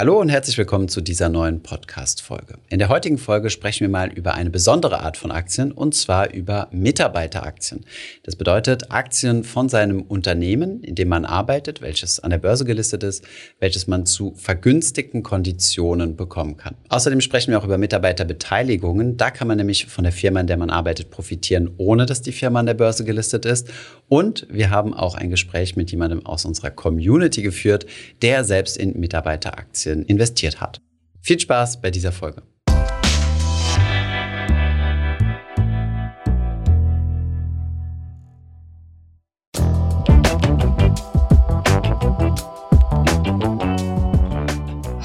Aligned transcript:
Hallo 0.00 0.20
und 0.20 0.28
herzlich 0.28 0.56
willkommen 0.56 0.86
zu 0.86 1.00
dieser 1.00 1.28
neuen 1.28 1.60
Podcast-Folge. 1.60 2.58
In 2.68 2.78
der 2.78 2.88
heutigen 2.88 3.18
Folge 3.18 3.50
sprechen 3.50 3.80
wir 3.80 3.88
mal 3.88 4.12
über 4.12 4.34
eine 4.34 4.48
besondere 4.48 5.00
Art 5.00 5.16
von 5.16 5.32
Aktien 5.32 5.72
und 5.72 5.92
zwar 5.92 6.32
über 6.32 6.68
Mitarbeiteraktien. 6.70 7.84
Das 8.22 8.36
bedeutet 8.36 8.92
Aktien 8.92 9.42
von 9.42 9.68
seinem 9.68 10.02
Unternehmen, 10.02 10.84
in 10.84 10.94
dem 10.94 11.08
man 11.08 11.24
arbeitet, 11.24 11.82
welches 11.82 12.20
an 12.20 12.30
der 12.30 12.38
Börse 12.38 12.64
gelistet 12.64 13.02
ist, 13.02 13.24
welches 13.58 13.88
man 13.88 14.06
zu 14.06 14.34
vergünstigten 14.36 15.24
Konditionen 15.24 16.14
bekommen 16.14 16.56
kann. 16.56 16.76
Außerdem 16.90 17.20
sprechen 17.20 17.50
wir 17.50 17.58
auch 17.58 17.64
über 17.64 17.76
Mitarbeiterbeteiligungen. 17.76 19.16
Da 19.16 19.32
kann 19.32 19.48
man 19.48 19.56
nämlich 19.56 19.86
von 19.86 20.04
der 20.04 20.12
Firma, 20.12 20.38
in 20.38 20.46
der 20.46 20.58
man 20.58 20.70
arbeitet, 20.70 21.10
profitieren, 21.10 21.72
ohne 21.76 22.06
dass 22.06 22.22
die 22.22 22.30
Firma 22.30 22.60
an 22.60 22.66
der 22.66 22.74
Börse 22.74 23.02
gelistet 23.02 23.44
ist. 23.44 23.68
Und 24.08 24.46
wir 24.48 24.70
haben 24.70 24.94
auch 24.94 25.16
ein 25.16 25.28
Gespräch 25.28 25.74
mit 25.74 25.90
jemandem 25.90 26.24
aus 26.24 26.44
unserer 26.44 26.70
Community 26.70 27.42
geführt, 27.42 27.84
der 28.22 28.44
selbst 28.44 28.76
in 28.76 28.92
Mitarbeiteraktien 29.00 29.87
Aktien 29.88 30.04
investiert 30.04 30.60
hat. 30.60 30.82
Viel 31.20 31.40
Spaß 31.40 31.80
bei 31.80 31.90
dieser 31.90 32.12
Folge. 32.12 32.42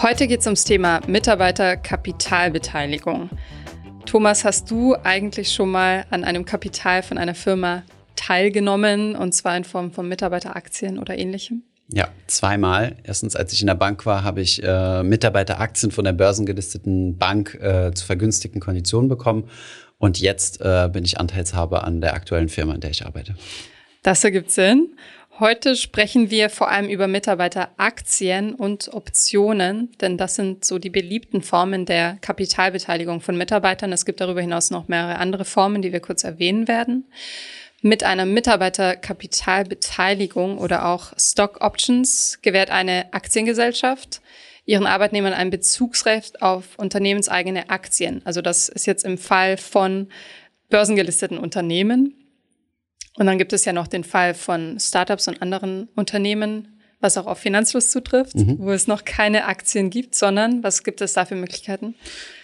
Heute 0.02 0.28
geht 0.28 0.42
es 0.42 0.48
ums 0.48 0.66
Thema 0.66 1.00
Mitarbeiterkapitalbeteiligung. 1.08 3.30
Thomas, 4.06 4.44
hast 4.44 4.70
du 4.70 4.96
eigentlich 5.02 5.54
schon 5.54 5.72
mal 5.72 6.06
an 6.10 6.26
einem 6.26 6.44
Kapital 6.44 7.04
von 7.04 7.18
einer 7.18 7.36
Firma 7.36 7.84
teilgenommen, 8.18 9.16
und 9.16 9.34
zwar 9.34 9.56
in 9.56 9.64
Form 9.64 9.94
von 9.94 10.10
Mitarbeiteraktien 10.10 11.00
oder 11.00 11.18
ähnlichem? 11.18 11.64
Ja, 11.96 12.08
zweimal. 12.26 12.96
Erstens, 13.04 13.36
als 13.36 13.54
ich 13.54 13.62
in 13.62 13.68
der 13.68 13.76
Bank 13.76 14.08
war, 14.08 14.24
habe 14.24 14.42
ich 14.42 14.64
äh, 14.64 15.04
Mitarbeiteraktien 15.04 15.92
von 15.92 16.04
der 16.04 16.14
börsengelisteten 16.14 17.20
Bank 17.20 17.54
äh, 17.62 17.92
zu 17.94 18.04
vergünstigten 18.08 18.60
Konditionen 18.60 19.10
bekommen. 19.10 19.48
Und 20.00 20.20
jetzt 20.20 20.60
äh, 20.60 20.90
bin 20.92 21.06
ich 21.06 21.20
Anteilshaber 21.20 21.84
an 21.84 22.02
der 22.02 22.16
aktuellen 22.16 22.50
Firma, 22.50 22.74
in 22.74 22.82
der 22.82 22.90
ich 22.90 23.06
arbeite. 23.06 23.36
Das 24.02 24.24
ergibt 24.24 24.50
Sinn. 24.50 24.96
Heute 25.40 25.76
sprechen 25.76 26.32
wir 26.32 26.50
vor 26.50 26.72
allem 26.72 26.90
über 26.90 27.08
Mitarbeiteraktien 27.08 28.56
und 28.56 28.92
Optionen, 28.92 29.92
denn 30.02 30.18
das 30.18 30.36
sind 30.36 30.66
so 30.66 30.80
die 30.80 30.90
beliebten 30.90 31.44
Formen 31.44 31.86
der 31.86 32.18
Kapitalbeteiligung 32.22 33.22
von 33.22 33.38
Mitarbeitern. 33.38 33.92
Es 33.92 34.06
gibt 34.06 34.20
darüber 34.20 34.42
hinaus 34.42 34.72
noch 34.72 34.88
mehrere 34.88 35.18
andere 35.18 35.46
Formen, 35.46 35.84
die 35.84 35.92
wir 35.92 36.00
kurz 36.00 36.24
erwähnen 36.24 36.68
werden 36.68 37.06
mit 37.84 38.04
einer 38.04 38.26
Mitarbeiterkapitalbeteiligung 38.26 40.58
oder 40.58 40.88
auch 40.88 41.14
Stock 41.18 41.62
Options 41.62 42.40
gewährt 42.42 42.72
eine 42.72 43.14
Aktiengesellschaft 43.14 44.22
ihren 44.66 44.88
Arbeitnehmern 44.88 45.34
ein 45.34 45.50
Bezugsrecht 45.50 46.42
auf 46.42 46.78
unternehmenseigene 46.78 47.70
Aktien. 47.70 48.22
Also 48.24 48.42
das 48.42 48.70
ist 48.70 48.86
jetzt 48.86 49.04
im 49.04 49.18
Fall 49.18 49.58
von 49.58 50.08
börsengelisteten 50.70 51.38
Unternehmen. 51.38 52.16
Und 53.18 53.26
dann 53.26 53.38
gibt 53.38 53.54
es 53.54 53.66
ja 53.66 53.74
noch 53.74 53.88
den 53.88 54.04
Fall 54.04 54.34
von 54.34 54.80
Startups 54.80 55.28
und 55.28 55.42
anderen 55.42 55.90
Unternehmen, 55.96 56.73
was 57.04 57.18
auch 57.18 57.28
auf 57.28 57.38
Finanzfluss 57.38 57.90
zutrifft, 57.90 58.36
mhm. 58.36 58.58
wo 58.60 58.72
es 58.72 58.88
noch 58.88 59.06
keine 59.06 59.46
Aktien 59.46 59.90
gibt, 59.90 60.16
sondern 60.16 60.64
was 60.64 60.84
gibt 60.84 61.02
es 61.02 61.14
da 61.14 61.26
für 61.26 61.36
Möglichkeiten? 61.36 61.96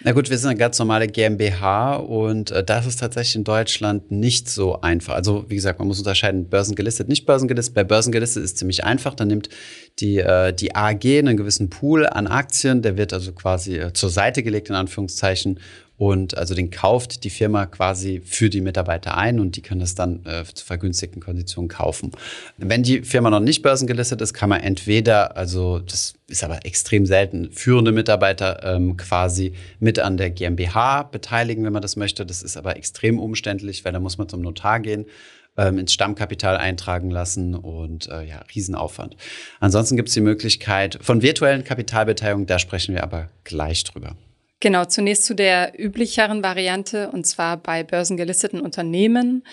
Na 0.02 0.12
gut, 0.12 0.30
wir 0.30 0.38
sind 0.38 0.50
eine 0.50 0.60
ganz 0.60 0.78
normale 0.78 1.08
GmbH 1.08 1.96
und 1.96 2.52
äh, 2.52 2.64
das 2.64 2.86
ist 2.86 3.00
tatsächlich 3.00 3.36
in 3.38 3.44
Deutschland 3.44 4.12
nicht 4.12 4.50
so 4.50 4.82
einfach. 4.82 5.16
Also 5.16 5.46
wie 5.48 5.56
gesagt, 5.56 5.80
man 5.80 5.88
muss 5.88 5.98
unterscheiden, 5.98 6.50
börsengelistet, 6.50 7.08
nicht 7.08 7.26
börsengelistet. 7.26 7.74
Bei 7.74 7.84
börsengelistet 7.84 8.44
ist 8.44 8.52
es 8.52 8.56
ziemlich 8.58 8.84
einfach. 8.84 9.16
Dann 9.16 9.30
nimmt 9.30 9.50
die, 10.00 10.18
äh, 10.18 10.54
die 10.54 10.76
AG 10.76 11.06
einen 11.06 11.38
gewissen 11.38 11.70
Pool 11.70 12.06
an 12.06 12.28
Aktien, 12.28 12.82
der 12.82 12.98
wird 12.98 13.14
also 13.14 13.32
quasi 13.32 13.78
äh, 13.78 13.94
zur 13.94 14.10
Seite 14.10 14.44
gelegt, 14.44 14.70
in 14.70 14.76
Anführungszeichen, 14.76 15.60
und 16.00 16.38
also 16.38 16.56
den 16.56 16.72
kauft 16.72 17.26
die 17.26 17.30
Firma 17.30 17.66
quasi 17.66 18.22
für 18.24 18.50
die 18.50 18.62
Mitarbeiter 18.62 19.18
ein 19.18 19.38
und 19.38 19.58
die 19.58 19.62
können 19.62 19.82
das 19.82 19.96
dann 19.96 20.26
äh, 20.26 20.46
zu 20.46 20.66
vergünstigten 20.66 21.22
Konditionen 21.22 21.68
kaufen. 21.68 22.12
Wenn 22.58 22.84
die 22.84 23.02
Firma 23.02 23.30
noch 23.30 23.42
nicht 23.42 23.64
börsengelistet 23.64 24.22
ist, 24.22 24.34
kann 24.34 24.48
man 24.48 24.62
entweder, 24.62 25.36
also 25.36 25.80
das 25.80 26.14
ist 26.28 26.42
aber 26.46 26.66
extrem 26.66 27.06
selten, 27.06 27.52
führende 27.52 27.92
Mitarbeiter 27.92 28.64
ähm, 28.64 28.96
quasi 28.96 29.52
mit 29.82 30.00
an 30.00 30.16
der 30.16 30.30
GmbH 30.30 31.04
beteiligen, 31.04 31.66
wenn 31.66 31.74
man 31.74 31.82
das 31.82 31.98
möchte. 31.98 32.26
Das 32.26 32.44
ist 32.44 32.56
aber 32.56 32.78
extrem 32.78 33.20
umständlich, 33.20 33.84
weil 33.84 33.92
da 33.92 34.00
muss 34.00 34.18
man 34.18 34.30
zum 34.30 34.40
Notar 34.40 34.80
gehen 34.80 35.06
ähm, 35.58 35.80
ins 35.80 35.92
Stammkapital 35.92 36.56
eintragen 36.56 37.10
lassen 37.10 37.56
und 37.56 38.08
äh, 38.08 38.24
ja, 38.24 38.40
Riesenaufwand. 38.56 39.18
Ansonsten 39.60 39.98
gibt 39.98 40.08
es 40.08 40.14
die 40.14 40.22
Möglichkeit 40.22 40.98
von 41.02 41.22
virtuellen 41.22 41.66
Kapitalbeteiligungen, 41.66 42.48
da 42.48 42.58
sprechen 42.58 42.96
wir 42.96 43.04
aber 43.04 43.28
gleich 43.44 43.84
drüber. 43.84 44.16
Genau, 44.62 44.86
zunächst 44.86 45.26
zu 45.26 45.36
der 45.36 45.80
üblicheren 45.80 46.44
Variante, 46.44 47.10
und 47.12 47.26
zwar 47.26 47.58
bei 47.58 47.84
börsengelisteten 47.84 48.60
Unternehmen, 48.60 49.44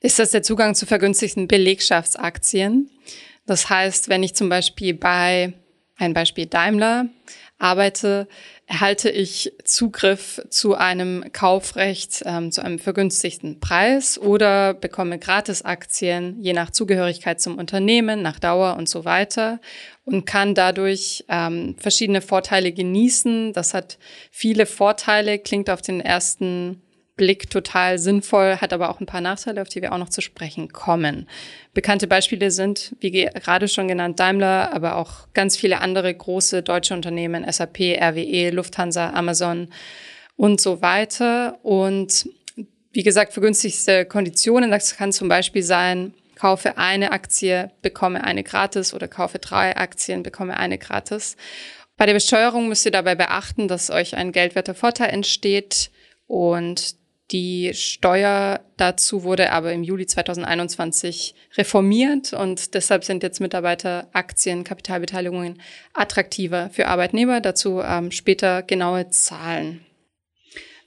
ist 0.00 0.18
das 0.18 0.30
der 0.30 0.42
Zugang 0.42 0.74
zu 0.74 0.86
vergünstigten 0.86 1.46
Belegschaftsaktien. 1.46 2.90
Das 3.46 3.70
heißt, 3.70 4.08
wenn 4.08 4.22
ich 4.22 4.34
zum 4.34 4.48
Beispiel 4.48 4.94
bei, 4.94 5.52
ein 5.96 6.14
Beispiel 6.14 6.46
Daimler, 6.46 7.06
arbeite, 7.58 8.26
erhalte 8.66 9.10
ich 9.10 9.52
Zugriff 9.64 10.40
zu 10.48 10.74
einem 10.74 11.24
Kaufrecht 11.32 12.22
ähm, 12.24 12.50
zu 12.50 12.62
einem 12.62 12.78
vergünstigten 12.78 13.60
Preis 13.60 14.18
oder 14.18 14.74
bekomme 14.74 15.18
Gratisaktien 15.18 16.40
je 16.40 16.54
nach 16.54 16.70
Zugehörigkeit 16.70 17.40
zum 17.40 17.58
Unternehmen, 17.58 18.22
nach 18.22 18.38
Dauer 18.38 18.76
und 18.76 18.88
so 18.88 19.04
weiter 19.04 19.60
und 20.10 20.26
kann 20.26 20.54
dadurch 20.54 21.24
ähm, 21.28 21.76
verschiedene 21.78 22.20
Vorteile 22.20 22.72
genießen. 22.72 23.52
Das 23.52 23.74
hat 23.74 23.98
viele 24.30 24.66
Vorteile, 24.66 25.38
klingt 25.38 25.70
auf 25.70 25.82
den 25.82 26.00
ersten 26.00 26.82
Blick 27.16 27.50
total 27.50 27.98
sinnvoll, 27.98 28.56
hat 28.56 28.72
aber 28.72 28.88
auch 28.88 28.98
ein 28.98 29.06
paar 29.06 29.20
Nachteile, 29.20 29.60
auf 29.60 29.68
die 29.68 29.82
wir 29.82 29.92
auch 29.92 29.98
noch 29.98 30.08
zu 30.08 30.22
sprechen 30.22 30.72
kommen. 30.72 31.28
Bekannte 31.74 32.06
Beispiele 32.06 32.50
sind, 32.50 32.96
wie 33.00 33.10
gerade 33.10 33.68
schon 33.68 33.88
genannt, 33.88 34.18
Daimler, 34.18 34.72
aber 34.72 34.96
auch 34.96 35.28
ganz 35.34 35.56
viele 35.56 35.80
andere 35.80 36.14
große 36.14 36.62
deutsche 36.62 36.94
Unternehmen, 36.94 37.44
SAP, 37.50 37.78
RWE, 37.78 38.50
Lufthansa, 38.50 39.10
Amazon 39.10 39.68
und 40.36 40.62
so 40.62 40.80
weiter. 40.80 41.58
Und 41.62 42.26
wie 42.92 43.02
gesagt, 43.02 43.34
vergünstigste 43.34 44.06
Konditionen, 44.06 44.70
das 44.70 44.96
kann 44.96 45.12
zum 45.12 45.28
Beispiel 45.28 45.62
sein, 45.62 46.14
kaufe 46.40 46.78
eine 46.78 47.12
Aktie, 47.12 47.70
bekomme 47.82 48.24
eine 48.24 48.42
gratis 48.42 48.94
oder 48.94 49.08
kaufe 49.08 49.38
drei 49.38 49.76
Aktien, 49.76 50.22
bekomme 50.22 50.56
eine 50.56 50.78
gratis. 50.78 51.36
Bei 51.98 52.06
der 52.06 52.14
Besteuerung 52.14 52.68
müsst 52.68 52.86
ihr 52.86 52.92
dabei 52.92 53.14
beachten, 53.14 53.68
dass 53.68 53.90
euch 53.90 54.16
ein 54.16 54.32
geldwerter 54.32 54.74
Vorteil 54.74 55.10
entsteht 55.10 55.90
und 56.26 56.94
die 57.30 57.72
Steuer 57.74 58.60
dazu 58.78 59.22
wurde 59.22 59.52
aber 59.52 59.72
im 59.72 59.84
Juli 59.84 60.06
2021 60.06 61.34
reformiert 61.58 62.32
und 62.32 62.72
deshalb 62.72 63.04
sind 63.04 63.22
jetzt 63.22 63.40
Mitarbeiteraktien, 63.40 64.64
Kapitalbeteiligungen 64.64 65.60
attraktiver 65.92 66.70
für 66.70 66.88
Arbeitnehmer. 66.88 67.42
Dazu 67.42 67.82
ähm, 67.82 68.10
später 68.10 68.62
genaue 68.62 69.10
Zahlen. 69.10 69.84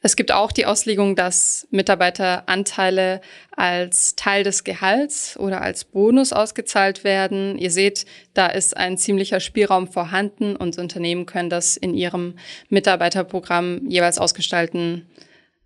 Es 0.06 0.18
gibt 0.18 0.34
auch 0.34 0.52
die 0.52 0.66
Auslegung, 0.66 1.16
dass 1.16 1.66
Mitarbeiteranteile 1.72 3.22
als 3.56 4.18
Teil 4.18 4.44
des 4.44 4.66
Gehalts 4.66 5.38
oder 5.38 5.62
als 5.62 5.86
Bonus 5.86 6.34
ausgezahlt 6.34 7.06
werden. 7.06 7.58
Ihr 7.58 7.72
seht, 7.72 8.06
da 8.34 8.48
ist 8.48 8.76
ein 8.76 8.98
ziemlicher 8.98 9.40
Spielraum 9.40 9.88
vorhanden 9.88 10.58
und 10.58 10.78
Unternehmen 10.78 11.26
können 11.26 11.50
das 11.50 11.78
in 11.78 11.94
ihrem 11.94 12.36
Mitarbeiterprogramm 12.68 13.88
jeweils 13.88 14.18
ausgestalten, 14.18 15.08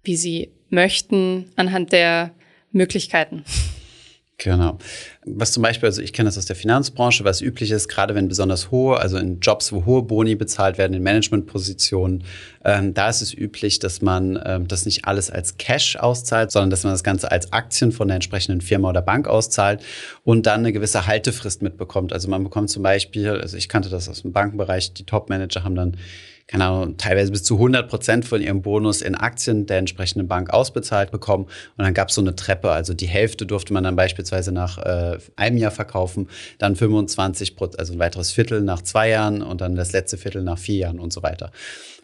wie 0.04 0.16
sie 0.16 0.52
möchten, 0.70 1.52
anhand 1.56 1.92
der 1.92 2.30
Möglichkeiten. 2.72 3.44
Genau. 4.40 4.78
Was 5.26 5.52
zum 5.52 5.64
Beispiel, 5.64 5.88
also 5.88 6.00
ich 6.00 6.14
kenne 6.14 6.28
das 6.28 6.38
aus 6.38 6.46
der 6.46 6.56
Finanzbranche, 6.56 7.24
was 7.24 7.42
üblich 7.42 7.72
ist, 7.72 7.88
gerade 7.88 8.14
wenn 8.14 8.28
besonders 8.28 8.70
hohe, 8.70 9.00
also 9.00 9.18
in 9.18 9.40
Jobs, 9.40 9.72
wo 9.72 9.84
hohe 9.86 10.04
Boni 10.04 10.36
bezahlt 10.36 10.78
werden, 10.78 10.94
in 10.94 11.02
Managementpositionen, 11.02 12.24
ähm, 12.64 12.94
da 12.94 13.10
ist 13.10 13.24
es 13.24 13.34
üblich, 13.34 13.80
dass 13.80 14.04
man 14.04 14.40
ähm, 14.46 14.68
das 14.68 14.86
nicht 14.86 15.06
alles 15.06 15.32
als 15.32 15.58
Cash 15.58 15.96
auszahlt, 15.96 16.52
sondern 16.52 16.70
dass 16.70 16.84
man 16.84 16.94
das 16.94 17.04
Ganze 17.04 17.32
als 17.32 17.52
Aktien 17.52 17.92
von 17.92 18.10
der 18.10 18.16
entsprechenden 18.16 18.62
Firma 18.62 18.90
oder 18.90 19.02
Bank 19.02 19.28
auszahlt 19.28 19.84
und 20.24 20.46
dann 20.46 20.60
eine 20.60 20.72
gewisse 20.72 21.08
Haltefrist 21.08 21.64
mitbekommt. 21.64 22.14
Also 22.14 22.30
man 22.30 22.44
bekommt 22.44 22.70
zum 22.70 22.84
Beispiel, 22.84 23.30
also 23.30 23.58
ich 23.58 23.70
kannte 23.70 23.90
das 23.90 24.08
aus 24.08 24.22
dem 24.22 24.34
Bankenbereich, 24.34 24.94
die 24.94 25.04
Top-Manager 25.04 25.64
haben 25.64 25.76
dann 25.76 25.98
keine 26.48 26.64
Ahnung, 26.64 26.96
teilweise 26.96 27.32
bis 27.32 27.44
zu 27.44 27.56
100 27.56 27.90
Prozent 27.90 28.26
von 28.26 28.42
ihrem 28.42 28.62
Bonus 28.62 29.02
in 29.02 29.16
Aktien 29.16 29.66
der 29.66 29.80
entsprechenden 29.80 30.30
Bank 30.30 30.50
ausbezahlt 30.50 31.12
bekommen. 31.12 31.44
Und 31.44 31.84
dann 31.84 31.94
gab 31.94 32.08
es 32.08 32.16
so 32.16 32.22
eine 32.22 32.38
Treppe. 32.38 32.72
Also 32.72 32.94
die 32.94 33.08
Hälfte 33.08 33.46
durfte 33.46 33.74
man 33.74 33.84
dann 33.84 33.98
beispielsweise 33.98 34.54
nach 34.54 34.78
äh, 34.78 35.18
einem 35.36 35.58
Jahr 35.58 35.72
verkaufen, 35.72 36.30
dann 36.58 36.78
25 36.78 37.58
Prozent, 37.58 37.80
also 37.80 37.94
ein 37.94 38.00
weiteres 38.00 38.32
Viertel 38.32 38.62
nach 38.62 38.82
zwei 38.82 39.10
Jahren 39.10 39.42
und 39.42 39.60
dann 39.60 39.76
das 39.76 39.92
letzte 39.92 40.18
Viertel 40.18 40.42
nach 40.42 40.58
vier 40.58 40.78
Jahren 40.78 41.00
und 41.00 41.12
so 41.12 41.22
weiter. 41.22 41.52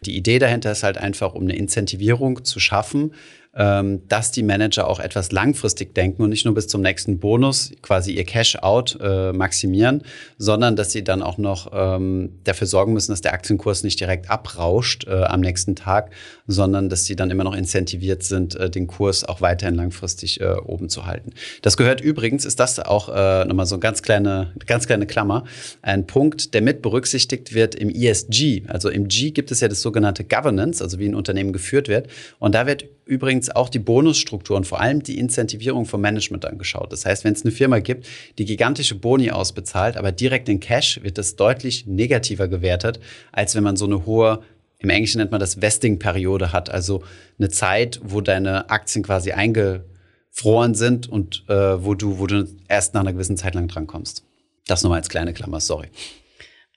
Die 0.02 0.18
Idee 0.18 0.40
dahinter 0.40 0.74
ist 0.74 0.84
halt 0.84 0.98
einfach, 0.98 1.34
um 1.36 1.44
eine 1.44 1.56
Incentivierung 1.56 2.44
zu 2.44 2.60
schaffen, 2.60 3.14
ähm, 3.56 4.02
dass 4.08 4.32
die 4.32 4.44
Manager 4.44 4.88
auch 4.88 5.00
etwas 5.00 5.32
langfristig 5.32 5.94
denken 5.94 6.24
und 6.24 6.30
nicht 6.30 6.46
nur 6.46 6.56
bis 6.56 6.68
zum 6.68 6.82
nächsten 6.82 7.20
Bonus 7.20 7.72
quasi 7.82 8.14
ihr 8.14 8.24
Cash-out 8.24 8.98
äh, 9.02 9.32
maximieren, 9.32 10.02
sondern 10.38 10.76
dass 10.76 10.92
sie 10.92 11.04
dann 11.04 11.22
auch 11.22 11.38
noch 11.38 11.72
ähm, 11.74 12.40
dafür 12.44 12.66
sorgen 12.66 12.94
müssen, 12.94 13.12
dass 13.12 13.22
der 13.22 13.34
Aktienkurs 13.34 13.84
nicht 13.84 14.00
direkt 14.00 14.30
abrauscht 14.30 15.06
äh, 15.08 15.24
am 15.24 15.42
nächsten 15.42 15.76
Tag, 15.76 16.12
sondern 16.48 16.90
dass 16.90 17.06
sie 17.06 17.16
dann 17.16 17.30
immer 17.30 17.44
noch 17.44 17.56
incentiviert 17.56 18.24
sind, 18.24 18.56
äh, 18.56 18.70
den 18.70 18.88
Kurs 18.88 19.24
auch 19.24 19.42
weiterhin 19.42 19.76
langfristig 19.76 20.42
äh, 20.42 20.56
oben 20.66 20.90
zu 20.90 21.06
halten. 21.06 21.34
Das 21.62 21.78
gehört 21.78 22.02
übrigens, 22.02 22.46
ist 22.46 22.60
das 22.60 22.80
auch 22.80 23.10
äh, 23.10 23.46
nochmal 23.46 23.68
so 23.68 23.76
eine 23.76 23.82
ganz 23.82 24.02
kleine, 24.02 24.54
ganz 24.66 24.88
kleine 24.88 25.06
Klammer, 25.06 25.44
ein 25.84 26.08
Punkt, 26.08 26.56
der 26.56 26.62
mit 26.62 26.82
berücksichtigt 26.82 27.54
wird 27.54 27.76
im 27.76 27.90
ESG. 27.90 28.64
Also 28.68 28.90
im 28.90 29.08
G 29.08 29.32
gibt 29.32 29.52
es 29.52 29.60
ja 29.60 29.68
das 29.68 29.82
sogenannte 29.82 30.24
Governance, 30.24 30.84
also 30.84 30.98
wie 30.98 31.06
ein 31.06 31.16
Unternehmen 31.16 31.54
geführt 31.54 31.88
wird. 31.88 32.08
Und 32.40 32.56
da 32.56 32.66
wird 32.66 32.86
übrigens 33.06 33.50
auch 33.50 33.70
die 33.70 33.80
Bonusstruktur 33.80 34.58
und 34.58 34.66
vor 34.66 34.80
allem 34.80 35.04
die 35.04 35.20
Incentivierung 35.20 35.86
vom 35.86 36.02
Management 36.02 36.46
angeschaut. 36.46 36.92
Das 36.92 37.06
heißt, 37.06 37.24
wenn 37.24 37.34
es 37.34 37.44
eine 37.44 37.52
Firma 37.52 37.80
gibt, 37.80 38.08
die 38.38 38.46
gigantische 38.46 38.96
Boni 38.96 39.32
ausbezahlt, 39.32 39.98
aber 39.98 40.12
direkt 40.12 40.50
in 40.50 40.60
Cash, 40.60 41.02
wird 41.04 41.18
das 41.18 41.36
deutlich 41.36 41.86
negativer 41.86 42.48
gewertet, 42.48 43.00
als 43.32 43.56
wenn 43.56 43.64
man 43.64 43.76
so 43.76 43.86
eine 43.86 44.06
hohe 44.06 44.42
im 44.84 44.90
Englischen 44.90 45.20
nennt 45.20 45.32
man 45.32 45.40
das 45.40 45.62
Vesting-Periode 45.62 46.52
hat, 46.52 46.70
also 46.70 47.04
eine 47.40 47.50
Zeit, 47.50 48.02
wo 48.04 48.20
deine 48.20 48.70
Aktien 48.70 49.02
quasi 49.02 49.32
eingefroren 49.32 50.76
sind 50.76 51.08
und 51.08 51.46
äh, 51.48 51.84
wo, 51.84 51.96
du, 51.96 52.20
wo 52.20 52.28
du 52.28 52.50
erst 52.68 52.94
nach 52.94 53.02
einer 53.02 53.14
gewissen 53.14 53.38
Zeit 53.38 53.56
lang 53.56 53.70
drankommst. 53.70 54.26
Das 54.68 54.84
nochmal 54.84 55.00
als 55.00 55.08
kleine 55.08 55.34
Klammer, 55.34 55.62
sorry. 55.62 55.88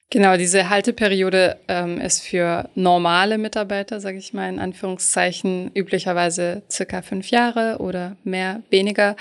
Genau, 0.09 0.37
diese 0.37 0.71
Halteperiode 0.71 1.59
ähm, 1.67 2.01
ist 2.01 2.23
für 2.23 2.71
normale 2.77 3.39
Mitarbeiter, 3.39 4.01
sage 4.01 4.19
ich 4.19 4.33
mal 4.33 4.49
in 4.49 4.61
Anführungszeichen, 4.61 5.73
üblicherweise 5.75 6.63
circa 6.71 7.03
fünf 7.03 7.31
Jahre 7.31 7.79
oder 7.81 8.17
mehr, 8.23 8.63
weniger. 8.71 9.17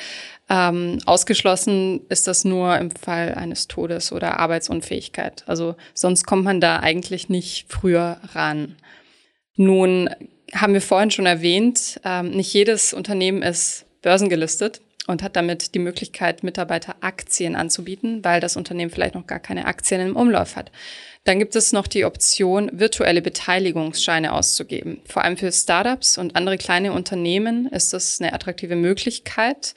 Ähm, 0.47 0.99
ausgeschlossen 1.07 2.01
ist 2.09 2.27
das 2.27 2.45
nur 2.45 2.77
im 2.77 2.91
Fall 2.91 3.33
eines 3.33 3.67
Todes 3.67 4.11
oder 4.11 4.39
Arbeitsunfähigkeit. 4.39 5.43
Also 5.47 5.75
sonst 5.95 6.27
kommt 6.27 6.43
man 6.43 6.61
da 6.61 6.81
eigentlich 6.81 7.29
nicht 7.29 7.65
früher 7.67 8.19
ran. 8.35 8.75
Nun 9.55 10.11
haben 10.53 10.73
wir 10.73 10.81
vorhin 10.81 11.09
schon 11.09 11.25
erwähnt, 11.25 11.99
ähm, 12.05 12.29
nicht 12.29 12.53
jedes 12.53 12.93
Unternehmen 12.93 13.41
ist 13.41 13.87
börsengelistet 14.03 14.81
und 15.07 15.23
hat 15.23 15.35
damit 15.35 15.75
die 15.75 15.79
Möglichkeit, 15.79 16.43
Mitarbeiter 16.43 16.95
Aktien 17.01 17.55
anzubieten, 17.55 18.23
weil 18.23 18.41
das 18.41 18.57
Unternehmen 18.57 18.91
vielleicht 18.91 19.15
noch 19.15 19.27
gar 19.27 19.39
keine 19.39 19.65
Aktien 19.65 20.01
im 20.01 20.15
Umlauf 20.15 20.55
hat. 20.55 20.71
Dann 21.25 21.39
gibt 21.39 21.55
es 21.55 21.71
noch 21.71 21.87
die 21.87 22.05
Option, 22.05 22.69
virtuelle 22.73 23.21
Beteiligungsscheine 23.21 24.33
auszugeben. 24.33 25.01
Vor 25.05 25.23
allem 25.23 25.37
für 25.37 25.51
Startups 25.51 26.17
und 26.17 26.35
andere 26.35 26.57
kleine 26.57 26.93
Unternehmen 26.93 27.67
ist 27.67 27.93
das 27.93 28.21
eine 28.21 28.33
attraktive 28.33 28.75
Möglichkeit. 28.75 29.73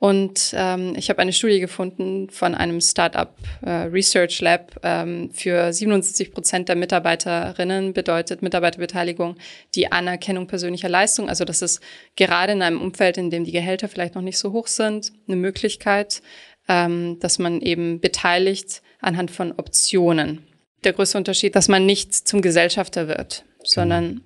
Und 0.00 0.54
ähm, 0.56 0.94
ich 0.96 1.10
habe 1.10 1.20
eine 1.20 1.34
Studie 1.34 1.60
gefunden 1.60 2.30
von 2.30 2.54
einem 2.54 2.80
Startup 2.80 3.34
äh, 3.60 3.70
Research 3.70 4.40
Lab 4.40 4.80
ähm, 4.82 5.30
für 5.30 5.70
77 5.70 6.32
Prozent 6.32 6.70
der 6.70 6.76
Mitarbeiterinnen 6.76 7.92
bedeutet 7.92 8.40
Mitarbeiterbeteiligung 8.40 9.36
die 9.74 9.92
Anerkennung 9.92 10.46
persönlicher 10.46 10.88
Leistung. 10.88 11.28
Also 11.28 11.44
das 11.44 11.60
ist 11.60 11.82
gerade 12.16 12.54
in 12.54 12.62
einem 12.62 12.80
Umfeld, 12.80 13.18
in 13.18 13.28
dem 13.28 13.44
die 13.44 13.52
Gehälter 13.52 13.88
vielleicht 13.88 14.14
noch 14.14 14.22
nicht 14.22 14.38
so 14.38 14.52
hoch 14.52 14.68
sind, 14.68 15.12
eine 15.28 15.36
Möglichkeit, 15.36 16.22
ähm, 16.66 17.18
dass 17.20 17.38
man 17.38 17.60
eben 17.60 18.00
beteiligt 18.00 18.80
anhand 19.02 19.30
von 19.30 19.52
Optionen. 19.52 20.46
Der 20.82 20.94
größte 20.94 21.18
Unterschied, 21.18 21.54
dass 21.54 21.68
man 21.68 21.84
nicht 21.84 22.14
zum 22.14 22.40
Gesellschafter 22.40 23.06
wird, 23.06 23.44
genau. 23.44 23.64
sondern 23.64 24.22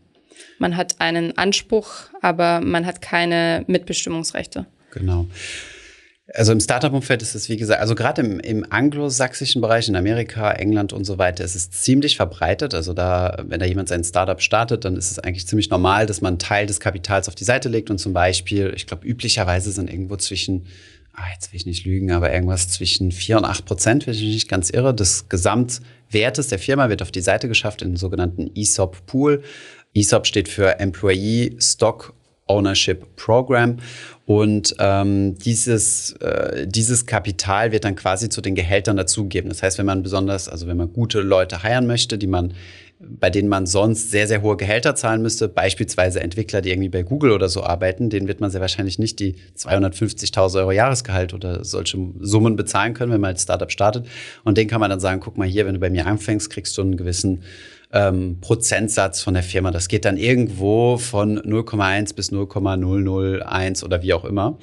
man 0.61 0.77
hat 0.77 1.01
einen 1.01 1.37
Anspruch, 1.37 2.11
aber 2.23 2.61
man 2.61 2.87
hat 2.87 3.03
keine 3.03 3.65
Mitbestimmungsrechte. 3.67 4.67
Genau. 4.95 5.27
Also 6.33 6.53
im 6.53 6.61
Startup-Umfeld 6.61 7.21
ist 7.21 7.35
es, 7.35 7.51
wie 7.51 7.59
gesagt, 7.59 7.81
also 7.81 7.95
gerade 7.95 8.23
im, 8.23 8.41
im 8.41 8.65
anglosächsischen 8.71 9.61
Bereich, 9.61 9.89
in 9.89 9.97
Amerika, 9.97 10.53
England 10.53 10.95
und 10.95 11.05
so 11.05 11.19
weiter, 11.19 11.45
ist 11.45 11.55
es 11.55 11.71
ziemlich 11.71 12.17
verbreitet. 12.17 12.73
Also 12.73 12.95
da, 12.95 13.45
wenn 13.47 13.61
da 13.61 13.67
jemand 13.67 13.91
sein 13.91 14.03
Startup 14.05 14.41
startet, 14.41 14.87
dann 14.87 14.97
ist 14.97 15.11
es 15.11 15.19
eigentlich 15.19 15.47
ziemlich 15.47 15.69
normal, 15.69 16.07
dass 16.07 16.23
man 16.23 16.33
einen 16.33 16.39
Teil 16.39 16.67
des 16.67 16.81
Kapitals 16.81 17.29
auf 17.29 17.35
die 17.35 17.45
Seite 17.45 17.69
legt 17.69 17.91
und 17.91 17.99
zum 17.99 18.15
Beispiel, 18.15 18.73
ich 18.75 18.87
glaube, 18.87 19.07
üblicherweise 19.07 19.71
sind 19.71 19.91
irgendwo 19.91 20.17
zwischen, 20.17 20.65
ah, 21.13 21.25
jetzt 21.35 21.53
will 21.53 21.61
ich 21.61 21.67
nicht 21.67 21.85
lügen, 21.85 22.11
aber 22.11 22.33
irgendwas 22.33 22.71
zwischen 22.71 23.13
4 23.13 23.37
und 23.37 23.45
8 23.45 23.67
Prozent, 23.67 24.07
wenn 24.07 24.15
ich 24.15 24.23
mich 24.23 24.33
nicht 24.33 24.49
ganz 24.49 24.71
irre, 24.71 24.95
des 24.95 25.29
Gesamtwertes 25.29 26.49
der 26.49 26.59
Firma 26.59 26.89
wird 26.89 27.03
auf 27.03 27.13
die 27.13 27.21
Seite 27.21 27.49
geschafft 27.49 27.83
in 27.83 27.91
den 27.91 27.97
sogenannten 27.97 28.51
ESOP-Pool. 28.57 29.43
ESOP 29.93 30.27
steht 30.27 30.49
für 30.49 30.81
Employee 30.81 31.55
Stock 31.61 32.15
Ownership 32.47 33.17
Program. 33.17 33.79
Und 34.27 34.75
ähm, 34.79 35.37
dieses, 35.39 36.13
äh, 36.21 36.67
dieses 36.67 37.07
Kapital 37.07 37.73
wird 37.73 37.85
dann 37.85 37.95
quasi 37.95 38.29
zu 38.29 38.41
den 38.41 38.55
Gehältern 38.55 38.97
dazugegeben. 38.97 39.51
Das 39.51 39.63
heißt, 39.63 39.79
wenn 39.79 39.87
man 39.87 40.03
besonders, 40.03 40.49
also 40.49 40.67
wenn 40.67 40.77
man 40.77 40.93
gute 40.93 41.21
Leute 41.21 41.63
heiren 41.63 41.87
möchte, 41.87 42.17
die 42.19 42.27
man 42.27 42.55
bei 43.01 43.31
denen 43.31 43.49
man 43.49 43.67
sonst 43.67 44.11
sehr, 44.11 44.27
sehr 44.27 44.43
hohe 44.43 44.57
Gehälter 44.57 44.95
zahlen 44.95 45.23
müsste, 45.23 45.49
beispielsweise 45.49 46.21
Entwickler, 46.21 46.61
die 46.61 46.71
irgendwie 46.71 46.89
bei 46.89 47.03
Google 47.03 47.33
oder 47.33 47.49
so 47.49 47.63
arbeiten, 47.63 48.11
denen 48.11 48.29
wird 48.29 48.41
man 48.41 48.51
sehr 48.51 48.61
wahrscheinlich 48.61 48.99
nicht 48.99 49.19
die 49.19 49.37
250.000 49.57 50.59
Euro 50.59 50.73
Jahresgehalt 50.73 51.35
oder 51.35 51.65
solche 51.65 51.99
Summen 52.21 52.57
bezahlen 52.57 52.95
können, 52.95 53.13
wenn 53.13 53.21
man 53.21 53.33
als 53.33 53.43
Startup 53.43 53.71
startet. 53.71 54.07
Und 54.45 54.59
den 54.59 54.69
kann 54.69 54.81
man 54.81 54.91
dann 54.91 55.01
sagen, 55.01 55.21
guck 55.21 55.37
mal 55.37 55.49
hier, 55.49 55.67
wenn 55.67 55.75
du 55.75 55.81
bei 55.81 55.91
mir 55.91 56.07
anfängst, 56.07 56.51
kriegst 56.51 56.77
du 56.79 56.83
einen 56.83 56.97
gewissen 56.97 57.43
ähm, 57.95 58.39
Prozentsatz 58.41 59.23
von 59.23 59.35
der 59.35 59.43
Firma. 59.43 59.71
Das 59.71 59.89
geht 59.89 60.05
dann 60.05 60.19
irgendwo 60.19 60.99
von 60.99 61.39
0,1 61.39 62.15
bis 62.15 62.33
0,001 62.33 63.85
oder 63.85 64.03
wie 64.03 64.13
auch 64.13 64.25
immer. 64.25 64.59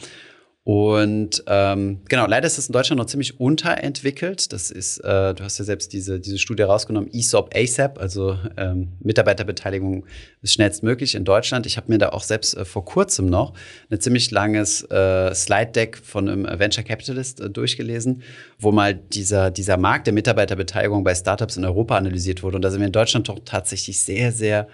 Und 0.64 1.44
ähm, 1.48 2.02
genau, 2.08 2.28
leider 2.28 2.46
ist 2.46 2.60
es 2.60 2.68
in 2.68 2.74
Deutschland 2.74 3.00
noch 3.00 3.08
ziemlich 3.08 3.40
unterentwickelt. 3.40 4.54
Das 4.54 4.70
ist, 4.70 5.00
äh, 5.00 5.34
du 5.34 5.44
hast 5.44 5.58
ja 5.58 5.66
selbst 5.66 5.92
diese, 5.92 6.20
diese 6.20 6.38
Studie 6.38 6.62
rausgenommen, 6.62 7.10
ESOP 7.12 7.50
ASAP, 7.56 7.98
also 7.98 8.38
ähm, 8.58 8.90
Mitarbeiterbeteiligung 9.00 10.06
ist 10.44 10.54
schnellstmöglich 10.54 11.16
in 11.16 11.26
Deutschland. 11.26 11.66
Ich 11.66 11.78
habe 11.78 11.92
mir 11.92 11.98
da 11.98 12.10
auch 12.10 12.22
selbst 12.22 12.56
äh, 12.56 12.64
vor 12.64 12.86
kurzem 12.86 13.26
noch 13.26 13.54
ein 13.90 14.00
ziemlich 14.00 14.30
langes 14.30 14.84
äh, 14.92 15.34
Slide-Deck 15.34 15.98
von 15.98 16.30
einem 16.30 16.60
Venture 16.60 16.84
Capitalist 16.84 17.42
äh, 17.42 17.50
durchgelesen, 17.50 18.22
wo 18.60 18.72
mal 18.72 18.94
dieser, 18.94 19.50
dieser 19.50 19.78
Markt 19.78 20.06
der 20.06 20.14
Mitarbeiterbeteiligung 20.14 21.04
bei 21.04 21.16
Startups 21.16 21.58
in 21.58 21.66
Europa 21.66 21.98
analysiert 21.98 22.44
wurde. 22.44 22.58
Und 22.58 22.62
da 22.62 22.70
sind 22.70 22.82
wir 22.82 22.88
in 22.88 22.94
Deutschland 22.94 23.30
doch 23.30 23.40
tatsächlich 23.44 24.00
sehr, 24.00 24.32
sehr 24.32 24.68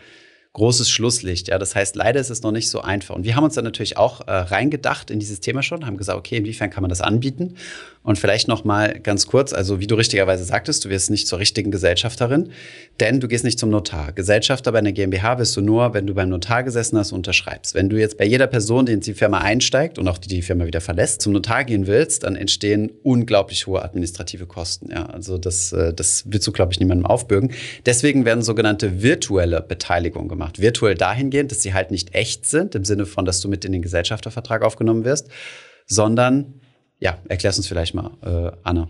großes 0.57 0.89
Schlusslicht. 0.89 1.49
Ja, 1.49 1.59
das 1.59 1.75
heißt, 1.75 1.95
leider 1.95 2.19
ist 2.19 2.31
es 2.31 2.41
noch 2.41 2.51
nicht 2.51 2.71
so 2.71 2.81
einfach. 2.81 3.15
Und 3.15 3.25
wir 3.25 3.35
haben 3.35 3.43
uns 3.43 3.53
dann 3.53 3.63
natürlich 3.63 3.95
auch 3.95 4.27
äh, 4.27 4.31
reingedacht 4.31 5.11
in 5.11 5.19
dieses 5.19 5.39
Thema 5.39 5.61
schon, 5.61 5.85
haben 5.85 5.97
gesagt, 5.97 6.17
okay, 6.17 6.37
inwiefern 6.37 6.71
kann 6.71 6.81
man 6.81 6.89
das 6.89 7.01
anbieten? 7.01 7.57
Und 8.07 8.17
vielleicht 8.17 8.47
noch 8.47 8.63
mal 8.63 9.01
ganz 9.01 9.27
kurz, 9.27 9.51
also 9.51 9.81
wie 9.81 9.85
du 9.85 9.95
richtigerweise 9.95 10.45
sagtest, 10.45 10.85
du 10.85 10.89
wirst 10.89 11.09
nicht 11.09 11.27
zur 11.27 11.39
richtigen 11.39 11.71
Gesellschafterin, 11.71 12.51
denn 13.01 13.19
du 13.19 13.27
gehst 13.27 13.43
nicht 13.43 13.59
zum 13.59 13.69
Notar. 13.69 14.13
Gesellschafter 14.13 14.71
bei 14.71 14.79
einer 14.79 14.93
GmbH 14.93 15.39
wirst 15.39 15.57
du 15.57 15.61
nur, 15.61 15.93
wenn 15.93 16.07
du 16.07 16.13
beim 16.13 16.29
Notar 16.29 16.63
gesessen 16.63 16.97
hast 16.97 17.11
unterschreibst. 17.11 17.75
Wenn 17.75 17.89
du 17.89 17.97
jetzt 17.97 18.17
bei 18.17 18.23
jeder 18.23 18.47
Person, 18.47 18.85
die 18.85 18.93
in 18.93 19.01
die 19.01 19.13
Firma 19.13 19.39
einsteigt 19.39 19.99
und 19.99 20.07
auch 20.07 20.17
die 20.19 20.29
die 20.29 20.41
Firma 20.41 20.65
wieder 20.65 20.79
verlässt, 20.79 21.21
zum 21.21 21.33
Notar 21.33 21.65
gehen 21.65 21.85
willst, 21.85 22.23
dann 22.23 22.37
entstehen 22.37 22.93
unglaublich 23.03 23.67
hohe 23.67 23.83
administrative 23.83 24.45
Kosten. 24.45 24.89
Ja, 24.89 25.07
also 25.07 25.37
das, 25.37 25.73
äh, 25.73 25.93
das 25.93 26.23
willst 26.27 26.47
du, 26.47 26.53
glaube 26.53 26.71
ich, 26.71 26.79
niemandem 26.79 27.05
aufbürgen. 27.05 27.51
Deswegen 27.85 28.23
werden 28.23 28.41
sogenannte 28.41 29.03
virtuelle 29.03 29.59
Beteiligungen 29.59 30.29
gemacht. 30.29 30.61
Virtuell 30.61 30.95
dahingehend, 30.95 31.51
dass 31.51 31.61
sie 31.61 31.73
halt 31.73 31.91
nicht 31.91 32.15
echt 32.15 32.45
sind, 32.45 32.73
im 32.73 32.85
Sinne 32.85 33.05
von, 33.05 33.25
dass 33.25 33.41
du 33.41 33.49
mit 33.49 33.65
in 33.65 33.73
den 33.73 33.81
Gesellschaftervertrag 33.81 34.61
aufgenommen 34.61 35.03
wirst, 35.03 35.27
sondern 35.87 36.61
ja, 36.99 37.17
erklär's 37.27 37.57
uns 37.57 37.67
vielleicht 37.67 37.93
mal, 37.93 38.11
äh, 38.23 38.57
Anna. 38.63 38.87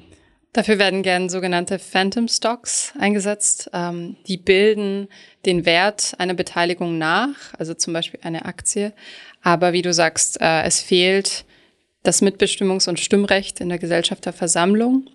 Dafür 0.53 0.79
werden 0.79 1.03
gern 1.03 1.29
sogenannte 1.29 1.77
Phantom 1.77 2.27
Stocks 2.27 2.93
eingesetzt. 2.97 3.69
Ähm, 3.73 4.15
die 4.27 4.37
bilden 4.37 5.07
den 5.45 5.65
Wert 5.65 6.15
einer 6.17 6.33
Beteiligung 6.33 6.97
nach, 6.97 7.53
also 7.57 7.73
zum 7.73 7.93
Beispiel 7.93 8.19
eine 8.23 8.45
Aktie. 8.45 8.93
Aber 9.43 9.73
wie 9.73 9.81
du 9.83 9.93
sagst, 9.93 10.41
äh, 10.41 10.63
es 10.63 10.81
fehlt 10.81 11.45
das 12.03 12.23
Mitbestimmungs- 12.23 12.89
und 12.89 12.99
Stimmrecht 12.99 13.59
in 13.59 13.69
der 13.69 13.77
Gesellschafterversammlung. 13.77 15.07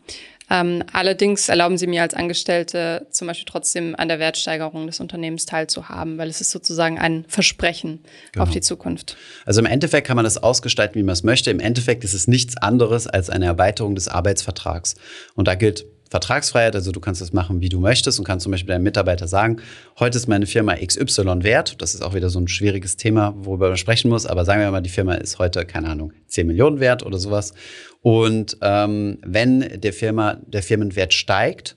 Ähm, 0.53 0.85
allerdings 0.93 1.49
erlauben 1.49 1.79
sie 1.79 1.87
mir 1.87 2.03
als 2.03 2.13
Angestellte 2.13 3.07
zum 3.11 3.27
Beispiel 3.27 3.47
trotzdem 3.49 3.95
an 3.97 4.09
der 4.09 4.19
Wertsteigerung 4.19 4.87
des 4.87 5.01
Unternehmens 5.01 5.47
teilzuhaben, 5.47 6.19
weil 6.19 6.29
es 6.29 6.43
ist 6.43 6.51
sozusagen 6.51 6.99
ein 6.99 7.25
Versprechen 7.27 8.01
genau. 8.33 8.43
auf 8.43 8.51
die 8.51 8.61
Zukunft. 8.61 9.17
Also 9.47 9.61
im 9.61 9.67
Endeffekt 9.67 10.07
kann 10.07 10.17
man 10.17 10.25
das 10.27 10.37
ausgestalten, 10.37 10.97
wie 10.97 11.05
man 11.05 11.15
es 11.15 11.23
möchte. 11.23 11.51
Im 11.51 11.59
Endeffekt 11.59 12.05
ist 12.05 12.13
es 12.13 12.29
nichts 12.29 12.59
anderes 12.59 13.07
als 13.07 13.31
eine 13.31 13.47
Erweiterung 13.47 13.95
des 13.95 14.09
Arbeitsvertrags. 14.09 14.97
Und 15.37 15.49
da 15.49 15.55
gilt 15.55 15.87
Vertragsfreiheit, 16.13 16.77
also 16.77 16.93
du 16.93 17.01
kannst 17.01 17.23
das 17.23 17.33
machen, 17.33 17.63
wie 17.63 17.71
du 17.71 17.81
möchtest 17.81 18.19
und 18.19 18.27
kannst 18.27 18.43
zum 18.43 18.53
Beispiel 18.53 18.75
deinem 18.75 18.83
Mitarbeiter 18.83 19.27
sagen, 19.27 19.63
heute 19.99 20.19
ist 20.19 20.29
meine 20.29 20.45
Firma 20.45 20.77
XY 20.77 21.43
wert. 21.43 21.81
Das 21.81 21.95
ist 21.95 22.03
auch 22.03 22.13
wieder 22.13 22.29
so 22.29 22.39
ein 22.39 22.49
schwieriges 22.49 22.99
Thema, 22.99 23.35
worüber 23.39 23.69
man 23.69 23.79
sprechen 23.79 24.11
muss, 24.11 24.27
aber 24.27 24.45
sagen 24.45 24.61
wir 24.61 24.71
mal, 24.71 24.83
die 24.83 24.91
Firma 24.91 25.15
ist 25.15 25.39
heute, 25.39 25.65
keine 25.65 25.89
Ahnung, 25.89 26.13
10 26.27 26.47
Millionen 26.47 26.81
wert 26.81 27.03
oder 27.07 27.17
sowas. 27.17 27.55
Und 28.03 28.59
ähm, 28.61 29.19
wenn 29.25 29.81
der 29.81 29.93
Firma, 29.93 30.41
der 30.47 30.63
Firmenwert 30.63 31.15
steigt, 31.15 31.77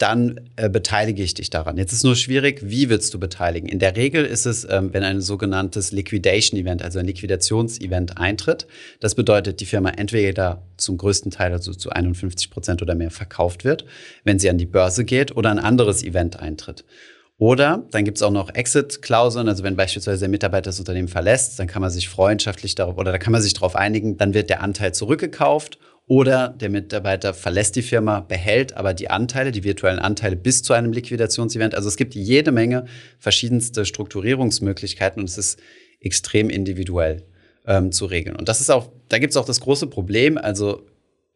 dann 0.00 0.50
äh, 0.56 0.68
beteilige 0.70 1.22
ich 1.22 1.34
dich 1.34 1.50
daran. 1.50 1.76
Jetzt 1.76 1.92
ist 1.92 2.04
nur 2.04 2.16
schwierig, 2.16 2.60
wie 2.62 2.88
willst 2.88 3.12
du 3.12 3.20
beteiligen? 3.20 3.68
In 3.68 3.78
der 3.78 3.96
Regel 3.96 4.24
ist 4.24 4.46
es, 4.46 4.66
ähm, 4.68 4.92
wenn 4.92 5.04
ein 5.04 5.20
sogenanntes 5.20 5.92
Liquidation-Event, 5.92 6.82
also 6.82 6.98
ein 6.98 7.06
Liquidationsevent 7.06 8.16
eintritt. 8.16 8.66
Das 9.00 9.14
bedeutet, 9.14 9.60
die 9.60 9.66
Firma 9.66 9.90
entweder 9.90 10.66
zum 10.76 10.96
größten 10.96 11.30
Teil, 11.30 11.52
also 11.52 11.72
zu 11.72 11.90
51 11.90 12.50
Prozent 12.50 12.82
oder 12.82 12.94
mehr 12.94 13.10
verkauft 13.10 13.64
wird, 13.64 13.84
wenn 14.24 14.38
sie 14.38 14.48
an 14.48 14.58
die 14.58 14.66
Börse 14.66 15.04
geht 15.04 15.36
oder 15.36 15.50
ein 15.50 15.58
anderes 15.58 16.02
Event 16.02 16.40
eintritt. 16.40 16.84
Oder 17.40 17.86
dann 17.90 18.04
gibt 18.04 18.18
es 18.18 18.22
auch 18.22 18.30
noch 18.30 18.54
Exit-Klauseln, 18.54 19.48
also 19.48 19.64
wenn 19.64 19.74
beispielsweise 19.74 20.20
der 20.20 20.28
Mitarbeiter 20.28 20.68
das 20.68 20.78
Unternehmen 20.78 21.08
verlässt, 21.08 21.58
dann 21.58 21.68
kann 21.68 21.80
man 21.80 21.90
sich 21.90 22.06
freundschaftlich 22.06 22.74
darauf 22.74 22.98
oder 22.98 23.12
da 23.12 23.18
kann 23.18 23.32
man 23.32 23.40
sich 23.40 23.54
darauf 23.54 23.76
einigen, 23.76 24.18
dann 24.18 24.34
wird 24.34 24.50
der 24.50 24.62
Anteil 24.62 24.92
zurückgekauft 24.92 25.78
oder 26.06 26.48
der 26.48 26.68
Mitarbeiter 26.68 27.32
verlässt 27.32 27.76
die 27.76 27.82
Firma, 27.82 28.20
behält 28.20 28.76
aber 28.76 28.92
die 28.92 29.08
Anteile, 29.08 29.52
die 29.52 29.64
virtuellen 29.64 30.00
Anteile 30.00 30.36
bis 30.36 30.62
zu 30.62 30.74
einem 30.74 30.92
Liquidationsevent. 30.92 31.74
Also 31.74 31.88
es 31.88 31.96
gibt 31.96 32.14
jede 32.14 32.52
Menge 32.52 32.84
verschiedenste 33.18 33.86
Strukturierungsmöglichkeiten 33.86 35.22
und 35.22 35.28
es 35.30 35.38
ist 35.38 35.60
extrem 35.98 36.50
individuell 36.50 37.22
ähm, 37.66 37.90
zu 37.90 38.04
regeln. 38.04 38.36
Und 38.36 38.50
das 38.50 38.60
ist 38.60 38.70
auch, 38.70 38.90
da 39.08 39.18
gibt 39.18 39.30
es 39.30 39.38
auch 39.38 39.46
das 39.46 39.60
große 39.60 39.86
Problem. 39.86 40.36
Also 40.36 40.82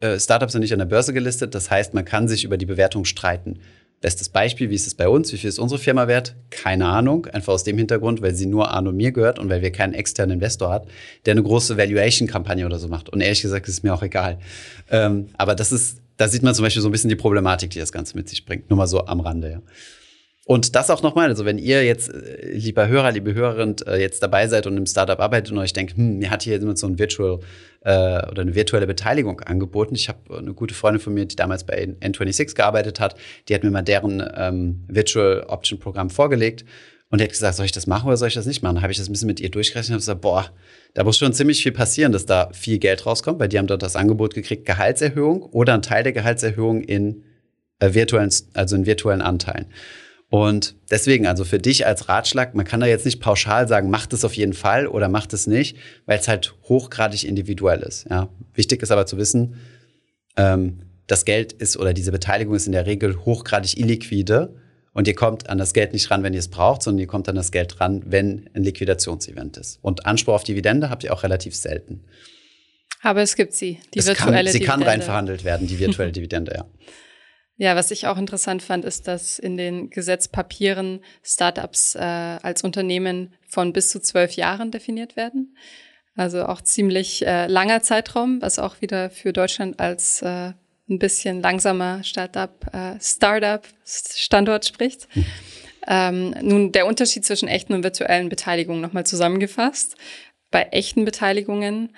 äh, 0.01 0.19
Startups 0.19 0.51
sind 0.51 0.61
nicht 0.61 0.73
an 0.73 0.79
der 0.79 0.85
Börse 0.85 1.13
gelistet, 1.13 1.55
das 1.55 1.71
heißt, 1.71 1.95
man 1.95 2.05
kann 2.05 2.27
sich 2.27 2.43
über 2.43 2.57
die 2.57 2.67
Bewertung 2.67 3.05
streiten. 3.05 3.61
Bestes 4.01 4.29
Beispiel, 4.29 4.69
wie 4.69 4.75
ist 4.75 4.87
es 4.87 4.93
bei 4.93 5.07
uns? 5.07 5.31
Wie 5.33 5.37
viel 5.37 5.49
ist 5.49 5.57
unsere 5.57 5.79
Firma 5.79 6.07
wert? 6.07 6.35
Keine 6.51 6.85
Ahnung. 6.87 7.25
Einfach 7.27 7.53
aus 7.53 7.63
dem 7.63 7.77
Hintergrund, 7.77 8.21
weil 8.21 8.35
sie 8.35 8.45
nur 8.45 8.69
Arno 8.71 8.91
mir 8.91 9.11
gehört 9.11 9.39
und 9.39 9.49
weil 9.49 9.61
wir 9.61 9.71
keinen 9.71 9.93
externen 9.93 10.35
Investor 10.35 10.71
hat, 10.71 10.87
der 11.25 11.31
eine 11.31 11.43
große 11.43 11.77
Valuation-Kampagne 11.77 12.65
oder 12.65 12.77
so 12.77 12.87
macht. 12.87 13.09
Und 13.09 13.21
ehrlich 13.21 13.41
gesagt, 13.41 13.67
ist 13.67 13.75
es 13.75 13.83
mir 13.83 13.93
auch 13.93 14.03
egal. 14.03 14.37
Ähm, 14.91 15.29
aber 15.37 15.55
das 15.55 15.71
ist, 15.71 16.01
da 16.17 16.27
sieht 16.27 16.43
man 16.43 16.53
zum 16.53 16.63
Beispiel 16.63 16.81
so 16.81 16.89
ein 16.89 16.91
bisschen 16.91 17.09
die 17.09 17.15
Problematik, 17.15 17.71
die 17.71 17.79
das 17.79 17.91
Ganze 17.91 18.15
mit 18.15 18.29
sich 18.29 18.45
bringt. 18.45 18.69
Nur 18.69 18.77
mal 18.77 18.87
so 18.87 19.05
am 19.05 19.21
Rande, 19.21 19.51
ja. 19.51 19.61
Und 20.47 20.75
das 20.75 20.91
auch 20.91 21.01
nochmal, 21.01 21.29
also 21.29 21.43
wenn 21.43 21.57
ihr 21.57 21.83
jetzt, 21.83 22.13
äh, 22.13 22.51
lieber 22.51 22.87
Hörer, 22.87 23.11
liebe 23.11 23.33
Hörerin, 23.33 23.75
äh, 23.87 23.99
jetzt 23.99 24.21
dabei 24.21 24.47
seid 24.47 24.67
und 24.67 24.77
im 24.77 24.85
Startup 24.85 25.19
arbeitet 25.19 25.51
und 25.51 25.57
euch 25.57 25.73
denkt, 25.73 25.97
hm, 25.97 26.19
mir 26.19 26.29
hat 26.29 26.43
hier 26.43 26.59
jemand 26.59 26.77
so 26.77 26.85
ein 26.85 26.99
Virtual 26.99 27.39
äh, 27.81 28.27
oder 28.29 28.43
eine 28.43 28.53
virtuelle 28.53 28.85
Beteiligung 28.85 29.41
angeboten. 29.41 29.95
Ich 29.95 30.07
habe 30.07 30.37
eine 30.37 30.53
gute 30.53 30.75
Freundin 30.75 31.01
von 31.01 31.15
mir, 31.15 31.25
die 31.25 31.35
damals 31.35 31.63
bei 31.63 31.83
N26 31.99 32.53
gearbeitet 32.53 32.99
hat, 32.99 33.15
die 33.49 33.55
hat 33.55 33.63
mir 33.63 33.71
mal 33.71 33.81
deren 33.81 34.23
ähm, 34.37 34.83
Virtual 34.87 35.45
Option 35.47 35.79
Programm 35.79 36.11
vorgelegt 36.11 36.63
und 37.09 37.21
die 37.21 37.23
hat 37.23 37.31
gesagt, 37.31 37.55
soll 37.55 37.65
ich 37.65 37.71
das 37.71 37.87
machen 37.87 38.07
oder 38.07 38.17
soll 38.17 38.27
ich 38.27 38.35
das 38.35 38.45
nicht 38.45 38.61
machen? 38.61 38.83
Habe 38.83 38.91
ich 38.91 38.99
das 38.99 39.09
ein 39.09 39.13
bisschen 39.13 39.27
mit 39.27 39.39
ihr 39.39 39.49
durchgerechnet 39.49 39.95
und 39.95 39.99
gesagt, 39.99 40.21
boah, 40.21 40.51
da 40.93 41.03
muss 41.03 41.17
schon 41.17 41.33
ziemlich 41.33 41.63
viel 41.63 41.71
passieren, 41.71 42.11
dass 42.11 42.27
da 42.27 42.49
viel 42.53 42.77
Geld 42.77 43.07
rauskommt, 43.07 43.39
weil 43.39 43.49
die 43.49 43.57
haben 43.57 43.67
dort 43.67 43.81
das 43.81 43.95
Angebot 43.95 44.35
gekriegt, 44.35 44.65
Gehaltserhöhung 44.65 45.41
oder 45.41 45.73
ein 45.73 45.81
Teil 45.81 46.03
der 46.03 46.13
Gehaltserhöhung 46.13 46.81
in 46.81 47.23
äh, 47.79 47.95
virtuellen, 47.95 48.29
also 48.53 48.75
in 48.75 48.85
virtuellen 48.85 49.21
Anteilen. 49.21 49.65
Und 50.29 50.75
deswegen, 50.89 51.27
also 51.27 51.45
für 51.45 51.59
dich 51.59 51.85
als 51.85 52.09
Ratschlag, 52.09 52.55
man 52.55 52.65
kann 52.65 52.79
da 52.79 52.87
jetzt 52.87 53.05
nicht 53.05 53.19
pauschal 53.19 53.67
sagen, 53.67 53.89
macht 53.89 54.11
es 54.11 54.25
auf 54.25 54.33
jeden 54.33 54.53
Fall 54.53 54.87
oder 54.87 55.07
macht 55.07 55.33
es 55.33 55.47
nicht, 55.47 55.77
weil 56.05 56.19
es 56.19 56.27
halt 56.27 56.55
hochgradig 56.63 57.23
individuell 57.23 57.81
ist. 57.81 58.07
Ja. 58.09 58.29
Wichtig 58.53 58.81
ist 58.81 58.91
aber 58.91 59.05
zu 59.05 59.17
wissen, 59.17 59.55
ähm, 60.35 60.81
das 61.07 61.25
Geld 61.25 61.53
ist 61.53 61.77
oder 61.77 61.93
diese 61.93 62.11
Beteiligung 62.11 62.55
ist 62.55 62.65
in 62.65 62.71
der 62.71 62.87
Regel 62.87 63.23
hochgradig 63.25 63.77
illiquide 63.77 64.55
und 64.93 65.07
ihr 65.07 65.13
kommt 65.13 65.49
an 65.49 65.57
das 65.57 65.73
Geld 65.73 65.93
nicht 65.93 66.09
ran, 66.09 66.23
wenn 66.23 66.33
ihr 66.33 66.39
es 66.39 66.47
braucht, 66.47 66.81
sondern 66.81 66.99
ihr 66.99 67.07
kommt 67.07 67.29
an 67.29 67.35
das 67.35 67.51
Geld 67.51 67.79
ran, 67.79 68.01
wenn 68.05 68.49
ein 68.53 68.63
Liquidationsevent 68.63 69.57
ist. 69.57 69.77
Und 69.81 70.05
Anspruch 70.05 70.33
auf 70.33 70.43
Dividende 70.43 70.89
habt 70.89 71.03
ihr 71.03 71.13
auch 71.13 71.23
relativ 71.23 71.55
selten. 71.55 72.03
Aber 73.01 73.21
es 73.21 73.35
gibt 73.35 73.53
sie, 73.53 73.79
die 73.93 73.99
es 73.99 74.07
virtuelle 74.07 74.31
kann, 74.31 74.47
sie 74.47 74.59
Dividende. 74.59 74.59
Sie 74.59 74.65
kann 74.65 74.83
rein 74.83 75.01
verhandelt 75.01 75.43
werden, 75.43 75.67
die 75.67 75.77
virtuelle 75.77 76.11
Dividende, 76.13 76.53
ja. 76.55 76.65
Ja, 77.57 77.75
was 77.75 77.91
ich 77.91 78.07
auch 78.07 78.17
interessant 78.17 78.61
fand, 78.61 78.83
ist, 78.83 79.07
dass 79.07 79.39
in 79.39 79.55
den 79.55 79.89
Gesetzpapieren 79.89 80.99
Startups 81.23 81.95
äh, 81.95 81.99
als 81.99 82.63
Unternehmen 82.63 83.33
von 83.47 83.71
bis 83.71 83.89
zu 83.89 84.01
zwölf 84.01 84.33
Jahren 84.33 84.71
definiert 84.71 85.15
werden. 85.15 85.55
Also 86.17 86.45
auch 86.45 86.61
ziemlich 86.61 87.25
äh, 87.25 87.47
langer 87.47 87.81
Zeitraum, 87.81 88.41
was 88.41 88.59
auch 88.59 88.81
wieder 88.81 89.09
für 89.09 89.31
Deutschland 89.31 89.79
als 89.79 90.21
äh, 90.21 90.51
ein 90.89 90.99
bisschen 90.99 91.41
langsamer 91.41 92.03
Startup, 92.03 92.51
äh, 92.73 92.99
Startup 93.01 93.65
Standort 93.85 94.65
spricht. 94.65 95.07
Hm. 95.13 95.25
Ähm, 95.87 96.35
nun 96.41 96.71
der 96.71 96.87
Unterschied 96.87 97.25
zwischen 97.25 97.47
echten 97.47 97.73
und 97.73 97.83
virtuellen 97.83 98.29
Beteiligungen 98.29 98.81
nochmal 98.81 99.05
zusammengefasst. 99.05 99.95
Bei 100.51 100.63
echten 100.71 101.05
Beteiligungen 101.05 101.95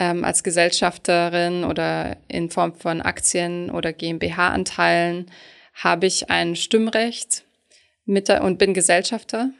ähm, 0.00 0.24
als 0.24 0.42
Gesellschafterin 0.42 1.62
oder 1.62 2.16
in 2.26 2.50
Form 2.50 2.74
von 2.74 3.02
Aktien 3.02 3.70
oder 3.70 3.92
GmbH-Anteilen 3.92 5.30
habe 5.74 6.06
ich 6.06 6.30
ein 6.30 6.56
Stimmrecht 6.56 7.44
mit 8.06 8.28
der, 8.28 8.42
und 8.42 8.58
bin 8.58 8.74
Gesellschafter. 8.74 9.50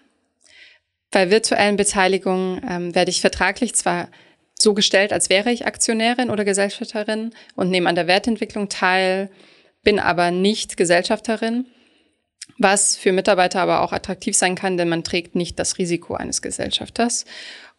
Bei 1.10 1.30
virtuellen 1.30 1.76
Beteiligungen 1.76 2.62
ähm, 2.68 2.94
werde 2.94 3.10
ich 3.10 3.20
vertraglich 3.20 3.74
zwar 3.74 4.08
so 4.58 4.74
gestellt, 4.74 5.12
als 5.12 5.30
wäre 5.30 5.52
ich 5.52 5.66
Aktionärin 5.66 6.30
oder 6.30 6.44
Gesellschafterin 6.44 7.32
und 7.54 7.70
nehme 7.70 7.88
an 7.88 7.94
der 7.94 8.06
Wertentwicklung 8.06 8.68
teil, 8.68 9.30
bin 9.82 9.98
aber 9.98 10.30
nicht 10.30 10.76
Gesellschafterin, 10.76 11.66
was 12.58 12.96
für 12.96 13.12
Mitarbeiter 13.12 13.60
aber 13.60 13.82
auch 13.82 13.92
attraktiv 13.92 14.36
sein 14.36 14.54
kann, 14.54 14.76
denn 14.76 14.88
man 14.88 15.04
trägt 15.04 15.34
nicht 15.34 15.58
das 15.58 15.78
Risiko 15.78 16.14
eines 16.14 16.42
Gesellschafters. 16.42 17.24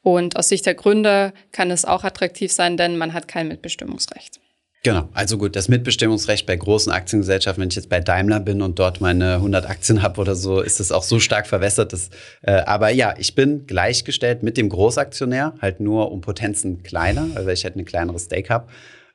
Und 0.03 0.35
aus 0.35 0.49
Sicht 0.49 0.65
der 0.65 0.75
Gründer 0.75 1.33
kann 1.51 1.71
es 1.71 1.85
auch 1.85 2.03
attraktiv 2.03 2.51
sein, 2.51 2.77
denn 2.77 2.97
man 2.97 3.13
hat 3.13 3.27
kein 3.27 3.47
Mitbestimmungsrecht. 3.47 4.39
Genau, 4.83 5.07
also 5.13 5.37
gut, 5.37 5.55
das 5.55 5.69
Mitbestimmungsrecht 5.69 6.47
bei 6.47 6.55
großen 6.55 6.91
Aktiengesellschaften, 6.91 7.61
wenn 7.61 7.69
ich 7.69 7.75
jetzt 7.75 7.89
bei 7.89 7.99
Daimler 7.99 8.39
bin 8.39 8.63
und 8.63 8.79
dort 8.79 8.99
meine 8.99 9.35
100 9.35 9.69
Aktien 9.69 10.01
habe 10.01 10.19
oder 10.19 10.33
so, 10.33 10.59
ist 10.59 10.79
das 10.79 10.91
auch 10.91 11.03
so 11.03 11.19
stark 11.19 11.45
verwässert. 11.45 11.93
Dass, 11.93 12.09
äh, 12.41 12.53
aber 12.53 12.89
ja, 12.89 13.13
ich 13.19 13.35
bin 13.35 13.67
gleichgestellt 13.67 14.41
mit 14.41 14.57
dem 14.57 14.69
Großaktionär, 14.69 15.53
halt 15.61 15.81
nur 15.81 16.11
um 16.11 16.21
Potenzen 16.21 16.81
kleiner, 16.81 17.27
weil 17.35 17.53
ich 17.53 17.63
halt 17.63 17.75
eine 17.75 17.83
kleinere 17.83 18.17
Stake 18.17 18.49
habe. 18.49 18.69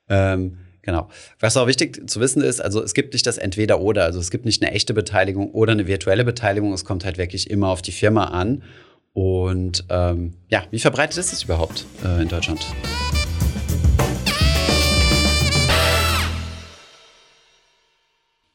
Ähm, 0.08 0.58
genau. 0.82 1.08
Was 1.40 1.56
auch 1.56 1.66
wichtig 1.66 2.08
zu 2.08 2.20
wissen 2.20 2.42
ist, 2.42 2.60
also 2.60 2.80
es 2.80 2.94
gibt 2.94 3.12
nicht 3.12 3.26
das 3.26 3.36
Entweder-Oder, 3.36 4.04
also 4.04 4.20
es 4.20 4.30
gibt 4.30 4.44
nicht 4.44 4.62
eine 4.62 4.70
echte 4.70 4.94
Beteiligung 4.94 5.50
oder 5.50 5.72
eine 5.72 5.88
virtuelle 5.88 6.24
Beteiligung, 6.24 6.72
es 6.74 6.84
kommt 6.84 7.04
halt 7.04 7.18
wirklich 7.18 7.50
immer 7.50 7.70
auf 7.70 7.82
die 7.82 7.90
Firma 7.90 8.26
an. 8.26 8.62
Und 9.16 9.82
ähm, 9.88 10.34
ja, 10.48 10.64
wie 10.70 10.78
verbreitet 10.78 11.16
ist 11.16 11.32
es 11.32 11.44
überhaupt 11.44 11.86
äh, 12.04 12.20
in 12.20 12.28
Deutschland? 12.28 12.66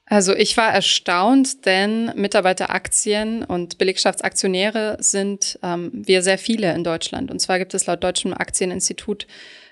Also 0.05 0.35
ich 0.35 0.55
war 0.57 0.71
erstaunt, 0.71 1.65
denn 1.65 2.11
Mitarbeiteraktien 2.15 3.43
und 3.43 3.79
Belegschaftsaktionäre 3.79 4.97
sind 4.99 5.57
ähm, 5.63 5.89
wir 5.93 6.21
sehr 6.21 6.37
viele 6.37 6.71
in 6.75 6.83
Deutschland. 6.83 7.31
Und 7.31 7.39
zwar 7.39 7.57
gibt 7.57 7.73
es 7.73 7.87
laut 7.87 8.03
Deutschem 8.03 8.31
Aktieninstitut, 8.31 9.25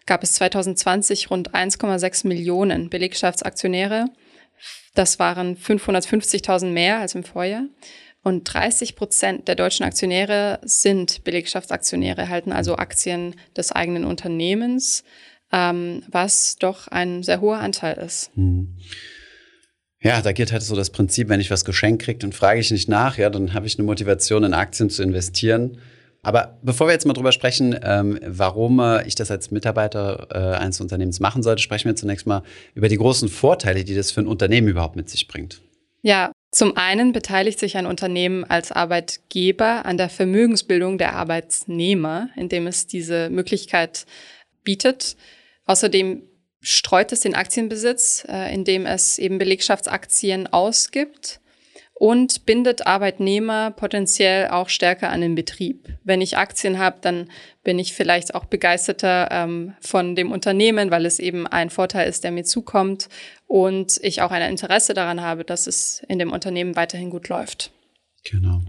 gab 0.07 0.23
es 0.23 0.33
2020 0.33 1.29
rund 1.29 1.53
1,6 1.53 2.25
Millionen 2.27 2.89
Belegschaftsaktionäre. 2.89 4.05
Das 4.95 5.19
waren 5.19 5.55
550.000 5.55 6.65
mehr 6.65 6.97
als 6.97 7.13
im 7.13 7.23
Vorjahr. 7.23 7.65
Und 8.23 8.43
30 8.43 8.95
Prozent 8.95 9.47
der 9.47 9.55
deutschen 9.55 9.85
Aktionäre 9.85 10.59
sind 10.63 11.23
Belegschaftsaktionäre, 11.23 12.27
halten 12.29 12.51
also 12.51 12.75
Aktien 12.75 13.35
des 13.55 13.71
eigenen 13.71 14.03
Unternehmens, 14.03 15.03
ähm, 15.51 16.03
was 16.09 16.57
doch 16.57 16.89
ein 16.89 17.23
sehr 17.23 17.41
hoher 17.41 17.59
Anteil 17.59 17.97
ist. 17.97 18.35
Mhm. 18.35 18.77
Ja, 20.01 20.21
da 20.21 20.31
geht 20.31 20.51
halt 20.51 20.63
so 20.63 20.75
das 20.75 20.91
Prinzip, 20.91 21.27
wenn 21.27 21.41
ich 21.41 21.51
was 21.51 21.65
geschenkt 21.65 22.03
kriege, 22.03 22.19
dann 22.19 22.31
frage 22.31 22.59
ich 22.59 22.71
nicht 22.71 22.87
nach, 22.87 23.17
ja, 23.17 23.29
dann 23.29 23.53
habe 23.53 23.67
ich 23.67 23.77
eine 23.77 23.85
Motivation, 23.85 24.43
in 24.43 24.53
Aktien 24.53 24.89
zu 24.89 25.03
investieren. 25.03 25.77
Aber 26.21 26.57
bevor 26.61 26.87
wir 26.87 26.93
jetzt 26.93 27.05
mal 27.05 27.13
drüber 27.13 27.31
sprechen, 27.31 27.77
ähm, 27.81 28.19
warum 28.25 28.79
äh, 28.79 29.07
ich 29.07 29.15
das 29.15 29.31
als 29.31 29.51
Mitarbeiter 29.51 30.27
äh, 30.31 30.57
eines 30.57 30.81
Unternehmens 30.81 31.19
machen 31.19 31.43
sollte, 31.43 31.61
sprechen 31.61 31.87
wir 31.87 31.95
zunächst 31.95 32.27
mal 32.27 32.43
über 32.75 32.89
die 32.89 32.97
großen 32.97 33.29
Vorteile, 33.29 33.83
die 33.83 33.95
das 33.95 34.11
für 34.11 34.21
ein 34.21 34.27
Unternehmen 34.27 34.67
überhaupt 34.67 34.97
mit 34.97 35.09
sich 35.09 35.27
bringt. 35.27 35.61
Ja, 36.01 36.31
zum 36.51 36.75
einen 36.77 37.11
beteiligt 37.11 37.59
sich 37.59 37.77
ein 37.77 37.85
Unternehmen 37.85 38.43
als 38.43 38.71
Arbeitgeber 38.71 39.85
an 39.85 39.97
der 39.97 40.09
Vermögensbildung 40.09 40.97
der 40.97 41.15
Arbeitnehmer, 41.15 42.29
indem 42.35 42.65
es 42.65 42.87
diese 42.87 43.29
Möglichkeit 43.29 44.05
bietet. 44.63 45.15
Außerdem 45.65 46.23
streut 46.61 47.11
es 47.11 47.21
den 47.21 47.35
Aktienbesitz, 47.35 48.25
äh, 48.27 48.53
indem 48.53 48.85
es 48.85 49.19
eben 49.19 49.37
Belegschaftsaktien 49.37 50.47
ausgibt 50.47 51.39
und 51.93 52.45
bindet 52.45 52.87
Arbeitnehmer 52.87 53.71
potenziell 53.71 54.47
auch 54.47 54.69
stärker 54.69 55.09
an 55.09 55.21
den 55.21 55.35
Betrieb. 55.35 55.89
Wenn 56.03 56.21
ich 56.21 56.37
Aktien 56.37 56.79
habe, 56.79 56.97
dann 57.01 57.29
bin 57.63 57.77
ich 57.77 57.93
vielleicht 57.93 58.33
auch 58.35 58.45
begeisterter 58.45 59.27
ähm, 59.31 59.75
von 59.81 60.15
dem 60.15 60.31
Unternehmen, 60.31 60.91
weil 60.91 61.05
es 61.05 61.19
eben 61.19 61.45
ein 61.45 61.69
Vorteil 61.69 62.09
ist, 62.09 62.23
der 62.23 62.31
mir 62.31 62.45
zukommt 62.45 63.09
und 63.49 63.99
ich 64.03 64.21
auch 64.21 64.29
ein 64.29 64.47
Interesse 64.47 64.93
daran 64.93 65.21
habe, 65.21 65.43
dass 65.43 65.65
es 65.65 66.03
in 66.07 66.19
dem 66.19 66.31
Unternehmen 66.31 66.75
weiterhin 66.75 67.09
gut 67.09 67.29
läuft. 67.29 67.71
Genau. 68.23 68.61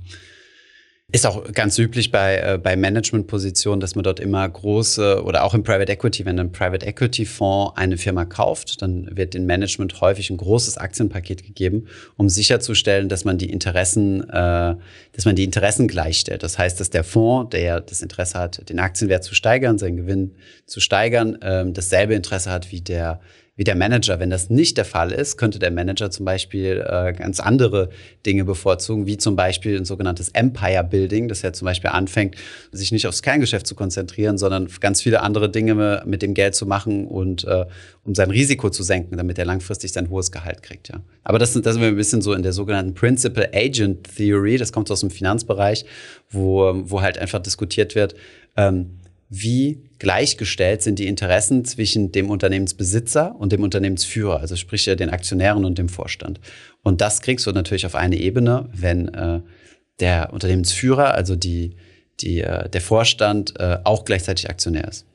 Ist 1.13 1.27
auch 1.27 1.53
ganz 1.53 1.77
üblich 1.77 2.11
bei, 2.11 2.37
äh, 2.37 2.57
bei 2.57 2.77
Managementpositionen, 2.77 3.81
dass 3.81 3.95
man 3.95 4.05
dort 4.05 4.21
immer 4.21 4.49
große 4.49 5.23
oder 5.25 5.45
auch 5.45 5.53
im 5.55 5.65
Private 5.65 5.93
Equity, 5.93 6.25
wenn 6.25 6.39
ein 6.39 6.53
Private 6.53 6.87
Equity 6.87 7.27
Fonds 7.27 7.77
eine 7.77 7.99
Firma 7.99 8.25
kauft, 8.25 8.81
dann 8.81 9.15
wird 9.15 9.35
dem 9.35 9.45
Management 9.45 10.01
häufig 10.01 10.31
ein 10.31 10.39
großes 10.39 10.79
Aktienpaket 10.79 11.43
gegeben, 11.45 11.89
um 12.17 12.31
sicherzustellen, 12.31 13.11
dass 13.11 13.25
man 13.25 13.37
die 13.37 13.51
Interessen, 13.51 14.23
äh, 14.31 14.77
dass 15.13 15.25
man 15.27 15.35
die 15.35 15.45
Interessen 15.45 15.89
gleichstellt. 15.89 16.43
Das 16.43 16.59
heißt, 16.59 16.81
dass 16.81 16.89
der 16.89 17.05
Fonds, 17.05 17.51
der 17.51 17.81
das 17.81 18.01
Interesse 18.01 18.39
hat, 18.39 18.67
den 18.71 18.79
Aktienwert 18.79 19.25
zu 19.25 19.35
steigern, 19.35 19.79
seinen 19.79 19.99
Gewinn 19.99 20.37
zu 20.65 20.81
steigern, 20.81 21.35
äh, 21.43 21.71
dasselbe 21.71 22.15
Interesse 22.15 22.51
hat 22.51 22.73
wie 22.73 22.81
der 22.81 23.21
wie 23.61 23.65
der 23.65 23.77
Manager. 23.77 24.19
Wenn 24.19 24.31
das 24.31 24.49
nicht 24.49 24.79
der 24.79 24.87
Fall 24.87 25.13
ist, 25.13 25.37
könnte 25.37 25.59
der 25.59 25.71
Manager 25.71 26.11
zum 26.11 26.25
Beispiel 26.25 26.83
äh, 26.83 27.13
ganz 27.13 27.41
andere 27.41 27.91
Dinge 28.25 28.47
bevorzugen, 28.47 29.05
wie 29.05 29.19
zum 29.19 29.37
Beispiel 29.37 29.77
ein 29.77 29.85
sogenanntes 29.85 30.31
Empire 30.31 30.83
Building, 30.83 31.29
das 31.29 31.43
ja 31.43 31.53
zum 31.53 31.67
Beispiel 31.67 31.91
anfängt, 31.91 32.37
sich 32.73 32.91
nicht 32.91 33.07
aufs 33.07 33.21
Kerngeschäft 33.21 33.67
zu 33.67 33.75
konzentrieren, 33.75 34.39
sondern 34.39 34.71
ganz 34.81 35.03
viele 35.03 35.21
andere 35.21 35.51
Dinge 35.51 36.03
mit 36.07 36.23
dem 36.23 36.33
Geld 36.33 36.55
zu 36.55 36.65
machen 36.65 37.07
und 37.07 37.45
äh, 37.45 37.67
um 38.03 38.15
sein 38.15 38.31
Risiko 38.31 38.71
zu 38.71 38.83
senken, 38.83 39.19
damit 39.19 39.39
er 39.39 39.45
langfristig 39.45 39.93
sein 39.93 40.09
hohes 40.09 40.33
Gehalt 40.33 40.63
kriegt. 40.63 40.89
Ja. 40.89 41.03
Aber 41.23 41.39
das, 41.39 41.53
das 41.53 41.75
sind 41.75 41.83
wir 41.83 41.89
ein 41.89 41.97
bisschen 41.97 42.23
so 42.23 42.33
in 42.33 42.43
der 42.43 42.55
sogenannten 42.55 42.95
Principal 42.95 43.51
Agent 43.53 44.09
Theory, 44.17 44.57
das 44.57 44.73
kommt 44.73 44.91
aus 44.91 45.01
dem 45.01 45.11
Finanzbereich, 45.11 45.85
wo, 46.31 46.73
wo 46.85 47.03
halt 47.03 47.19
einfach 47.19 47.41
diskutiert 47.41 47.95
wird, 47.95 48.15
ähm, 48.57 49.00
wie 49.31 49.85
gleichgestellt 50.01 50.83
sind 50.83 50.99
die 50.99 51.07
Interessen 51.07 51.65
zwischen 51.65 52.11
dem 52.11 52.31
Unternehmensbesitzer 52.31 53.37
und 53.39 53.53
dem 53.53 53.63
Unternehmensführer, 53.63 54.41
also 54.41 54.57
sprich 54.57 54.87
ja 54.87 54.97
den 54.97 55.09
Aktionären 55.09 55.65
und 55.65 55.79
dem 55.79 55.89
Vorstand. 55.89 56.41
Und 56.83 57.01
das 57.01 57.21
kriegst 57.21 57.47
du 57.47 57.53
natürlich 57.53 57.87
auf 57.87 57.95
eine 57.95 58.17
Ebene, 58.17 58.69
wenn 58.75 59.09
äh, 59.09 59.41
der 60.01 60.33
Unternehmensführer, 60.33 61.15
also 61.15 61.37
die, 61.37 61.77
die, 62.21 62.41
äh, 62.41 62.69
der 62.69 62.81
Vorstand, 62.81 63.55
äh, 63.61 63.79
auch 63.85 64.05
gleichzeitig 64.05 64.51
Aktionär 64.51 64.89
ist. 64.89 65.07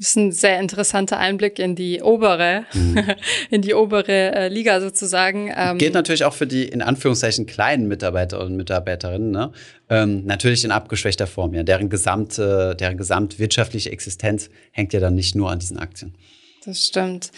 Das 0.00 0.08
ist 0.08 0.16
ein 0.16 0.32
sehr 0.32 0.58
interessanter 0.58 1.18
Einblick 1.18 1.58
in 1.58 1.74
die 1.76 2.00
obere, 2.00 2.64
mhm. 2.72 3.04
in 3.50 3.60
die 3.60 3.74
obere 3.74 4.34
äh, 4.34 4.48
Liga 4.48 4.80
sozusagen. 4.80 5.52
Ähm, 5.54 5.76
Geht 5.76 5.92
natürlich 5.92 6.24
auch 6.24 6.32
für 6.32 6.46
die 6.46 6.64
in 6.64 6.80
Anführungszeichen 6.80 7.44
kleinen 7.44 7.86
Mitarbeiter 7.86 8.40
und 8.40 8.56
Mitarbeiterinnen, 8.56 9.30
ne? 9.30 9.52
ähm, 9.90 10.24
natürlich 10.24 10.64
in 10.64 10.70
abgeschwächter 10.70 11.26
Form. 11.26 11.52
Ja, 11.52 11.64
deren 11.64 11.90
gesamte, 11.90 12.74
deren 12.80 12.96
gesamtwirtschaftliche 12.96 13.92
Existenz 13.92 14.48
hängt 14.70 14.94
ja 14.94 15.00
dann 15.00 15.14
nicht 15.14 15.34
nur 15.34 15.50
an 15.50 15.58
diesen 15.58 15.78
Aktien. 15.78 16.14
Das 16.64 16.86
stimmt. 16.86 17.30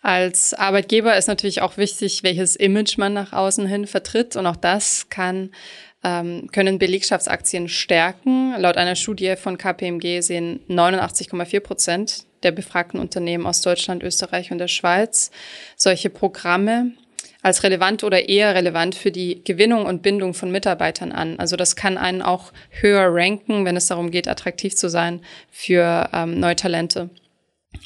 Als 0.00 0.54
Arbeitgeber 0.54 1.18
ist 1.18 1.26
natürlich 1.26 1.60
auch 1.60 1.76
wichtig, 1.76 2.22
welches 2.22 2.56
Image 2.56 2.96
man 2.96 3.12
nach 3.12 3.34
außen 3.34 3.66
hin 3.66 3.86
vertritt. 3.86 4.36
Und 4.36 4.46
auch 4.46 4.56
das 4.56 5.10
kann 5.10 5.50
ähm, 6.06 6.48
können 6.52 6.78
Belegschaftsaktien 6.78 7.68
stärken. 7.68 8.54
Laut 8.58 8.76
einer 8.76 8.94
Studie 8.94 9.34
von 9.34 9.58
KPMG 9.58 10.20
sehen 10.20 10.60
89,4 10.68 11.60
Prozent 11.60 12.24
der 12.44 12.52
befragten 12.52 13.00
Unternehmen 13.00 13.44
aus 13.44 13.60
Deutschland, 13.60 14.04
Österreich 14.04 14.52
und 14.52 14.58
der 14.58 14.68
Schweiz 14.68 15.32
solche 15.74 16.08
Programme 16.08 16.92
als 17.42 17.64
relevant 17.64 18.04
oder 18.04 18.28
eher 18.28 18.54
relevant 18.54 18.94
für 18.94 19.10
die 19.10 19.42
Gewinnung 19.42 19.84
und 19.84 20.02
Bindung 20.02 20.32
von 20.32 20.52
Mitarbeitern 20.52 21.10
an. 21.10 21.38
Also 21.38 21.56
das 21.56 21.74
kann 21.74 21.98
einen 21.98 22.22
auch 22.22 22.52
höher 22.70 23.08
ranken, 23.08 23.64
wenn 23.64 23.76
es 23.76 23.88
darum 23.88 24.12
geht, 24.12 24.28
attraktiv 24.28 24.76
zu 24.76 24.88
sein 24.88 25.20
für 25.50 26.08
ähm, 26.12 26.38
neue 26.38 26.56
Talente 26.56 27.10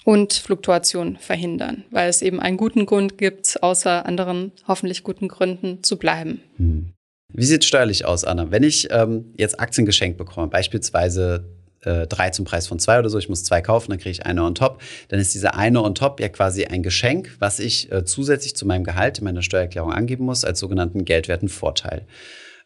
und 0.05 0.35
Fluktuation 0.35 1.17
verhindern, 1.17 1.85
weil 1.91 2.09
es 2.09 2.21
eben 2.21 2.41
einen 2.41 2.59
guten 2.59 2.85
Grund 2.85 3.17
gibt, 3.17 3.62
außer 3.62 4.05
anderen 4.05 4.53
hoffentlich 4.69 5.05
guten 5.05 5.29
Gründen 5.29 5.83
zu 5.83 5.99
bleiben. 5.99 6.43
Hm. 6.57 6.93
Wie 7.33 7.45
sieht 7.45 7.63
es 7.63 7.69
steuerlich 7.69 8.05
aus, 8.05 8.25
Anna? 8.25 8.51
Wenn 8.51 8.63
ich 8.63 8.89
ähm, 8.91 9.33
jetzt 9.37 9.61
Aktien 9.61 9.87
geschenkt 9.87 10.19
bekomme, 10.19 10.49
beispielsweise 10.49 11.45
äh, 11.83 12.07
drei 12.07 12.31
zum 12.31 12.45
Preis 12.45 12.67
von 12.67 12.79
zwei 12.79 12.99
oder 12.99 13.09
so, 13.09 13.19
ich 13.19 13.29
muss 13.29 13.45
zwei 13.45 13.63
kaufen, 13.63 13.91
dann 13.91 13.99
kriege 13.99 14.11
ich 14.11 14.27
eine 14.27 14.43
on 14.43 14.55
top, 14.55 14.81
dann 15.09 15.21
ist 15.21 15.35
diese 15.35 15.55
eine 15.55 15.83
on 15.83 15.95
top 15.95 16.21
ja 16.21 16.29
quasi 16.29 16.65
ein 16.65 16.83
Geschenk, 16.83 17.37
was 17.39 17.59
ich 17.59 17.91
äh, 17.93 18.05
zusätzlich 18.05 18.57
zu 18.57 18.67
meinem 18.67 18.85
Gehalt 18.85 19.19
in 19.19 19.25
meiner 19.25 19.43
Steuererklärung 19.43 19.93
angeben 19.93 20.25
muss, 20.25 20.45
als 20.45 20.59
sogenannten 20.59 21.05
geldwerten 21.05 21.49
Vorteil. 21.49 22.07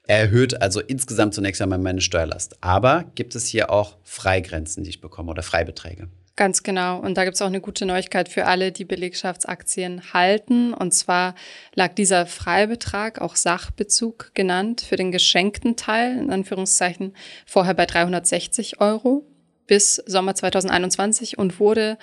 Er 0.07 0.19
erhöht 0.19 0.61
also 0.61 0.81
insgesamt 0.81 1.35
zunächst 1.35 1.63
einmal 1.63 1.79
meine 1.79 2.03
Steuerlast. 2.03 2.57
Aber 2.61 3.05
gibt 3.15 3.35
es 3.35 3.47
hier 3.47 3.71
auch 3.71 3.97
Freigrenzen, 4.03 4.85
die 4.85 4.91
ich 4.91 5.01
bekomme 5.01 5.31
oder 5.31 5.43
Freibeträge? 5.43 6.09
Ganz 6.37 6.65
genau. 6.65 6.99
Und 6.99 7.17
da 7.17 7.25
gibt 7.25 7.37
es 7.37 7.43
auch 7.43 7.47
eine 7.47 7.61
gute 7.61 7.87
Neuigkeit 7.87 8.29
für 8.29 8.47
alle, 8.47 8.73
die 8.73 8.85
Belegschaftsaktien 8.85 10.13
halten. 10.13 10.75
Und 10.75 10.93
zwar 10.93 11.37
lag 11.75 11.95
dieser 11.95 12.27
Freibetrag, 12.27 13.21
auch 13.21 13.37
Sachbezug 13.37 14.33
genannt, 14.35 14.81
für 14.81 14.97
den 14.97 15.13
geschenkten 15.13 15.77
Teil, 15.77 16.19
in 16.19 16.33
Anführungszeichen, 16.33 17.15
vorher 17.47 17.75
bei 17.75 17.87
360 17.87 18.81
Euro 18.81 19.25
bis 19.69 19.97
Sommer 20.07 20.35
2021 20.35 21.39
und 21.39 21.61
wurde 21.61 21.99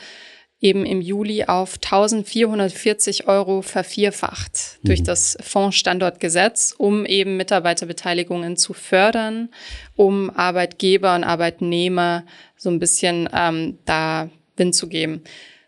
eben 0.61 0.85
im 0.85 1.01
Juli 1.01 1.45
auf 1.45 1.75
1440 1.83 3.27
Euro 3.27 3.63
vervierfacht 3.63 4.79
mhm. 4.81 4.87
durch 4.87 5.03
das 5.03 5.37
Fondsstandortgesetz, 5.41 6.73
um 6.77 7.05
eben 7.05 7.35
Mitarbeiterbeteiligungen 7.35 8.55
zu 8.55 8.73
fördern, 8.73 9.49
um 9.95 10.29
Arbeitgeber 10.29 11.15
und 11.15 11.23
Arbeitnehmer 11.23 12.23
so 12.55 12.69
ein 12.69 12.79
bisschen 12.79 13.27
ähm, 13.33 13.79
da 13.85 14.29
Wind 14.55 14.75
zu 14.75 14.87
geben. 14.87 15.23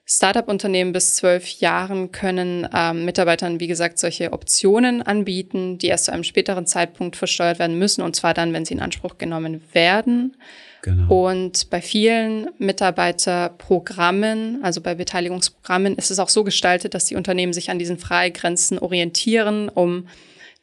Startup-Unternehmen 0.06 0.92
bis 0.92 1.16
zwölf 1.16 1.48
Jahren 1.60 2.12
können 2.12 2.68
ähm, 2.74 3.06
Mitarbeitern, 3.06 3.60
wie 3.60 3.68
gesagt, 3.68 3.98
solche 3.98 4.34
Optionen 4.34 5.02
anbieten, 5.02 5.78
die 5.78 5.88
erst 5.88 6.06
zu 6.06 6.14
einem 6.14 6.26
späteren 6.26 6.68
Zeitpunkt 6.68 7.16
versteuert 7.16 7.58
werden 7.58 7.80
müssen, 7.80 8.02
und 8.02 8.16
zwar 8.16 8.34
dann, 8.34 8.54
wenn 8.54 8.66
sie 8.66 8.74
in 8.74 8.82
Anspruch 8.82 9.18
genommen 9.18 9.64
werden. 9.72 10.36
Genau. 10.84 11.28
Und 11.28 11.70
bei 11.70 11.82
vielen 11.82 12.50
Mitarbeiterprogrammen, 12.58 14.60
also 14.64 14.82
bei 14.82 14.96
Beteiligungsprogrammen, 14.96 15.96
ist 15.96 16.12
es 16.12 16.20
auch 16.20 16.28
so 16.28 16.44
gestaltet, 16.44 16.94
dass 16.94 17.06
die 17.06 17.16
Unternehmen 17.16 17.54
sich 17.54 17.72
an 17.72 17.80
diesen 17.80 17.98
Freigrenzen 17.98 18.78
orientieren, 18.78 19.70
um 19.70 20.08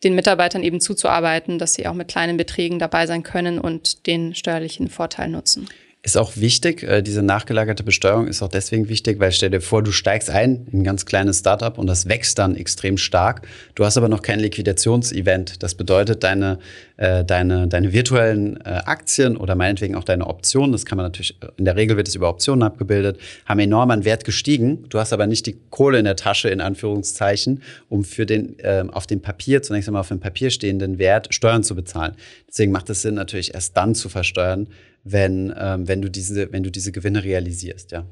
den 0.04 0.14
Mitarbeitern 0.14 0.62
eben 0.62 0.80
zuzuarbeiten, 0.80 1.59
dass 1.59 1.72
sie 1.72 1.87
auch 1.87 1.94
mit 1.94 2.09
kleinen 2.09 2.37
Beträgen 2.37 2.78
dabei 2.78 3.06
sein 3.06 3.22
können 3.22 3.59
und 3.59 4.06
den 4.06 4.35
steuerlichen 4.35 4.88
Vorteil 4.88 5.30
nutzen. 5.30 5.68
Ist 6.03 6.17
auch 6.17 6.39
wichtig, 6.39 6.83
äh, 6.83 7.03
diese 7.03 7.23
nachgelagerte 7.23 7.83
Besteuerung 7.83 8.27
ist 8.27 8.41
auch 8.41 8.49
deswegen 8.49 8.89
wichtig, 8.89 9.21
weil 9.21 9.33
stell 9.33 9.51
dir 9.51 9.61
vor, 9.61 9.83
du 9.83 9.93
steigst 9.93 10.31
ein 10.31 10.67
in 10.73 10.81
ein 10.81 10.85
ganz 10.85 11.05
kleines 11.05 11.41
Startup 11.41 11.77
und 11.77 11.87
das 11.87 12.09
wächst 12.09 12.39
dann 12.39 12.57
extrem 12.57 12.97
stark. 12.97 13.47
Du 13.75 13.85
hast 13.85 13.99
aber 13.99 14.09
noch 14.09 14.23
kein 14.23 14.41
Liquidationsevent. 14.41 15.63
Das 15.63 15.75
bedeutet, 15.75 16.25
deine, 16.25 16.59
äh, 16.97 17.23
deine, 17.23 17.69
deine 17.69 17.93
virtuellen 17.93 18.57
äh, 18.63 18.81
Aktien 18.87 19.37
oder 19.37 19.55
meinetwegen 19.57 19.95
auch 19.95 20.05
deine 20.05 20.27
Optionen, 20.27 20.73
das 20.73 20.87
kann 20.87 20.97
man 20.97 21.05
natürlich, 21.05 21.39
in 21.59 21.67
der 21.67 21.77
Regel 21.77 21.99
wird 21.99 22.09
es 22.09 22.15
über 22.15 22.31
Optionen 22.31 22.63
abgebildet, 22.63 23.19
haben 23.45 23.61
enorm 23.61 23.91
an 23.91 24.07
Wert 24.07 24.25
gestiegen. 24.25 24.87
Du 24.89 24.99
hast 24.99 25.13
aber 25.13 25.27
nicht 25.27 25.45
die 25.45 25.59
Kohle 25.69 25.99
in 25.99 26.07
der 26.07 26.17
Tasche, 26.17 26.49
in 26.49 26.63
Anführungszeichen, 26.63 27.63
um 27.91 28.05
für 28.05 28.25
den 28.25 28.57
auf 28.93 29.07
dem 29.07 29.21
Papier, 29.21 29.63
zunächst 29.63 29.89
einmal 29.89 30.01
auf 30.01 30.09
dem 30.09 30.21
Papier 30.21 30.51
stehenden 30.51 30.99
Wert 30.99 31.33
Steuern 31.35 31.63
zu 31.63 31.75
bezahlen. 31.75 32.15
Deswegen 32.49 32.73
macht 32.73 32.89
es 32.91 33.03
Sinn, 33.03 33.15
natürlich 33.15 33.55
erst 33.55 33.77
dann 33.77 33.95
zu 33.95 34.09
versteuern, 34.09 34.69
wenn, 35.05 35.53
ähm, 35.59 35.89
wenn, 35.89 36.03
du 36.03 36.11
diese, 36.11 36.53
wenn 36.53 36.63
du 36.63 36.71
diese 36.71 36.93
Gewinne 36.93 37.25
realisierst, 37.25 37.93
ja. 37.93 38.07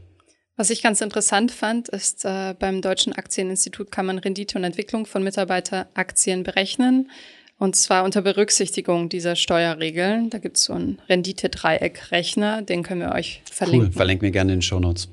Was 0.56 0.70
ich 0.70 0.82
ganz 0.82 1.00
interessant 1.00 1.52
fand, 1.52 1.88
ist, 1.88 2.24
äh, 2.24 2.52
beim 2.58 2.82
Deutschen 2.82 3.12
Aktieninstitut 3.12 3.92
kann 3.92 4.06
man 4.06 4.18
Rendite 4.18 4.58
und 4.58 4.64
Entwicklung 4.64 5.06
von 5.06 5.22
Mitarbeiteraktien 5.22 6.42
berechnen. 6.42 7.10
Und 7.58 7.76
zwar 7.76 8.02
unter 8.04 8.22
Berücksichtigung 8.22 9.08
dieser 9.08 9.36
Steuerregeln. 9.36 10.30
Da 10.30 10.38
gibt 10.38 10.56
es 10.56 10.64
so 10.64 10.72
einen 10.72 11.00
Rendite-Dreieck-Rechner, 11.08 12.62
den 12.62 12.82
können 12.82 13.00
wir 13.02 13.12
euch 13.12 13.42
verlinken. 13.48 13.88
Cool, 13.88 13.92
verlinken 13.92 14.22
wir 14.22 14.30
gerne 14.32 14.52
in 14.52 14.58
den 14.58 14.62
Show 14.62 14.80
Notes. 14.80 15.08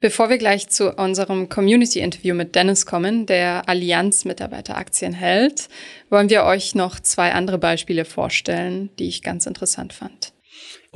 Bevor 0.00 0.28
wir 0.28 0.38
gleich 0.38 0.68
zu 0.68 0.92
unserem 0.92 1.48
Community-Interview 1.48 2.34
mit 2.34 2.56
Dennis 2.56 2.86
kommen, 2.86 3.26
der 3.26 3.68
Allianz 3.68 4.24
Mitarbeiteraktien 4.24 5.12
hält, 5.12 5.68
wollen 6.10 6.28
wir 6.28 6.44
euch 6.44 6.74
noch 6.74 7.00
zwei 7.00 7.32
andere 7.32 7.58
Beispiele 7.58 8.04
vorstellen, 8.04 8.90
die 8.98 9.08
ich 9.08 9.22
ganz 9.22 9.46
interessant 9.46 9.92
fand. 9.92 10.33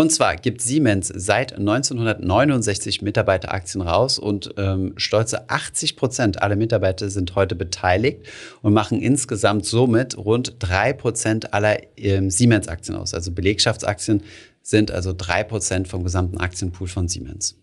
Und 0.00 0.12
zwar 0.12 0.36
gibt 0.36 0.60
Siemens 0.60 1.08
seit 1.12 1.54
1969 1.54 3.02
Mitarbeiteraktien 3.02 3.82
raus 3.82 4.20
und 4.20 4.54
ähm, 4.56 4.94
stolze 4.96 5.50
80 5.50 5.96
Prozent 5.96 6.40
aller 6.40 6.54
Mitarbeiter 6.54 7.10
sind 7.10 7.34
heute 7.34 7.56
beteiligt 7.56 8.20
und 8.62 8.74
machen 8.74 9.02
insgesamt 9.02 9.66
somit 9.66 10.16
rund 10.16 10.54
drei 10.60 10.92
Prozent 10.92 11.52
aller 11.52 11.78
ähm, 11.96 12.30
Siemens-Aktien 12.30 12.96
aus. 12.96 13.12
Also 13.12 13.32
Belegschaftsaktien 13.32 14.22
sind 14.62 14.92
also 14.92 15.12
drei 15.12 15.42
Prozent 15.42 15.88
vom 15.88 16.04
gesamten 16.04 16.38
Aktienpool 16.38 16.86
von 16.86 17.08
Siemens. 17.08 17.56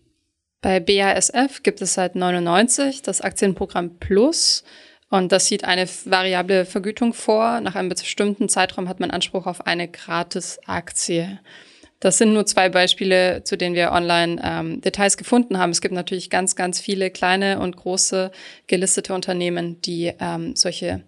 Bei 0.60 0.78
BASF 0.78 1.62
gibt 1.62 1.80
es 1.80 1.94
seit 1.94 2.16
99 2.16 3.00
das 3.00 3.22
Aktienprogramm 3.22 3.96
Plus. 3.98 4.62
Und 5.08 5.32
das 5.32 5.46
sieht 5.46 5.64
eine 5.64 5.88
variable 6.04 6.66
Vergütung 6.66 7.14
vor. 7.14 7.62
Nach 7.62 7.76
einem 7.76 7.88
bestimmten 7.88 8.50
Zeitraum 8.50 8.90
hat 8.90 9.00
man 9.00 9.10
Anspruch 9.10 9.46
auf 9.46 9.66
eine 9.66 9.88
Gratis-Aktie. 9.88 11.38
Das 12.00 12.18
sind 12.18 12.34
nur 12.34 12.44
zwei 12.44 12.68
Beispiele, 12.68 13.42
zu 13.44 13.56
denen 13.56 13.74
wir 13.74 13.92
online 13.92 14.40
ähm, 14.44 14.80
Details 14.82 15.16
gefunden 15.16 15.58
haben. 15.58 15.70
Es 15.70 15.80
gibt 15.80 15.94
natürlich 15.94 16.28
ganz, 16.28 16.54
ganz 16.54 16.80
viele 16.80 17.10
kleine 17.10 17.58
und 17.58 17.76
große 17.76 18.30
gelistete 18.66 19.14
Unternehmen, 19.14 19.80
die 19.80 20.12
ähm, 20.20 20.54
solche 20.56 21.02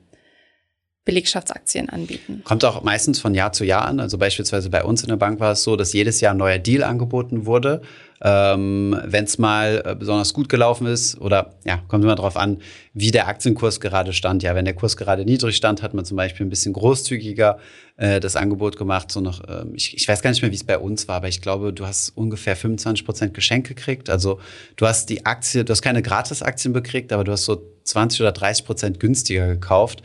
Belegschaftsaktien 1.08 1.88
anbieten. 1.88 2.42
Kommt 2.44 2.66
auch 2.66 2.82
meistens 2.82 3.18
von 3.18 3.34
Jahr 3.34 3.50
zu 3.52 3.64
Jahr 3.64 3.86
an. 3.86 3.98
Also 3.98 4.18
beispielsweise 4.18 4.68
bei 4.68 4.84
uns 4.84 5.02
in 5.02 5.08
der 5.08 5.16
Bank 5.16 5.40
war 5.40 5.52
es 5.52 5.62
so, 5.62 5.74
dass 5.74 5.94
jedes 5.94 6.20
Jahr 6.20 6.34
ein 6.34 6.36
neuer 6.36 6.58
Deal 6.58 6.82
angeboten 6.82 7.46
wurde. 7.46 7.80
Ähm, 8.20 8.94
Wenn 9.06 9.24
es 9.24 9.38
mal 9.38 9.82
äh, 9.86 9.94
besonders 9.94 10.34
gut 10.34 10.50
gelaufen 10.50 10.86
ist 10.86 11.18
oder 11.18 11.54
ja, 11.64 11.78
kommt 11.88 12.04
immer 12.04 12.14
darauf 12.14 12.36
an, 12.36 12.58
wie 12.92 13.10
der 13.10 13.26
Aktienkurs 13.26 13.80
gerade 13.80 14.12
stand. 14.12 14.42
Ja, 14.42 14.54
wenn 14.54 14.66
der 14.66 14.74
Kurs 14.74 14.98
gerade 14.98 15.24
niedrig 15.24 15.56
stand, 15.56 15.82
hat 15.82 15.94
man 15.94 16.04
zum 16.04 16.18
Beispiel 16.18 16.44
ein 16.44 16.50
bisschen 16.50 16.74
großzügiger 16.74 17.58
äh, 17.96 18.20
das 18.20 18.36
Angebot 18.36 18.76
gemacht. 18.76 19.10
So 19.10 19.22
noch, 19.22 19.42
äh, 19.48 19.64
ich, 19.72 19.96
ich 19.96 20.06
weiß 20.06 20.20
gar 20.20 20.28
nicht 20.28 20.42
mehr, 20.42 20.50
wie 20.50 20.56
es 20.56 20.64
bei 20.64 20.76
uns 20.76 21.08
war, 21.08 21.16
aber 21.16 21.28
ich 21.28 21.40
glaube, 21.40 21.72
du 21.72 21.86
hast 21.86 22.10
ungefähr 22.18 22.54
25 22.54 23.06
Prozent 23.06 23.32
Geschenk 23.32 23.66
gekriegt. 23.66 24.10
Also 24.10 24.40
du 24.76 24.86
hast 24.86 25.08
die 25.08 25.24
Aktie, 25.24 25.64
du 25.64 25.70
hast 25.70 25.80
keine 25.80 26.02
Gratisaktien 26.02 26.74
bekriegt, 26.74 27.14
aber 27.14 27.24
du 27.24 27.32
hast 27.32 27.46
so 27.46 27.62
20 27.84 28.20
oder 28.20 28.32
30 28.32 28.66
Prozent 28.66 29.00
günstiger 29.00 29.46
gekauft. 29.46 30.02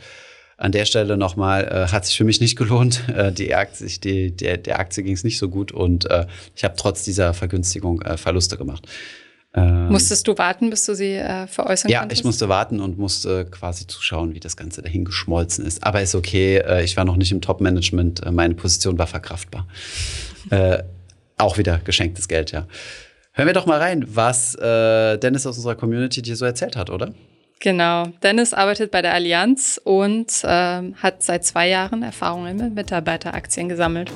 An 0.64 0.72
der 0.72 0.86
Stelle 0.86 1.18
nochmal, 1.18 1.64
äh, 1.64 1.92
hat 1.92 2.06
sich 2.06 2.16
für 2.16 2.24
mich 2.24 2.40
nicht 2.40 2.56
gelohnt. 2.56 3.02
Äh, 3.14 3.32
die 3.32 3.54
Aktie, 3.54 3.86
die, 3.86 4.34
der, 4.34 4.56
der 4.56 4.80
Aktie 4.80 5.04
ging 5.04 5.12
es 5.12 5.22
nicht 5.22 5.38
so 5.38 5.48
gut 5.48 5.70
und 5.70 6.10
äh, 6.10 6.26
ich 6.56 6.64
habe 6.64 6.74
trotz 6.76 7.04
dieser 7.04 7.34
Vergünstigung 7.34 8.00
äh, 8.02 8.16
Verluste 8.16 8.56
gemacht. 8.56 8.88
Ähm, 9.54 9.88
Musstest 9.88 10.26
du 10.26 10.36
warten, 10.36 10.70
bis 10.70 10.86
du 10.86 10.94
sie 10.94 11.12
äh, 11.12 11.46
veräußern 11.46 11.90
ja, 11.90 12.00
konntest? 12.00 12.18
Ja, 12.18 12.22
ich 12.22 12.24
musste 12.24 12.48
warten 12.48 12.80
und 12.80 12.98
musste 12.98 13.44
quasi 13.44 13.86
zuschauen, 13.86 14.34
wie 14.34 14.40
das 14.40 14.56
Ganze 14.56 14.82
dahin 14.82 15.04
geschmolzen 15.04 15.64
ist. 15.66 15.84
Aber 15.84 16.00
ist 16.00 16.14
okay, 16.14 16.56
äh, 16.56 16.82
ich 16.82 16.96
war 16.96 17.04
noch 17.04 17.16
nicht 17.16 17.30
im 17.30 17.40
Top-Management, 17.40 18.24
äh, 18.24 18.32
meine 18.32 18.54
Position 18.54 18.98
war 18.98 19.06
verkraftbar. 19.06 19.68
äh, 20.50 20.82
auch 21.36 21.58
wieder 21.58 21.78
geschenktes 21.78 22.26
Geld, 22.26 22.52
ja. 22.52 22.66
Hören 23.32 23.46
wir 23.46 23.54
doch 23.54 23.66
mal 23.66 23.78
rein, 23.80 24.04
was 24.08 24.54
äh, 24.54 25.18
Dennis 25.18 25.46
aus 25.46 25.56
unserer 25.56 25.74
Community 25.74 26.22
dir 26.22 26.36
so 26.36 26.46
erzählt 26.46 26.76
hat, 26.76 26.90
oder? 26.90 27.12
Genau. 27.64 28.08
Dennis 28.22 28.52
arbeitet 28.52 28.90
bei 28.90 29.00
der 29.00 29.14
Allianz 29.14 29.80
und 29.82 30.42
ähm, 30.44 30.96
hat 31.02 31.22
seit 31.22 31.46
zwei 31.46 31.66
Jahren 31.66 32.02
Erfahrungen 32.02 32.58
mit 32.58 32.74
Mitarbeiteraktien 32.74 33.70
gesammelt. 33.70 34.12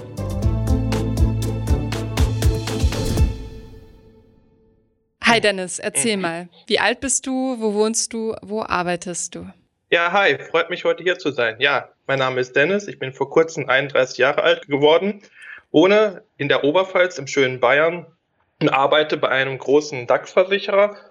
Hi 5.24 5.40
Dennis, 5.40 5.78
erzähl 5.78 6.16
mhm. 6.16 6.22
mal. 6.22 6.48
Wie 6.66 6.78
alt 6.78 7.00
bist 7.00 7.26
du? 7.26 7.56
Wo 7.58 7.72
wohnst 7.72 8.12
du? 8.12 8.36
Wo 8.42 8.60
arbeitest 8.60 9.34
du? 9.34 9.46
Ja, 9.88 10.12
hi, 10.12 10.36
freut 10.50 10.68
mich 10.68 10.84
heute 10.84 11.02
hier 11.02 11.18
zu 11.18 11.30
sein. 11.30 11.56
Ja, 11.58 11.88
mein 12.06 12.18
Name 12.18 12.40
ist 12.42 12.54
Dennis, 12.54 12.86
ich 12.86 12.98
bin 12.98 13.14
vor 13.14 13.30
kurzem 13.30 13.66
31 13.66 14.18
Jahre 14.18 14.42
alt 14.42 14.66
geworden, 14.66 15.22
wohne 15.70 16.22
in 16.36 16.48
der 16.48 16.64
Oberpfalz 16.64 17.16
im 17.16 17.26
schönen 17.26 17.60
Bayern 17.60 18.04
und 18.60 18.68
arbeite 18.68 19.16
bei 19.16 19.30
einem 19.30 19.56
großen 19.56 20.06
DAX-Versicherer 20.06 21.07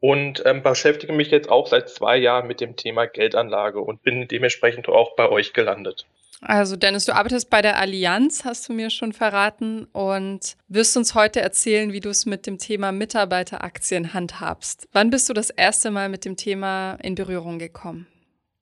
und 0.00 0.42
ähm, 0.46 0.62
beschäftige 0.62 1.12
mich 1.12 1.30
jetzt 1.30 1.48
auch 1.48 1.66
seit 1.66 1.88
zwei 1.88 2.16
Jahren 2.16 2.46
mit 2.46 2.60
dem 2.60 2.76
Thema 2.76 3.06
Geldanlage 3.06 3.80
und 3.80 4.02
bin 4.02 4.28
dementsprechend 4.28 4.88
auch 4.88 5.16
bei 5.16 5.28
euch 5.28 5.52
gelandet. 5.52 6.06
Also 6.40 6.76
Dennis, 6.76 7.04
du 7.04 7.16
arbeitest 7.16 7.50
bei 7.50 7.62
der 7.62 7.78
Allianz, 7.78 8.44
hast 8.44 8.68
du 8.68 8.72
mir 8.72 8.90
schon 8.90 9.12
verraten, 9.12 9.88
und 9.92 10.56
wirst 10.68 10.96
uns 10.96 11.16
heute 11.16 11.40
erzählen, 11.40 11.92
wie 11.92 11.98
du 11.98 12.10
es 12.10 12.26
mit 12.26 12.46
dem 12.46 12.58
Thema 12.58 12.92
Mitarbeiteraktien 12.92 14.14
handhabst. 14.14 14.88
Wann 14.92 15.10
bist 15.10 15.28
du 15.28 15.32
das 15.32 15.50
erste 15.50 15.90
Mal 15.90 16.08
mit 16.08 16.24
dem 16.24 16.36
Thema 16.36 16.96
in 17.02 17.16
Berührung 17.16 17.58
gekommen? 17.58 18.06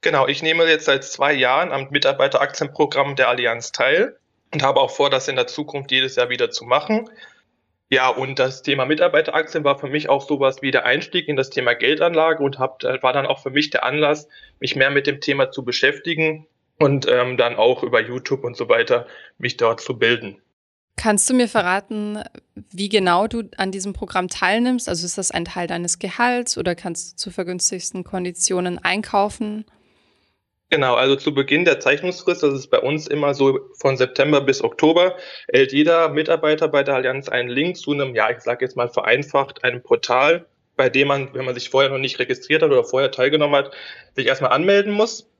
Genau, 0.00 0.26
ich 0.26 0.42
nehme 0.42 0.64
jetzt 0.64 0.86
seit 0.86 1.04
zwei 1.04 1.34
Jahren 1.34 1.70
am 1.70 1.88
Mitarbeiteraktienprogramm 1.90 3.16
der 3.16 3.28
Allianz 3.28 3.72
teil 3.72 4.16
und 4.52 4.62
habe 4.62 4.80
auch 4.80 4.90
vor, 4.90 5.10
das 5.10 5.28
in 5.28 5.36
der 5.36 5.46
Zukunft 5.46 5.90
jedes 5.90 6.16
Jahr 6.16 6.30
wieder 6.30 6.50
zu 6.50 6.64
machen. 6.64 7.10
Ja, 7.88 8.08
und 8.08 8.40
das 8.40 8.62
Thema 8.62 8.84
Mitarbeiteraktien 8.84 9.62
war 9.62 9.78
für 9.78 9.86
mich 9.86 10.08
auch 10.08 10.26
sowas 10.26 10.60
wie 10.60 10.72
der 10.72 10.84
Einstieg 10.84 11.28
in 11.28 11.36
das 11.36 11.50
Thema 11.50 11.74
Geldanlage 11.74 12.42
und 12.42 12.58
hab, 12.58 12.82
war 12.82 13.12
dann 13.12 13.26
auch 13.26 13.40
für 13.40 13.50
mich 13.50 13.70
der 13.70 13.84
Anlass, 13.84 14.28
mich 14.58 14.74
mehr 14.74 14.90
mit 14.90 15.06
dem 15.06 15.20
Thema 15.20 15.52
zu 15.52 15.64
beschäftigen 15.64 16.46
und 16.78 17.06
ähm, 17.08 17.36
dann 17.36 17.54
auch 17.54 17.84
über 17.84 18.00
YouTube 18.00 18.42
und 18.42 18.56
so 18.56 18.68
weiter 18.68 19.06
mich 19.38 19.56
dort 19.56 19.80
zu 19.80 19.98
bilden. 19.98 20.42
Kannst 20.96 21.28
du 21.28 21.34
mir 21.34 21.46
verraten, 21.46 22.22
wie 22.70 22.88
genau 22.88 23.26
du 23.28 23.42
an 23.58 23.70
diesem 23.70 23.92
Programm 23.92 24.28
teilnimmst? 24.28 24.88
Also 24.88 25.04
ist 25.04 25.18
das 25.18 25.30
ein 25.30 25.44
Teil 25.44 25.66
deines 25.68 25.98
Gehalts 25.98 26.58
oder 26.58 26.74
kannst 26.74 27.12
du 27.12 27.16
zu 27.16 27.30
vergünstigsten 27.30 28.02
Konditionen 28.02 28.78
einkaufen? 28.82 29.66
Genau, 30.68 30.94
also 30.94 31.14
zu 31.14 31.32
Beginn 31.32 31.64
der 31.64 31.78
Zeichnungsfrist, 31.78 32.42
das 32.42 32.52
ist 32.52 32.68
bei 32.68 32.80
uns 32.80 33.06
immer 33.06 33.34
so 33.34 33.60
von 33.78 33.96
September 33.96 34.40
bis 34.40 34.64
Oktober, 34.64 35.16
erhält 35.46 35.72
jeder 35.72 36.08
Mitarbeiter 36.08 36.66
bei 36.66 36.82
der 36.82 36.96
Allianz 36.96 37.28
einen 37.28 37.48
Link 37.48 37.76
zu 37.76 37.92
einem, 37.92 38.16
ja, 38.16 38.30
ich 38.30 38.40
sage 38.40 38.64
jetzt 38.64 38.76
mal 38.76 38.88
vereinfacht, 38.88 39.62
einem 39.62 39.80
Portal, 39.82 40.46
bei 40.74 40.88
dem 40.90 41.06
man, 41.06 41.32
wenn 41.34 41.44
man 41.44 41.54
sich 41.54 41.70
vorher 41.70 41.90
noch 41.90 41.98
nicht 41.98 42.18
registriert 42.18 42.62
hat 42.62 42.70
oder 42.70 42.82
vorher 42.82 43.12
teilgenommen 43.12 43.54
hat, 43.54 43.72
sich 44.16 44.26
erstmal 44.26 44.50
anmelden 44.50 44.92
muss. 44.92 45.30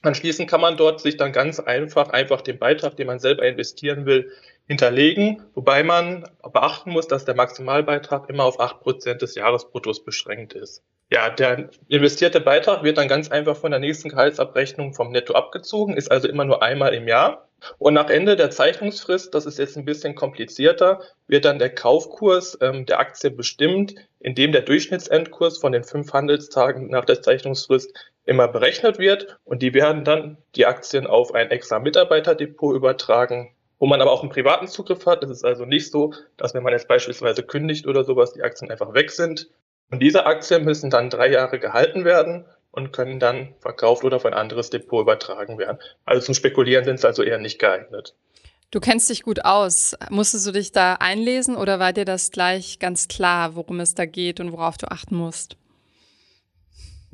Anschließend 0.00 0.48
kann 0.48 0.62
man 0.62 0.78
dort 0.78 1.00
sich 1.00 1.18
dann 1.18 1.32
ganz 1.32 1.60
einfach, 1.60 2.08
einfach 2.08 2.40
den 2.40 2.58
Beitrag, 2.58 2.96
den 2.96 3.06
man 3.06 3.18
selber 3.18 3.46
investieren 3.46 4.06
will, 4.06 4.32
hinterlegen, 4.66 5.42
wobei 5.54 5.82
man 5.82 6.24
beachten 6.52 6.90
muss, 6.90 7.06
dass 7.06 7.26
der 7.26 7.34
Maximalbeitrag 7.34 8.30
immer 8.30 8.44
auf 8.44 8.60
acht 8.60 8.80
Prozent 8.80 9.20
des 9.20 9.34
Jahresbruttos 9.34 10.04
beschränkt 10.04 10.54
ist. 10.54 10.82
Ja, 11.10 11.30
der 11.30 11.70
investierte 11.88 12.40
Beitrag 12.40 12.82
wird 12.82 12.98
dann 12.98 13.08
ganz 13.08 13.30
einfach 13.30 13.56
von 13.56 13.70
der 13.70 13.80
nächsten 13.80 14.08
Gehaltsabrechnung 14.08 14.94
vom 14.94 15.12
Netto 15.12 15.34
abgezogen, 15.34 15.96
ist 15.96 16.10
also 16.10 16.28
immer 16.28 16.44
nur 16.44 16.62
einmal 16.62 16.94
im 16.94 17.06
Jahr. 17.06 17.48
Und 17.78 17.94
nach 17.94 18.10
Ende 18.10 18.36
der 18.36 18.50
Zeichnungsfrist, 18.50 19.34
das 19.34 19.46
ist 19.46 19.58
jetzt 19.58 19.76
ein 19.76 19.84
bisschen 19.84 20.14
komplizierter, 20.14 21.00
wird 21.26 21.44
dann 21.44 21.58
der 21.58 21.74
Kaufkurs 21.74 22.58
ähm, 22.60 22.86
der 22.86 23.00
Aktie 23.00 23.30
bestimmt, 23.30 23.94
indem 24.20 24.52
der 24.52 24.62
Durchschnittsendkurs 24.62 25.58
von 25.58 25.72
den 25.72 25.84
fünf 25.84 26.12
Handelstagen 26.12 26.90
nach 26.90 27.04
der 27.04 27.22
Zeichnungsfrist 27.22 27.94
immer 28.24 28.48
berechnet 28.48 28.98
wird. 28.98 29.38
Und 29.44 29.62
die 29.62 29.74
werden 29.74 30.04
dann 30.04 30.38
die 30.56 30.66
Aktien 30.66 31.06
auf 31.06 31.34
ein 31.34 31.50
extra 31.50 31.78
Mitarbeiterdepot 31.78 32.74
übertragen, 32.74 33.54
wo 33.78 33.86
man 33.86 34.00
aber 34.00 34.12
auch 34.12 34.22
einen 34.22 34.32
privaten 34.32 34.66
Zugriff 34.66 35.06
hat. 35.06 35.22
Es 35.24 35.30
ist 35.30 35.44
also 35.44 35.64
nicht 35.64 35.90
so, 35.90 36.12
dass 36.36 36.54
wenn 36.54 36.62
man 36.62 36.72
jetzt 36.72 36.88
beispielsweise 36.88 37.42
kündigt 37.42 37.86
oder 37.86 38.04
sowas, 38.04 38.32
die 38.32 38.42
Aktien 38.42 38.70
einfach 38.70 38.94
weg 38.94 39.10
sind. 39.10 39.48
Und 39.90 40.00
diese 40.00 40.26
Aktien 40.26 40.64
müssen 40.64 40.90
dann 40.90 41.10
drei 41.10 41.30
Jahre 41.30 41.58
gehalten 41.58 42.04
werden 42.04 42.46
und 42.70 42.92
können 42.92 43.20
dann 43.20 43.54
verkauft 43.60 44.02
oder 44.04 44.16
auf 44.16 44.26
ein 44.26 44.34
anderes 44.34 44.70
Depot 44.70 45.02
übertragen 45.02 45.58
werden. 45.58 45.78
Also 46.04 46.26
zum 46.26 46.34
Spekulieren 46.34 46.84
sind 46.84 47.00
sie 47.00 47.06
also 47.06 47.22
eher 47.22 47.38
nicht 47.38 47.58
geeignet. 47.58 48.14
Du 48.70 48.80
kennst 48.80 49.08
dich 49.08 49.22
gut 49.22 49.44
aus. 49.44 49.94
Musstest 50.10 50.48
du 50.48 50.50
dich 50.50 50.72
da 50.72 50.94
einlesen 50.94 51.54
oder 51.54 51.78
war 51.78 51.92
dir 51.92 52.04
das 52.04 52.32
gleich 52.32 52.80
ganz 52.80 53.06
klar, 53.06 53.54
worum 53.54 53.78
es 53.78 53.94
da 53.94 54.04
geht 54.04 54.40
und 54.40 54.50
worauf 54.50 54.76
du 54.76 54.90
achten 54.90 55.14
musst? 55.14 55.56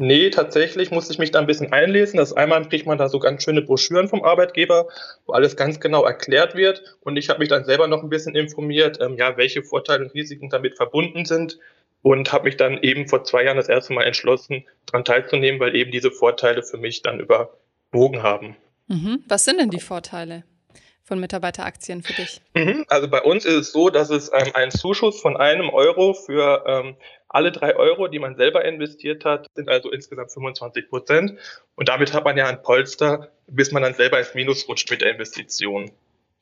Nee, 0.03 0.31
tatsächlich 0.31 0.91
musste 0.91 1.13
ich 1.13 1.19
mich 1.19 1.31
da 1.31 1.41
ein 1.41 1.47
bisschen 1.47 1.75
einlesen. 1.75 2.17
Das 2.17 2.33
einmal 2.33 2.67
kriegt 2.67 2.87
man 2.87 2.97
da 2.97 3.11
so 3.11 3.19
ganz 3.19 3.43
schöne 3.43 3.61
Broschüren 3.61 4.09
vom 4.09 4.25
Arbeitgeber, 4.25 4.89
wo 5.27 5.35
alles 5.35 5.57
ganz 5.57 5.79
genau 5.79 6.07
erklärt 6.07 6.55
wird. 6.55 6.97
Und 7.01 7.19
ich 7.19 7.29
habe 7.29 7.41
mich 7.41 7.51
dann 7.51 7.67
selber 7.67 7.87
noch 7.87 8.03
ein 8.03 8.09
bisschen 8.09 8.35
informiert, 8.35 8.99
ähm, 9.03 9.19
ja, 9.19 9.37
welche 9.37 9.63
Vorteile 9.63 10.05
und 10.05 10.15
Risiken 10.15 10.49
damit 10.49 10.79
verbunden 10.79 11.27
sind. 11.27 11.59
Und 12.03 12.33
habe 12.33 12.45
mich 12.45 12.57
dann 12.57 12.83
eben 12.83 13.09
vor 13.09 13.25
zwei 13.25 13.45
Jahren 13.45 13.59
das 13.59 13.69
erste 13.69 13.93
Mal 13.93 14.05
entschlossen, 14.05 14.67
daran 14.87 15.05
teilzunehmen, 15.05 15.61
weil 15.61 15.77
eben 15.77 15.91
diese 15.91 16.11
Vorteile 16.11 16.63
für 16.63 16.79
mich 16.79 17.03
dann 17.03 17.21
überwogen 17.21 18.23
haben. 18.23 18.57
Mhm. 18.89 19.23
Was 19.29 19.45
sind 19.45 19.61
denn 19.61 19.71
die 19.71 19.81
Vorteile? 19.81 20.45
von 21.11 21.19
Mitarbeiteraktien 21.19 22.05
für 22.05 22.13
dich? 22.13 22.41
Mhm. 22.55 22.85
Also 22.89 23.09
bei 23.09 23.21
uns 23.21 23.45
ist 23.45 23.55
es 23.55 23.73
so, 23.73 23.91
dass 23.91 24.11
es 24.11 24.31
ähm, 24.33 24.53
einen 24.55 24.71
Zuschuss 24.71 25.21
von 25.21 25.37
einem 25.37 25.69
Euro 25.69 26.15
für 26.15 26.65
ähm, 26.69 26.95
alle 27.29 27.51
drei 27.51 27.75
Euro, 27.75 28.07
die 28.07 28.21
man 28.21 28.37
selber 28.37 28.65
investiert 28.65 29.25
hat, 29.25 29.49
sind 29.57 29.69
also 29.69 29.91
insgesamt 29.91 30.31
25 30.31 30.89
Prozent. 30.89 31.37
Und 31.75 31.89
damit 31.89 32.13
hat 32.13 32.25
man 32.25 32.37
ja 32.37 32.47
ein 32.47 32.63
Polster, 32.63 33.33
bis 33.49 33.73
man 33.73 33.83
dann 33.83 33.95
selber 33.95 34.21
ins 34.21 34.35
Minus 34.35 34.69
rutscht 34.69 34.89
mit 34.89 35.01
der 35.01 35.11
Investition. 35.11 35.91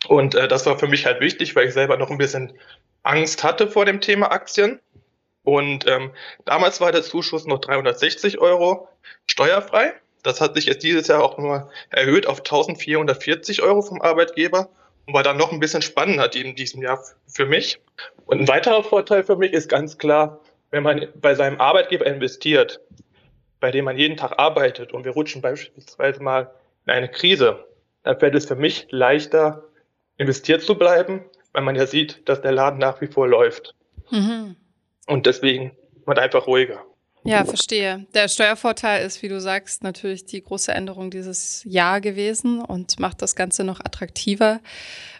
Und 0.06 0.34
äh, 0.34 0.48
das 0.48 0.66
war 0.66 0.78
für 0.78 0.86
mich 0.86 1.06
halt 1.06 1.20
wichtig, 1.20 1.56
weil 1.56 1.66
ich 1.66 1.72
selber 1.72 1.96
noch 1.96 2.10
ein 2.10 2.18
bisschen 2.18 2.52
Angst 3.02 3.42
hatte 3.44 3.68
vor 3.68 3.86
dem 3.86 4.02
Thema 4.02 4.30
Aktien. 4.30 4.80
Und 5.48 5.86
ähm, 5.86 6.10
damals 6.44 6.78
war 6.82 6.92
der 6.92 7.02
Zuschuss 7.02 7.46
noch 7.46 7.58
360 7.60 8.38
Euro 8.38 8.86
steuerfrei. 9.26 9.94
Das 10.22 10.42
hat 10.42 10.54
sich 10.54 10.66
jetzt 10.66 10.82
dieses 10.82 11.08
Jahr 11.08 11.24
auch 11.24 11.38
nochmal 11.38 11.70
erhöht 11.88 12.26
auf 12.26 12.40
1440 12.40 13.62
Euro 13.62 13.80
vom 13.80 14.02
Arbeitgeber 14.02 14.68
und 15.06 15.14
war 15.14 15.22
dann 15.22 15.38
noch 15.38 15.50
ein 15.50 15.58
bisschen 15.58 15.80
spannender 15.80 16.30
in 16.34 16.54
diesem 16.54 16.82
Jahr 16.82 17.02
für 17.26 17.46
mich. 17.46 17.80
Und 18.26 18.40
ein 18.40 18.48
weiterer 18.48 18.84
Vorteil 18.84 19.24
für 19.24 19.36
mich 19.36 19.54
ist 19.54 19.70
ganz 19.70 19.96
klar, 19.96 20.38
wenn 20.70 20.82
man 20.82 21.08
bei 21.14 21.34
seinem 21.34 21.62
Arbeitgeber 21.62 22.04
investiert, 22.04 22.82
bei 23.58 23.70
dem 23.70 23.86
man 23.86 23.96
jeden 23.96 24.18
Tag 24.18 24.38
arbeitet 24.38 24.92
und 24.92 25.06
wir 25.06 25.12
rutschen 25.12 25.40
beispielsweise 25.40 26.22
mal 26.22 26.50
in 26.84 26.92
eine 26.92 27.08
Krise, 27.08 27.64
dann 28.02 28.18
fällt 28.18 28.34
es 28.34 28.44
für 28.44 28.56
mich 28.56 28.86
leichter, 28.90 29.64
investiert 30.18 30.60
zu 30.60 30.74
bleiben, 30.74 31.24
weil 31.54 31.62
man 31.62 31.74
ja 31.74 31.86
sieht, 31.86 32.28
dass 32.28 32.42
der 32.42 32.52
Laden 32.52 32.78
nach 32.78 33.00
wie 33.00 33.06
vor 33.06 33.26
läuft. 33.26 33.74
Mhm. 34.10 34.56
Und 35.08 35.26
deswegen 35.26 35.72
man 36.06 36.18
einfach 36.18 36.46
ruhiger. 36.46 36.84
Ja, 37.24 37.44
verstehe. 37.44 38.06
Der 38.14 38.28
Steuervorteil 38.28 39.04
ist, 39.04 39.22
wie 39.22 39.28
du 39.28 39.40
sagst, 39.40 39.82
natürlich 39.82 40.24
die 40.24 40.42
große 40.42 40.72
Änderung 40.72 41.10
dieses 41.10 41.62
Jahr 41.64 42.00
gewesen 42.00 42.62
und 42.62 43.00
macht 43.00 43.20
das 43.22 43.34
Ganze 43.34 43.64
noch 43.64 43.80
attraktiver. 43.80 44.60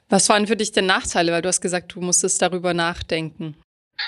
Was 0.08 0.28
waren 0.28 0.46
für 0.46 0.56
dich 0.56 0.72
denn 0.72 0.86
Nachteile? 0.86 1.32
Weil 1.32 1.42
du 1.42 1.48
hast 1.48 1.60
gesagt, 1.60 1.94
du 1.94 2.00
musstest 2.00 2.40
darüber 2.40 2.72
nachdenken. 2.72 3.56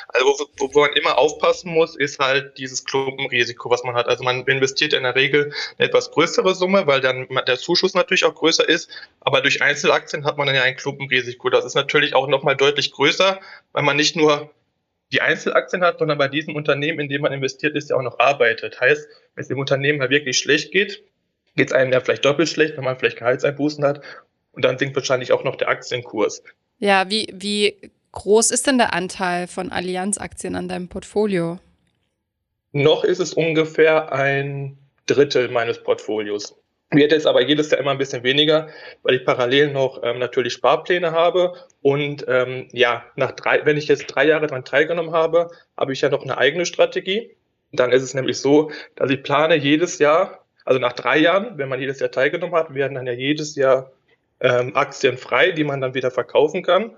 Also 0.08 0.46
wo, 0.58 0.72
wo, 0.72 0.80
man 0.80 0.92
immer 0.92 1.18
aufpassen 1.18 1.72
muss, 1.74 1.96
ist 1.96 2.20
halt 2.20 2.56
dieses 2.58 2.84
Klumpenrisiko, 2.84 3.70
was 3.70 3.82
man 3.82 3.96
hat. 3.96 4.06
Also 4.06 4.22
man 4.22 4.44
investiert 4.46 4.92
in 4.92 5.02
der 5.02 5.16
Regel 5.16 5.52
eine 5.78 5.88
etwas 5.88 6.12
größere 6.12 6.54
Summe, 6.54 6.86
weil 6.86 7.00
dann 7.00 7.26
der 7.48 7.58
Zuschuss 7.58 7.94
natürlich 7.94 8.24
auch 8.24 8.34
größer 8.34 8.68
ist. 8.68 8.88
Aber 9.20 9.40
durch 9.40 9.62
Einzelaktien 9.62 10.24
hat 10.24 10.38
man 10.38 10.46
dann 10.46 10.54
ja 10.54 10.62
ein 10.62 10.76
Klumpenrisiko. 10.76 11.50
Das 11.50 11.64
ist 11.64 11.74
natürlich 11.74 12.14
auch 12.14 12.28
nochmal 12.28 12.56
deutlich 12.56 12.92
größer, 12.92 13.40
weil 13.72 13.82
man 13.82 13.96
nicht 13.96 14.14
nur 14.14 14.50
die 15.12 15.20
Einzelaktien 15.20 15.82
hat, 15.82 15.98
sondern 15.98 16.18
bei 16.18 16.28
diesem 16.28 16.54
Unternehmen, 16.54 17.00
in 17.00 17.08
dem 17.08 17.22
man 17.22 17.32
investiert 17.32 17.74
ist, 17.76 17.90
ja 17.90 17.96
auch 17.96 18.02
noch 18.02 18.18
arbeitet. 18.18 18.80
Heißt, 18.80 19.08
wenn 19.34 19.42
es 19.42 19.48
dem 19.48 19.58
Unternehmen 19.58 19.98
mal 19.98 20.10
wirklich 20.10 20.38
schlecht 20.38 20.72
geht, 20.72 21.02
geht 21.56 21.68
es 21.68 21.72
einem 21.72 21.92
ja 21.92 22.00
vielleicht 22.00 22.24
doppelt 22.24 22.48
schlecht, 22.48 22.76
wenn 22.76 22.84
man 22.84 22.98
vielleicht 22.98 23.18
Gehaltseinbußen 23.18 23.84
hat. 23.84 24.02
Und 24.52 24.64
dann 24.64 24.78
sinkt 24.78 24.96
wahrscheinlich 24.96 25.32
auch 25.32 25.44
noch 25.44 25.56
der 25.56 25.68
Aktienkurs. 25.68 26.42
Ja, 26.78 27.10
wie, 27.10 27.28
wie 27.32 27.90
groß 28.12 28.50
ist 28.50 28.66
denn 28.66 28.78
der 28.78 28.94
Anteil 28.94 29.46
von 29.46 29.70
Allianz-Aktien 29.70 30.54
an 30.54 30.68
deinem 30.68 30.88
Portfolio? 30.88 31.58
Noch 32.72 33.04
ist 33.04 33.18
es 33.18 33.34
ungefähr 33.34 34.12
ein 34.12 34.78
Drittel 35.06 35.48
meines 35.48 35.82
Portfolios. 35.82 36.56
Wird 36.92 37.12
jetzt 37.12 37.26
aber 37.26 37.40
jedes 37.40 37.70
Jahr 37.70 37.80
immer 37.80 37.92
ein 37.92 37.98
bisschen 37.98 38.24
weniger, 38.24 38.68
weil 39.02 39.14
ich 39.14 39.24
parallel 39.24 39.72
noch 39.72 40.02
ähm, 40.02 40.18
natürlich 40.18 40.54
Sparpläne 40.54 41.12
habe. 41.12 41.54
Und 41.82 42.24
ähm, 42.26 42.68
ja, 42.72 43.04
nach 43.14 43.30
drei, 43.32 43.64
wenn 43.64 43.76
ich 43.76 43.86
jetzt 43.86 44.08
drei 44.08 44.26
Jahre 44.26 44.48
daran 44.48 44.64
teilgenommen 44.64 45.12
habe, 45.12 45.50
habe 45.76 45.92
ich 45.92 46.00
ja 46.00 46.08
noch 46.08 46.22
eine 46.22 46.36
eigene 46.36 46.66
Strategie. 46.66 47.36
Dann 47.72 47.92
ist 47.92 48.02
es 48.02 48.14
nämlich 48.14 48.38
so, 48.38 48.72
dass 48.96 49.08
ich 49.10 49.22
plane 49.22 49.54
jedes 49.54 50.00
Jahr, 50.00 50.44
also 50.64 50.80
nach 50.80 50.94
drei 50.94 51.18
Jahren, 51.18 51.58
wenn 51.58 51.68
man 51.68 51.78
jedes 51.78 52.00
Jahr 52.00 52.10
teilgenommen 52.10 52.56
hat, 52.56 52.74
werden 52.74 52.94
dann 52.94 53.06
ja 53.06 53.12
jedes 53.12 53.54
Jahr 53.54 53.92
ähm, 54.40 54.74
Aktien 54.74 55.16
frei, 55.16 55.52
die 55.52 55.64
man 55.64 55.80
dann 55.80 55.94
wieder 55.94 56.10
verkaufen 56.10 56.64
kann. 56.64 56.96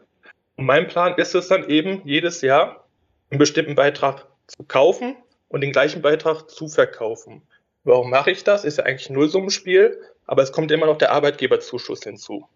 Und 0.56 0.64
mein 0.64 0.88
Plan 0.88 1.14
ist 1.16 1.34
es 1.34 1.48
dann 1.48 1.68
eben, 1.68 2.00
jedes 2.04 2.40
Jahr 2.40 2.88
einen 3.30 3.38
bestimmten 3.38 3.74
Beitrag 3.74 4.26
zu 4.46 4.64
kaufen 4.64 5.16
und 5.48 5.60
den 5.60 5.72
gleichen 5.72 6.00
Beitrag 6.00 6.48
zu 6.50 6.68
verkaufen. 6.68 7.42
Warum 7.84 8.10
mache 8.10 8.30
ich 8.30 8.44
das? 8.44 8.64
Ist 8.64 8.78
ja 8.78 8.84
eigentlich 8.84 9.10
ein 9.10 9.14
Nullsummenspiel, 9.14 9.98
aber 10.26 10.42
es 10.42 10.52
kommt 10.52 10.70
immer 10.70 10.86
noch 10.86 10.98
der 10.98 11.12
Arbeitgeberzuschuss 11.12 12.02
hinzu. 12.02 12.46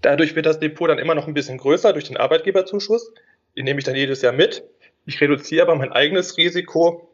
Dadurch 0.00 0.36
wird 0.36 0.46
das 0.46 0.60
Depot 0.60 0.88
dann 0.88 0.98
immer 0.98 1.14
noch 1.14 1.26
ein 1.26 1.34
bisschen 1.34 1.58
größer 1.58 1.92
durch 1.92 2.04
den 2.04 2.16
Arbeitgeberzuschuss. 2.16 3.12
Den 3.56 3.64
nehme 3.64 3.80
ich 3.80 3.84
dann 3.84 3.96
jedes 3.96 4.22
Jahr 4.22 4.32
mit. 4.32 4.64
Ich 5.04 5.20
reduziere 5.20 5.62
aber 5.62 5.74
mein 5.74 5.92
eigenes 5.92 6.36
Risiko, 6.36 7.08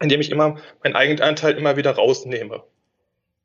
indem 0.00 0.20
ich 0.20 0.30
immer 0.30 0.60
meinen 0.82 0.96
Eigenanteil 0.96 1.56
immer 1.56 1.76
wieder 1.76 1.92
rausnehme. 1.92 2.62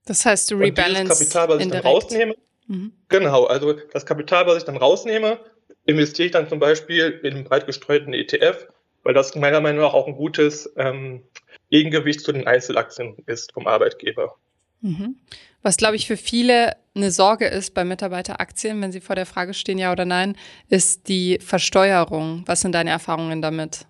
Das 0.06 0.26
heißt, 0.26 0.52
du 0.52 0.56
rebalance 0.56 1.10
das 1.10 1.20
Kapital, 1.20 1.50
was 1.50 1.62
ich 1.62 1.70
dann 1.70 1.82
rausnehme, 1.82 2.36
mhm. 2.68 2.94
genau, 3.10 3.46
also 3.46 3.74
das 3.74 4.06
Kapital, 4.06 4.48
was 4.48 4.58
ich 4.58 4.64
dann 4.64 4.78
rausnehme, 4.78 5.40
investiere 5.86 6.28
ich 6.28 6.32
dann 6.32 6.50
zum 6.50 6.60
Beispiel 6.60 7.20
in 7.24 7.34
einen 7.34 7.44
breit 7.44 7.66
gestreuten 7.66 8.14
ETF, 8.14 8.68
weil 9.04 9.14
das 9.14 9.36
meiner 9.36 9.62
Meinung 9.62 9.82
nach 9.82 9.94
auch 9.94 10.08
ein 10.08 10.16
gutes 10.16 10.74
ähm, 10.78 11.24
Gegengewicht 11.70 12.22
zu 12.22 12.32
den 12.32 12.48
Einzelaktien 12.48 13.16
ist 13.26 13.52
vom 13.54 13.68
Arbeitgeber. 13.68 14.36
Mhm. 14.82 15.16
Was, 15.62 15.78
glaube 15.78 15.96
ich, 15.96 16.08
für 16.08 16.18
viele 16.18 16.76
eine 16.96 17.12
Sorge 17.12 17.46
ist 17.46 17.74
bei 17.74 17.84
Mitarbeiteraktien, 17.84 18.82
wenn 18.82 18.92
sie 18.92 19.02
vor 19.02 19.16
der 19.16 19.26
Frage 19.26 19.54
stehen, 19.54 19.78
ja 19.78 19.92
oder 19.92 20.06
nein, 20.06 20.38
ist 20.70 21.08
die 21.10 21.40
Versteuerung. 21.40 22.44
Was 22.46 22.62
sind 22.62 22.74
deine 22.74 22.90
Erfahrungen 22.90 23.42
damit? 23.42 23.86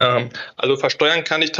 Ähm, 0.00 0.28
also 0.56 0.76
versteuern 0.76 1.24
kann 1.24 1.42
ich 1.42 1.52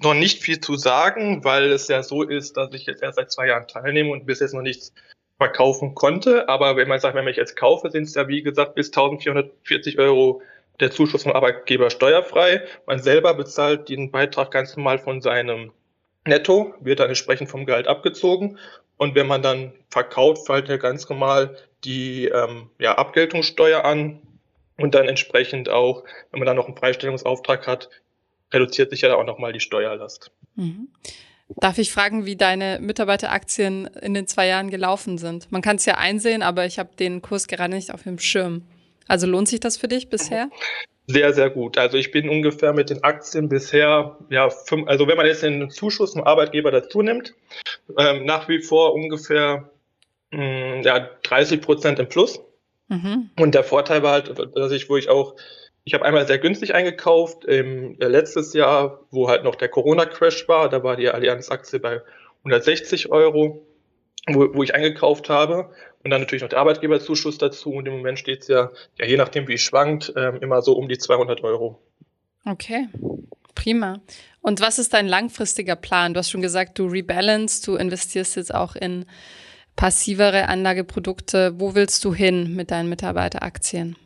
noch 0.00 0.14
nicht 0.14 0.42
viel 0.42 0.60
zu 0.60 0.76
sagen, 0.76 1.44
weil 1.44 1.72
es 1.72 1.88
ja 1.88 2.02
so 2.02 2.22
ist, 2.22 2.56
dass 2.56 2.72
ich 2.72 2.86
jetzt 2.86 3.02
erst 3.02 3.16
seit 3.16 3.32
zwei 3.32 3.48
Jahren 3.48 3.66
teilnehme 3.66 4.10
und 4.10 4.26
bis 4.26 4.40
jetzt 4.40 4.54
noch 4.54 4.62
nichts 4.62 4.92
verkaufen 5.38 5.94
konnte. 5.94 6.48
Aber 6.48 6.76
wenn 6.76 6.88
man 6.88 7.00
sagt, 7.00 7.16
wenn 7.16 7.26
ich 7.26 7.36
jetzt 7.36 7.56
kaufe, 7.56 7.90
sind 7.90 8.04
es 8.04 8.14
ja 8.14 8.28
wie 8.28 8.42
gesagt 8.42 8.74
bis 8.74 8.88
1440 8.88 9.98
Euro 9.98 10.42
der 10.80 10.90
Zuschuss 10.90 11.22
vom 11.22 11.32
Arbeitgeber 11.32 11.90
steuerfrei. 11.90 12.62
Man 12.86 12.98
selber 13.00 13.34
bezahlt 13.34 13.88
den 13.88 14.10
Beitrag 14.10 14.50
ganz 14.50 14.76
normal 14.76 14.98
von 14.98 15.20
seinem 15.20 15.72
Netto, 16.26 16.74
wird 16.80 17.00
dann 17.00 17.08
entsprechend 17.08 17.50
vom 17.50 17.66
Gehalt 17.66 17.88
abgezogen. 17.88 18.58
Und 18.96 19.14
wenn 19.14 19.26
man 19.26 19.42
dann 19.42 19.72
verkauft, 19.90 20.46
fällt 20.46 20.68
ja 20.68 20.76
ganz 20.76 21.08
normal 21.08 21.56
die 21.84 22.26
ähm, 22.26 22.70
ja, 22.78 22.96
Abgeltungssteuer 22.96 23.84
an. 23.84 24.20
Und 24.78 24.94
dann 24.94 25.08
entsprechend 25.08 25.68
auch, 25.68 26.04
wenn 26.30 26.40
man 26.40 26.46
dann 26.46 26.56
noch 26.56 26.66
einen 26.66 26.76
Freistellungsauftrag 26.76 27.66
hat, 27.66 27.90
reduziert 28.52 28.90
sich 28.90 29.02
ja 29.02 29.14
auch 29.14 29.24
nochmal 29.24 29.52
die 29.52 29.60
Steuerlast. 29.60 30.30
Mhm. 30.56 30.88
Darf 31.56 31.78
ich 31.78 31.92
fragen, 31.92 32.24
wie 32.24 32.36
deine 32.36 32.78
Mitarbeiteraktien 32.80 33.86
in 34.00 34.14
den 34.14 34.26
zwei 34.26 34.46
Jahren 34.46 34.70
gelaufen 34.70 35.18
sind? 35.18 35.50
Man 35.52 35.62
kann 35.62 35.76
es 35.76 35.84
ja 35.84 35.98
einsehen, 35.98 36.42
aber 36.42 36.64
ich 36.64 36.78
habe 36.78 36.90
den 36.96 37.20
Kurs 37.20 37.46
gerade 37.46 37.74
nicht 37.74 37.92
auf 37.92 38.04
dem 38.04 38.18
Schirm. 38.18 38.62
Also 39.08 39.26
lohnt 39.26 39.48
sich 39.48 39.60
das 39.60 39.76
für 39.76 39.88
dich 39.88 40.08
bisher? 40.08 40.48
Sehr, 41.06 41.32
sehr 41.32 41.50
gut. 41.50 41.78
Also 41.78 41.96
ich 41.98 42.10
bin 42.10 42.28
ungefähr 42.28 42.72
mit 42.72 42.90
den 42.90 43.02
Aktien 43.02 43.48
bisher, 43.48 44.16
ja, 44.30 44.50
fünf, 44.50 44.88
also 44.88 45.08
wenn 45.08 45.16
man 45.16 45.26
jetzt 45.26 45.42
den 45.42 45.68
Zuschuss 45.70 46.12
vom 46.12 46.22
Arbeitgeber 46.22 46.70
dazu 46.70 47.02
nimmt, 47.02 47.34
ähm, 47.98 48.24
nach 48.24 48.48
wie 48.48 48.62
vor 48.62 48.94
ungefähr 48.94 49.70
mh, 50.30 50.76
hm, 50.76 50.82
ja, 50.82 51.10
30 51.22 51.60
Prozent 51.60 51.98
im 51.98 52.08
Plus. 52.08 52.40
Mhm. 52.88 53.30
Und 53.38 53.54
der 53.54 53.64
Vorteil 53.64 54.02
war 54.02 54.12
halt, 54.12 54.32
dass 54.54 54.72
ich, 54.72 54.88
wo 54.88 54.96
ich 54.96 55.08
auch, 55.08 55.34
ich 55.84 55.94
habe 55.94 56.04
einmal 56.04 56.26
sehr 56.26 56.38
günstig 56.38 56.74
eingekauft, 56.74 57.44
im, 57.44 57.98
äh, 58.00 58.06
letztes 58.06 58.52
Jahr, 58.52 59.00
wo 59.10 59.28
halt 59.28 59.44
noch 59.44 59.56
der 59.56 59.68
Corona-Crash 59.68 60.46
war, 60.48 60.68
da 60.68 60.84
war 60.84 60.96
die 60.96 61.08
Allianz-Aktie 61.08 61.80
bei 61.80 62.00
160 62.44 63.10
Euro, 63.10 63.66
wo, 64.26 64.54
wo 64.54 64.62
ich 64.62 64.74
eingekauft 64.74 65.28
habe. 65.28 65.70
Und 66.04 66.10
dann 66.10 66.20
natürlich 66.20 66.42
noch 66.42 66.48
der 66.48 66.58
Arbeitgeberzuschuss 66.58 67.38
dazu. 67.38 67.72
Und 67.72 67.86
im 67.86 67.94
Moment 67.94 68.18
steht 68.18 68.42
es 68.42 68.48
ja, 68.48 68.70
ja, 68.98 69.06
je 69.06 69.16
nachdem 69.16 69.48
wie 69.48 69.54
es 69.54 69.60
schwankt, 69.60 70.14
äh, 70.16 70.36
immer 70.38 70.62
so 70.62 70.74
um 70.74 70.88
die 70.88 70.98
200 70.98 71.42
Euro. 71.44 71.80
Okay, 72.44 72.88
prima. 73.54 74.00
Und 74.40 74.60
was 74.60 74.80
ist 74.80 74.92
dein 74.94 75.06
langfristiger 75.06 75.76
Plan? 75.76 76.14
Du 76.14 76.18
hast 76.18 76.30
schon 76.30 76.42
gesagt, 76.42 76.78
du 76.78 76.86
rebalance, 76.86 77.62
du 77.64 77.76
investierst 77.76 78.34
jetzt 78.34 78.52
auch 78.52 78.74
in 78.74 79.06
passivere 79.76 80.48
Anlageprodukte. 80.48 81.54
Wo 81.60 81.76
willst 81.76 82.04
du 82.04 82.12
hin 82.12 82.56
mit 82.56 82.72
deinen 82.72 82.88
Mitarbeiteraktien? 82.88 83.96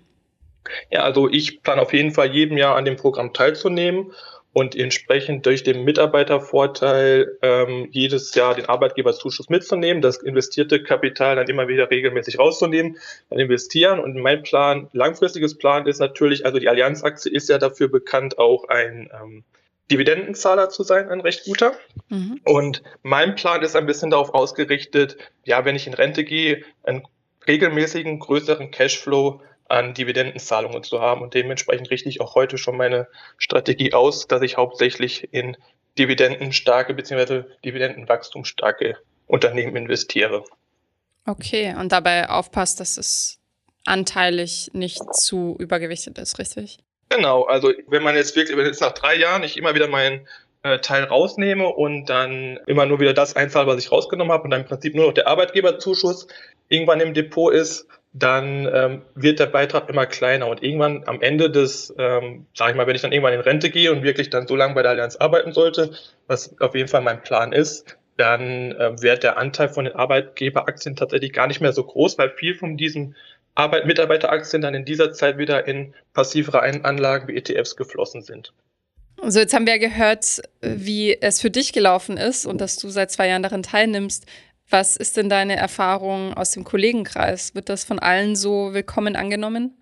Ja, 0.90 1.04
also 1.04 1.30
ich 1.30 1.62
plane 1.62 1.80
auf 1.80 1.92
jeden 1.92 2.12
Fall 2.12 2.34
jedem 2.34 2.58
Jahr 2.58 2.76
an 2.76 2.84
dem 2.84 2.96
Programm 2.96 3.32
teilzunehmen 3.32 4.12
und 4.56 4.74
entsprechend 4.74 5.44
durch 5.44 5.64
den 5.64 5.84
Mitarbeitervorteil 5.84 7.36
ähm, 7.42 7.88
jedes 7.90 8.34
Jahr 8.34 8.54
den 8.54 8.64
Arbeitgeberzuschuss 8.64 9.50
mitzunehmen, 9.50 10.00
das 10.00 10.16
investierte 10.16 10.82
Kapital 10.82 11.36
dann 11.36 11.46
immer 11.46 11.68
wieder 11.68 11.90
regelmäßig 11.90 12.38
rauszunehmen, 12.38 12.96
dann 13.28 13.38
investieren. 13.38 14.00
Und 14.00 14.16
mein 14.16 14.42
Plan, 14.44 14.88
langfristiges 14.94 15.58
Plan 15.58 15.86
ist 15.86 15.98
natürlich, 15.98 16.46
also 16.46 16.58
die 16.58 16.70
Allianz-Aktie 16.70 17.30
ist 17.30 17.50
ja 17.50 17.58
dafür 17.58 17.88
bekannt, 17.88 18.38
auch 18.38 18.66
ein 18.70 19.10
ähm, 19.12 19.44
Dividendenzahler 19.90 20.70
zu 20.70 20.84
sein, 20.84 21.10
ein 21.10 21.20
recht 21.20 21.44
guter. 21.44 21.74
Mhm. 22.08 22.40
Und 22.44 22.82
mein 23.02 23.34
Plan 23.34 23.60
ist 23.60 23.76
ein 23.76 23.84
bisschen 23.84 24.10
darauf 24.10 24.32
ausgerichtet, 24.32 25.18
ja, 25.44 25.66
wenn 25.66 25.76
ich 25.76 25.86
in 25.86 25.92
Rente 25.92 26.24
gehe, 26.24 26.64
einen 26.82 27.02
regelmäßigen, 27.46 28.20
größeren 28.20 28.70
Cashflow 28.70 29.42
an 29.68 29.94
Dividendenzahlungen 29.94 30.82
zu 30.82 31.00
haben. 31.00 31.22
Und 31.22 31.34
dementsprechend 31.34 31.90
richte 31.90 32.08
ich 32.08 32.20
auch 32.20 32.34
heute 32.34 32.58
schon 32.58 32.76
meine 32.76 33.08
Strategie 33.38 33.92
aus, 33.92 34.26
dass 34.26 34.42
ich 34.42 34.56
hauptsächlich 34.56 35.32
in 35.32 35.56
dividendenstarke 35.98 36.94
bzw. 36.94 37.44
dividendenwachstumsstarke 37.64 38.96
Unternehmen 39.26 39.76
investiere. 39.76 40.44
Okay, 41.26 41.74
und 41.78 41.90
dabei 41.90 42.28
aufpasst, 42.28 42.78
dass 42.80 42.96
es 42.98 43.40
anteilig 43.84 44.70
nicht 44.72 45.14
zu 45.14 45.56
übergewichtet 45.58 46.18
ist, 46.18 46.38
richtig? 46.38 46.78
Genau, 47.08 47.44
also 47.44 47.72
wenn 47.88 48.02
man 48.02 48.16
jetzt 48.16 48.36
wirklich, 48.36 48.56
wenn 48.56 48.66
jetzt 48.66 48.80
nach 48.80 48.92
drei 48.92 49.16
Jahren 49.16 49.42
ich 49.42 49.56
immer 49.56 49.74
wieder 49.74 49.88
meinen 49.88 50.26
äh, 50.62 50.80
Teil 50.80 51.04
rausnehme 51.04 51.68
und 51.68 52.06
dann 52.06 52.58
immer 52.66 52.86
nur 52.86 53.00
wieder 53.00 53.14
das 53.14 53.36
einzahle, 53.36 53.68
was 53.68 53.78
ich 53.78 53.92
rausgenommen 53.92 54.32
habe 54.32 54.44
und 54.44 54.50
dann 54.50 54.62
im 54.62 54.66
Prinzip 54.66 54.94
nur 54.94 55.06
noch 55.06 55.14
der 55.14 55.28
Arbeitgeberzuschuss 55.28 56.26
irgendwann 56.68 57.00
im 57.00 57.14
Depot 57.14 57.52
ist, 57.52 57.86
dann 58.18 58.66
ähm, 58.72 59.02
wird 59.14 59.40
der 59.40 59.46
Beitrag 59.46 59.90
immer 59.90 60.06
kleiner 60.06 60.46
und 60.46 60.62
irgendwann 60.62 61.04
am 61.06 61.20
Ende 61.20 61.50
des, 61.50 61.94
ähm, 61.98 62.46
sage 62.54 62.70
ich 62.70 62.76
mal, 62.76 62.86
wenn 62.86 62.96
ich 62.96 63.02
dann 63.02 63.12
irgendwann 63.12 63.34
in 63.34 63.40
Rente 63.40 63.68
gehe 63.68 63.92
und 63.92 64.02
wirklich 64.02 64.30
dann 64.30 64.46
so 64.46 64.56
lange 64.56 64.74
bei 64.74 64.82
der 64.82 64.92
Allianz 64.92 65.16
arbeiten 65.16 65.52
sollte, 65.52 65.90
was 66.26 66.58
auf 66.60 66.74
jeden 66.74 66.88
Fall 66.88 67.02
mein 67.02 67.22
Plan 67.22 67.52
ist, 67.52 67.98
dann 68.16 68.72
äh, 68.72 69.02
wird 69.02 69.22
der 69.22 69.36
Anteil 69.36 69.68
von 69.68 69.84
den 69.84 69.94
Arbeitgeberaktien 69.94 70.96
tatsächlich 70.96 71.34
gar 71.34 71.46
nicht 71.46 71.60
mehr 71.60 71.74
so 71.74 71.84
groß, 71.84 72.16
weil 72.16 72.30
viel 72.30 72.54
von 72.54 72.78
diesen 72.78 73.14
Arbeit 73.54 73.84
Mitarbeiteraktien 73.86 74.62
dann 74.62 74.74
in 74.74 74.86
dieser 74.86 75.12
Zeit 75.12 75.36
wieder 75.36 75.68
in 75.68 75.94
passivere 76.14 76.62
Anlagen 76.62 77.28
wie 77.28 77.36
ETFs 77.36 77.76
geflossen 77.76 78.22
sind. 78.22 78.54
So, 79.22 79.40
jetzt 79.40 79.54
haben 79.54 79.66
wir 79.66 79.78
gehört, 79.78 80.42
wie 80.60 81.20
es 81.20 81.40
für 81.40 81.50
dich 81.50 81.72
gelaufen 81.72 82.16
ist 82.16 82.46
und 82.46 82.60
dass 82.60 82.76
du 82.76 82.88
seit 82.88 83.10
zwei 83.10 83.28
Jahren 83.28 83.42
daran 83.42 83.62
teilnimmst. 83.62 84.26
Was 84.68 84.96
ist 84.96 85.16
denn 85.16 85.28
deine 85.28 85.56
Erfahrung 85.56 86.34
aus 86.34 86.50
dem 86.50 86.64
Kollegenkreis? 86.64 87.54
Wird 87.54 87.68
das 87.68 87.84
von 87.84 88.00
allen 88.00 88.34
so 88.34 88.74
willkommen 88.74 89.14
angenommen? 89.14 89.80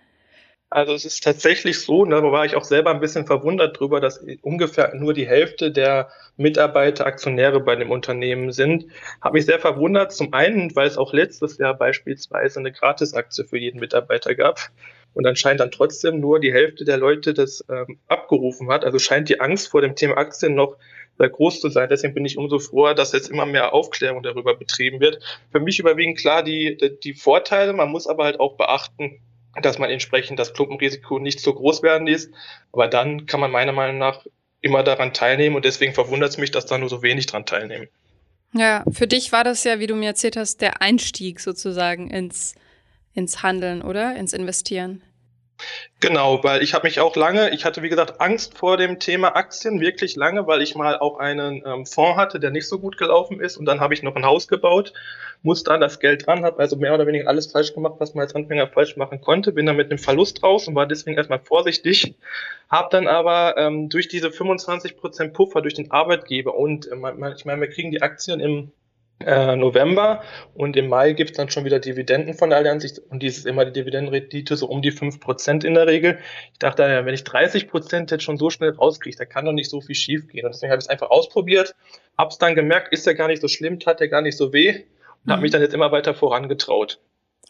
Also 0.68 0.92
es 0.92 1.04
ist 1.04 1.22
tatsächlich 1.22 1.80
so, 1.80 2.04
da 2.04 2.20
war 2.22 2.44
ich 2.44 2.56
auch 2.56 2.64
selber 2.64 2.90
ein 2.90 3.00
bisschen 3.00 3.26
verwundert 3.26 3.78
drüber, 3.78 4.00
dass 4.00 4.22
ungefähr 4.42 4.92
nur 4.94 5.14
die 5.14 5.26
Hälfte 5.26 5.70
der 5.70 6.08
Mitarbeiter 6.36 7.06
Aktionäre 7.06 7.60
bei 7.60 7.76
dem 7.76 7.90
Unternehmen 7.92 8.50
sind. 8.50 8.86
Habe 9.22 9.34
mich 9.34 9.46
sehr 9.46 9.60
verwundert. 9.60 10.12
Zum 10.12 10.34
einen, 10.34 10.74
weil 10.74 10.88
es 10.88 10.98
auch 10.98 11.12
letztes 11.12 11.58
Jahr 11.58 11.74
beispielsweise 11.74 12.58
eine 12.58 12.72
Gratisaktie 12.72 13.44
für 13.44 13.56
jeden 13.56 13.78
Mitarbeiter 13.78 14.34
gab. 14.34 14.70
und 15.14 15.26
anscheinend 15.26 15.60
dann 15.60 15.70
trotzdem 15.70 16.20
nur 16.20 16.40
die 16.40 16.52
Hälfte 16.52 16.84
der 16.84 16.98
Leute 16.98 17.34
das 17.34 17.64
ähm, 17.70 17.98
abgerufen 18.08 18.68
hat. 18.68 18.84
Also 18.84 18.98
scheint 18.98 19.28
die 19.28 19.40
Angst 19.40 19.68
vor 19.68 19.80
dem 19.80 19.94
Thema 19.94 20.16
Aktien 20.16 20.56
noch 20.56 20.76
sehr 21.18 21.28
groß 21.28 21.60
zu 21.60 21.68
sein. 21.68 21.88
Deswegen 21.88 22.14
bin 22.14 22.24
ich 22.24 22.38
umso 22.38 22.58
froher, 22.58 22.94
dass 22.94 23.12
jetzt 23.12 23.30
immer 23.30 23.46
mehr 23.46 23.72
Aufklärung 23.72 24.22
darüber 24.22 24.56
betrieben 24.56 25.00
wird. 25.00 25.22
Für 25.52 25.60
mich 25.60 25.78
überwiegen 25.78 26.14
klar 26.14 26.42
die, 26.42 26.98
die 27.02 27.14
Vorteile. 27.14 27.72
Man 27.72 27.90
muss 27.90 28.06
aber 28.06 28.24
halt 28.24 28.40
auch 28.40 28.56
beachten, 28.56 29.20
dass 29.62 29.78
man 29.78 29.90
entsprechend 29.90 30.38
das 30.38 30.52
Klumpenrisiko 30.52 31.18
nicht 31.18 31.40
so 31.40 31.54
groß 31.54 31.82
werden 31.82 32.06
lässt. 32.06 32.32
Aber 32.72 32.88
dann 32.88 33.26
kann 33.26 33.40
man 33.40 33.50
meiner 33.50 33.72
Meinung 33.72 33.98
nach 33.98 34.26
immer 34.60 34.82
daran 34.82 35.12
teilnehmen 35.12 35.56
und 35.56 35.64
deswegen 35.64 35.92
verwundert 35.92 36.30
es 36.30 36.38
mich, 36.38 36.50
dass 36.50 36.66
da 36.66 36.78
nur 36.78 36.88
so 36.88 37.02
wenig 37.02 37.26
dran 37.26 37.44
teilnehmen. 37.44 37.88
Ja, 38.54 38.84
für 38.90 39.06
dich 39.06 39.30
war 39.32 39.44
das 39.44 39.64
ja, 39.64 39.78
wie 39.78 39.86
du 39.86 39.94
mir 39.94 40.06
erzählt 40.06 40.36
hast, 40.36 40.60
der 40.60 40.80
Einstieg 40.80 41.40
sozusagen 41.40 42.08
ins, 42.08 42.54
ins 43.12 43.42
Handeln, 43.42 43.82
oder? 43.82 44.16
Ins 44.16 44.32
Investieren. 44.32 45.02
Genau, 46.00 46.44
weil 46.44 46.62
ich 46.62 46.74
habe 46.74 46.86
mich 46.86 47.00
auch 47.00 47.16
lange, 47.16 47.50
ich 47.54 47.64
hatte 47.64 47.82
wie 47.82 47.88
gesagt 47.88 48.20
Angst 48.20 48.58
vor 48.58 48.76
dem 48.76 48.98
Thema 48.98 49.36
Aktien, 49.36 49.80
wirklich 49.80 50.16
lange, 50.16 50.46
weil 50.46 50.60
ich 50.60 50.74
mal 50.74 50.98
auch 50.98 51.18
einen 51.18 51.62
ähm, 51.64 51.86
Fonds 51.86 52.18
hatte, 52.18 52.40
der 52.40 52.50
nicht 52.50 52.68
so 52.68 52.78
gut 52.78 52.98
gelaufen 52.98 53.40
ist. 53.40 53.56
Und 53.56 53.64
dann 53.64 53.80
habe 53.80 53.94
ich 53.94 54.02
noch 54.02 54.14
ein 54.14 54.26
Haus 54.26 54.46
gebaut, 54.46 54.92
musste 55.42 55.70
dann 55.70 55.80
das 55.80 56.00
Geld 56.00 56.26
dran, 56.26 56.44
habe 56.44 56.58
also 56.58 56.76
mehr 56.76 56.94
oder 56.94 57.06
weniger 57.06 57.28
alles 57.28 57.50
falsch 57.52 57.72
gemacht, 57.72 57.94
was 57.98 58.14
man 58.14 58.22
als 58.22 58.34
Anfänger 58.34 58.68
falsch 58.68 58.96
machen 58.96 59.20
konnte, 59.20 59.52
bin 59.52 59.66
dann 59.66 59.76
mit 59.76 59.90
einem 59.90 59.98
Verlust 59.98 60.42
raus 60.42 60.68
und 60.68 60.74
war 60.74 60.86
deswegen 60.86 61.16
erstmal 61.16 61.40
vorsichtig, 61.40 62.14
habe 62.68 62.88
dann 62.90 63.06
aber 63.06 63.56
ähm, 63.56 63.88
durch 63.88 64.08
diese 64.08 64.28
25% 64.28 65.32
Puffer 65.32 65.62
durch 65.62 65.74
den 65.74 65.90
Arbeitgeber 65.90 66.54
und 66.54 66.86
äh, 66.86 66.96
ich 67.36 67.44
meine, 67.44 67.60
wir 67.60 67.68
kriegen 67.68 67.90
die 67.90 68.02
Aktien 68.02 68.40
im 68.40 68.72
äh, 69.20 69.56
November 69.56 70.22
und 70.54 70.76
im 70.76 70.88
Mai 70.88 71.12
gibt 71.12 71.30
es 71.30 71.36
dann 71.36 71.48
schon 71.48 71.64
wieder 71.64 71.78
Dividenden 71.78 72.34
von 72.34 72.50
der 72.50 72.58
Allianz 72.58 72.84
ich, 72.84 73.00
und 73.10 73.22
dies 73.22 73.38
ist 73.38 73.46
immer 73.46 73.64
die 73.64 73.72
Dividendenrendite 73.72 74.56
so 74.56 74.66
um 74.66 74.82
die 74.82 74.92
5% 74.92 75.64
in 75.64 75.74
der 75.74 75.86
Regel. 75.86 76.18
Ich 76.52 76.58
dachte, 76.58 76.82
wenn 76.82 77.14
ich 77.14 77.22
30% 77.22 78.10
jetzt 78.10 78.22
schon 78.22 78.36
so 78.36 78.50
schnell 78.50 78.70
rauskriege, 78.70 79.16
da 79.16 79.24
kann 79.24 79.44
doch 79.44 79.52
nicht 79.52 79.70
so 79.70 79.80
viel 79.80 79.94
schief 79.94 80.28
gehen. 80.28 80.44
Und 80.44 80.54
deswegen 80.54 80.70
habe 80.70 80.80
ich 80.80 80.86
es 80.86 80.90
einfach 80.90 81.10
ausprobiert, 81.10 81.74
habe 82.18 82.30
es 82.30 82.38
dann 82.38 82.54
gemerkt, 82.54 82.92
ist 82.92 83.06
ja 83.06 83.12
gar 83.12 83.28
nicht 83.28 83.40
so 83.40 83.48
schlimm, 83.48 83.80
tat 83.80 84.00
ja 84.00 84.06
gar 84.06 84.22
nicht 84.22 84.36
so 84.36 84.52
weh 84.52 84.70
und 84.70 84.84
mhm. 85.24 85.32
habe 85.32 85.42
mich 85.42 85.50
dann 85.50 85.62
jetzt 85.62 85.74
immer 85.74 85.92
weiter 85.92 86.14
vorangetraut. 86.14 87.00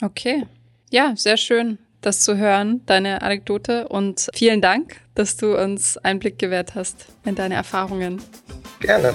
Okay, 0.03 0.45
ja, 0.91 1.15
sehr 1.17 1.37
schön 1.37 1.79
das 2.05 2.21
zu 2.21 2.37
hören, 2.37 2.83
deine 2.87 3.23
Anekdote 3.23 3.89
und 3.89 4.29
vielen 4.35 4.61
Dank, 4.61 5.01
dass 5.15 5.37
du 5.37 5.57
uns 5.57 5.97
Einblick 5.99 6.39
gewährt 6.39 6.75
hast 6.75 7.07
in 7.25 7.35
deine 7.35 7.55
Erfahrungen. 7.55 8.23
Gerne. 8.81 9.15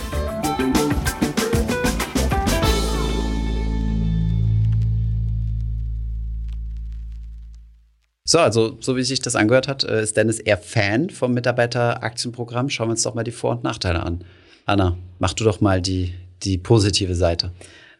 So, 8.29 8.37
also 8.37 8.77
so 8.79 8.95
wie 8.95 9.01
sich 9.01 9.21
das 9.21 9.35
angehört 9.35 9.67
hat, 9.67 9.83
äh, 9.83 10.03
ist 10.03 10.15
Dennis 10.15 10.39
eher 10.39 10.59
Fan 10.59 11.09
vom 11.09 11.33
Mitarbeiteraktienprogramm. 11.33 12.69
Schauen 12.69 12.89
wir 12.89 12.91
uns 12.91 13.01
doch 13.01 13.15
mal 13.15 13.23
die 13.23 13.31
Vor- 13.31 13.53
und 13.53 13.63
Nachteile 13.63 14.03
an. 14.03 14.23
Anna, 14.67 14.99
mach 15.17 15.33
du 15.33 15.43
doch 15.43 15.61
mal 15.61 15.81
die, 15.81 16.13
die 16.43 16.59
positive 16.59 17.15
Seite. 17.15 17.51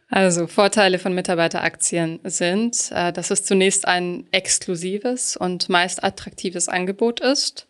Also 0.08 0.46
Vorteile 0.46 1.00
von 1.00 1.16
Mitarbeiteraktien 1.16 2.20
sind, 2.22 2.92
äh, 2.92 3.12
dass 3.12 3.32
es 3.32 3.42
zunächst 3.42 3.88
ein 3.88 4.24
exklusives 4.30 5.36
und 5.36 5.68
meist 5.68 6.04
attraktives 6.04 6.68
Angebot 6.68 7.18
ist 7.18 7.66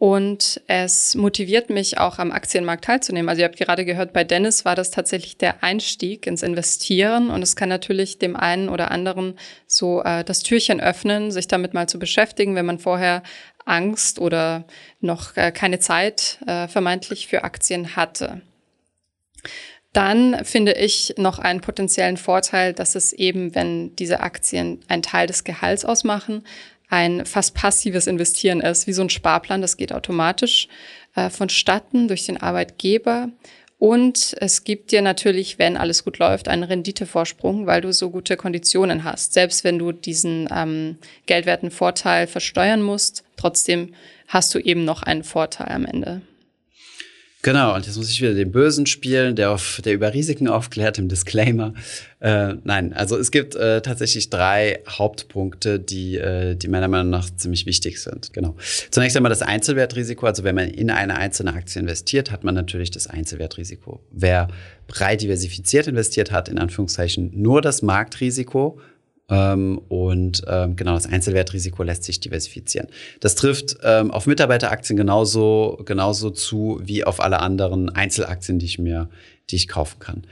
und 0.00 0.62
es 0.66 1.14
motiviert 1.14 1.68
mich 1.68 1.98
auch 1.98 2.18
am 2.18 2.32
Aktienmarkt 2.32 2.86
teilzunehmen. 2.86 3.28
Also 3.28 3.40
ihr 3.40 3.44
habt 3.44 3.58
gerade 3.58 3.84
gehört, 3.84 4.14
bei 4.14 4.24
Dennis 4.24 4.64
war 4.64 4.74
das 4.74 4.90
tatsächlich 4.90 5.36
der 5.36 5.62
Einstieg 5.62 6.26
ins 6.26 6.42
Investieren 6.42 7.28
und 7.28 7.42
es 7.42 7.54
kann 7.54 7.68
natürlich 7.68 8.18
dem 8.18 8.34
einen 8.34 8.70
oder 8.70 8.90
anderen 8.92 9.38
so 9.66 10.02
äh, 10.02 10.24
das 10.24 10.42
Türchen 10.42 10.80
öffnen, 10.80 11.30
sich 11.30 11.48
damit 11.48 11.74
mal 11.74 11.86
zu 11.86 11.98
beschäftigen, 11.98 12.54
wenn 12.54 12.64
man 12.64 12.78
vorher 12.78 13.22
Angst 13.66 14.18
oder 14.18 14.64
noch 15.00 15.36
äh, 15.36 15.52
keine 15.52 15.80
Zeit 15.80 16.38
äh, 16.46 16.66
vermeintlich 16.66 17.26
für 17.26 17.44
Aktien 17.44 17.94
hatte. 17.94 18.40
Dann 19.92 20.44
finde 20.44 20.72
ich 20.72 21.14
noch 21.18 21.38
einen 21.38 21.60
potenziellen 21.60 22.16
Vorteil, 22.16 22.72
dass 22.72 22.94
es 22.94 23.12
eben, 23.12 23.54
wenn 23.54 23.94
diese 23.96 24.20
Aktien 24.20 24.80
einen 24.88 25.02
Teil 25.02 25.26
des 25.26 25.44
Gehalts 25.44 25.84
ausmachen, 25.84 26.44
ein 26.90 27.24
fast 27.24 27.54
passives 27.54 28.06
Investieren 28.06 28.60
ist, 28.60 28.86
wie 28.86 28.92
so 28.92 29.02
ein 29.02 29.10
Sparplan, 29.10 29.62
das 29.62 29.76
geht 29.76 29.92
automatisch 29.92 30.68
äh, 31.14 31.30
vonstatten 31.30 32.08
durch 32.08 32.26
den 32.26 32.36
Arbeitgeber. 32.36 33.28
Und 33.78 34.36
es 34.38 34.64
gibt 34.64 34.92
dir 34.92 35.00
natürlich, 35.00 35.58
wenn 35.58 35.78
alles 35.78 36.04
gut 36.04 36.18
läuft, 36.18 36.48
einen 36.48 36.64
Renditevorsprung, 36.64 37.66
weil 37.66 37.80
du 37.80 37.94
so 37.94 38.10
gute 38.10 38.36
Konditionen 38.36 39.04
hast. 39.04 39.32
Selbst 39.32 39.64
wenn 39.64 39.78
du 39.78 39.92
diesen 39.92 40.48
ähm, 40.54 40.98
geldwerten 41.24 41.70
Vorteil 41.70 42.26
versteuern 42.26 42.82
musst, 42.82 43.24
trotzdem 43.38 43.94
hast 44.28 44.54
du 44.54 44.58
eben 44.58 44.84
noch 44.84 45.02
einen 45.02 45.24
Vorteil 45.24 45.68
am 45.70 45.86
Ende. 45.86 46.20
Genau, 47.42 47.74
und 47.74 47.86
jetzt 47.86 47.96
muss 47.96 48.10
ich 48.10 48.20
wieder 48.20 48.34
den 48.34 48.52
Bösen 48.52 48.84
spielen, 48.84 49.34
der, 49.34 49.50
auf, 49.50 49.80
der 49.82 49.94
über 49.94 50.12
Risiken 50.12 50.46
aufklärt 50.46 50.98
im 50.98 51.08
Disclaimer. 51.08 51.72
Äh, 52.20 52.56
nein, 52.64 52.92
also 52.92 53.16
es 53.16 53.30
gibt 53.30 53.54
äh, 53.54 53.80
tatsächlich 53.80 54.28
drei 54.28 54.80
Hauptpunkte, 54.86 55.80
die, 55.80 56.16
äh, 56.16 56.54
die 56.54 56.68
meiner 56.68 56.88
Meinung 56.88 57.08
nach 57.08 57.30
ziemlich 57.34 57.64
wichtig 57.64 58.02
sind. 58.02 58.34
Genau. 58.34 58.56
Zunächst 58.90 59.16
einmal 59.16 59.30
das 59.30 59.40
Einzelwertrisiko. 59.40 60.26
Also 60.26 60.44
wenn 60.44 60.54
man 60.54 60.68
in 60.68 60.90
eine 60.90 61.16
einzelne 61.16 61.54
Aktie 61.54 61.80
investiert, 61.80 62.30
hat 62.30 62.44
man 62.44 62.54
natürlich 62.54 62.90
das 62.90 63.06
Einzelwertrisiko. 63.06 64.00
Wer 64.10 64.48
breit 64.86 65.22
diversifiziert 65.22 65.86
investiert, 65.86 66.32
hat 66.32 66.50
in 66.50 66.58
Anführungszeichen 66.58 67.30
nur 67.34 67.62
das 67.62 67.80
Marktrisiko 67.80 68.78
und 69.30 70.42
ähm, 70.48 70.74
genau 70.74 70.94
das 70.94 71.06
Einzelwertrisiko 71.06 71.84
lässt 71.84 72.02
sich 72.02 72.18
diversifizieren. 72.18 72.88
Das 73.20 73.36
trifft 73.36 73.76
ähm, 73.84 74.10
auf 74.10 74.26
Mitarbeiteraktien 74.26 74.96
genauso, 74.96 75.80
genauso 75.84 76.30
zu 76.30 76.80
wie 76.82 77.04
auf 77.04 77.20
alle 77.20 77.40
anderen 77.40 77.90
Einzelaktien, 77.90 78.58
die 78.58 78.66
ich 78.66 78.80
mir, 78.80 79.08
die 79.50 79.56
ich 79.56 79.68
kaufen 79.68 80.00
kann. 80.00 80.24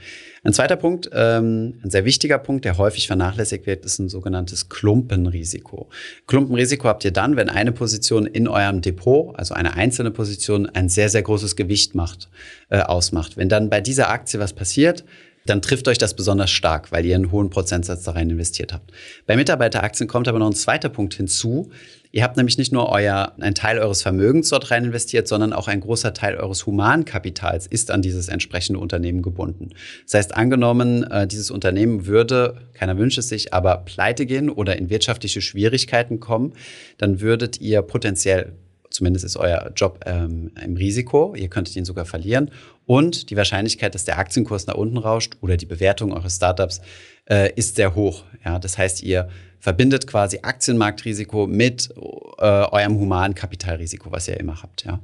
Ein 0.43 0.53
zweiter 0.53 0.75
Punkt, 0.75 1.09
ähm, 1.13 1.79
ein 1.83 1.89
sehr 1.89 2.03
wichtiger 2.03 2.37
Punkt, 2.39 2.65
der 2.65 2.77
häufig 2.77 3.07
vernachlässigt 3.07 3.65
wird, 3.67 3.85
ist 3.85 3.99
ein 3.99 4.09
sogenanntes 4.09 4.67
Klumpenrisiko. 4.67 5.89
Klumpenrisiko 6.27 6.87
habt 6.87 7.05
ihr 7.05 7.11
dann, 7.11 7.37
wenn 7.37 7.49
eine 7.49 7.71
Position 7.71 8.25
in 8.25 8.47
eurem 8.47 8.81
Depot, 8.81 9.33
also 9.37 9.53
eine 9.53 9.75
einzelne 9.75 10.11
Position, 10.11 10.65
ein 10.67 10.89
sehr, 10.89 11.09
sehr 11.09 11.21
großes 11.21 11.55
Gewicht 11.55 11.95
macht, 11.95 12.29
äh, 12.69 12.81
ausmacht. 12.81 13.37
Wenn 13.37 13.49
dann 13.49 13.69
bei 13.69 13.79
dieser 13.79 14.09
Aktie 14.09 14.39
was 14.39 14.53
passiert, 14.53 15.03
dann 15.45 15.61
trifft 15.61 15.87
euch 15.87 15.97
das 15.97 16.13
besonders 16.13 16.51
stark, 16.51 16.91
weil 16.91 17.05
ihr 17.05 17.15
einen 17.15 17.31
hohen 17.31 17.49
Prozentsatz 17.49 18.03
da 18.03 18.11
rein 18.11 18.29
investiert 18.29 18.73
habt. 18.73 18.91
Bei 19.25 19.35
Mitarbeiteraktien 19.35 20.07
kommt 20.07 20.27
aber 20.27 20.39
noch 20.39 20.47
ein 20.47 20.55
zweiter 20.55 20.89
Punkt 20.89 21.15
hinzu. 21.15 21.71
Ihr 22.11 22.23
habt 22.23 22.37
nämlich 22.37 22.57
nicht 22.57 22.71
nur 22.71 22.89
euer, 22.89 23.33
einen 23.39 23.53
Teil 23.53 23.77
eures 23.77 24.01
Vermögens 24.01 24.49
dort 24.49 24.71
rein 24.71 24.85
investiert, 24.85 25.27
sondern 25.27 25.53
auch 25.53 25.67
ein 25.67 25.79
großer 25.79 26.13
Teil 26.13 26.35
eures 26.37 26.65
Humankapitals 26.65 27.67
ist 27.67 27.91
an 27.91 28.01
dieses 28.01 28.29
entsprechende 28.29 28.79
Unternehmen 28.79 29.21
gebunden. 29.21 29.69
Das 30.05 30.15
heißt, 30.15 30.35
angenommen, 30.35 31.03
äh, 31.03 31.27
dieses 31.27 31.51
Unternehmen 31.51 32.07
würde, 32.07 32.57
keiner 32.73 32.97
wünscht 32.97 33.19
es 33.19 33.29
sich, 33.29 33.53
aber 33.53 33.77
pleite 33.77 34.25
gehen 34.25 34.49
oder 34.49 34.77
in 34.77 34.89
wirtschaftliche 34.89 35.41
Schwierigkeiten 35.41 36.19
kommen, 36.19 36.53
dann 36.97 37.21
würdet 37.21 37.61
ihr 37.61 37.83
potenziell 37.83 38.53
zumindest 38.99 39.23
ist 39.23 39.37
euer 39.37 39.71
Job 39.75 40.01
ähm, 40.05 40.51
im 40.61 40.75
Risiko, 40.75 41.33
ihr 41.33 41.47
könntet 41.47 41.75
ihn 41.77 41.85
sogar 41.85 42.03
verlieren. 42.03 42.51
Und 42.85 43.29
die 43.29 43.37
Wahrscheinlichkeit, 43.37 43.95
dass 43.95 44.03
der 44.03 44.19
Aktienkurs 44.19 44.67
nach 44.67 44.75
unten 44.75 44.97
rauscht 44.97 45.37
oder 45.39 45.55
die 45.55 45.65
Bewertung 45.65 46.11
eures 46.11 46.35
Startups 46.35 46.81
äh, 47.29 47.53
ist 47.55 47.77
sehr 47.77 47.95
hoch. 47.95 48.25
Ja, 48.43 48.59
das 48.59 48.77
heißt, 48.77 49.01
ihr 49.03 49.29
verbindet 49.59 50.05
quasi 50.05 50.39
Aktienmarktrisiko 50.41 51.47
mit 51.47 51.89
äh, 51.95 52.43
eurem 52.43 52.99
humanen 52.99 53.35
Kapitalrisiko, 53.35 54.11
was 54.11 54.27
ihr 54.27 54.37
immer 54.37 54.61
habt. 54.61 54.83
Ja. 54.83 54.99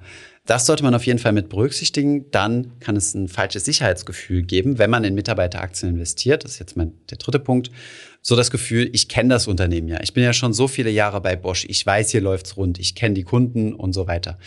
Das 0.45 0.65
sollte 0.65 0.83
man 0.83 0.93
auf 0.93 1.05
jeden 1.05 1.19
Fall 1.19 1.31
mit 1.31 1.47
berücksichtigen. 1.47 2.29
Dann 2.31 2.77
kann 2.79 2.97
es 2.97 3.13
ein 3.13 3.29
falsches 3.29 3.63
Sicherheitsgefühl 3.63 4.43
geben, 4.43 4.77
wenn 4.77 4.89
man 4.89 5.05
in 5.05 5.15
Mitarbeiteraktien 5.15 5.93
investiert. 5.93 6.43
Das 6.43 6.51
ist 6.51 6.59
jetzt 6.59 6.75
mein, 6.75 6.93
der 7.09 7.17
dritte 7.17 7.39
Punkt 7.39 7.71
so 8.27 8.35
das 8.35 8.49
Gefühl, 8.49 8.89
ich 8.91 9.07
kenne 9.07 9.29
das 9.29 9.47
Unternehmen 9.47 9.87
ja. 9.87 9.99
Ich 10.01 10.13
bin 10.13 10.23
ja 10.23 10.33
schon 10.33 10.51
so 10.51 10.67
viele 10.67 10.89
Jahre 10.89 11.21
bei 11.21 11.35
Bosch. 11.35 11.63
Ich 11.69 11.85
weiß, 11.85 12.09
hier 12.09 12.21
läuft's 12.21 12.57
rund. 12.57 12.79
Ich 12.79 12.95
kenne 12.95 13.13
die 13.13 13.23
Kunden 13.23 13.75
und 13.75 13.93
so 13.93 14.07
weiter. 14.07 14.39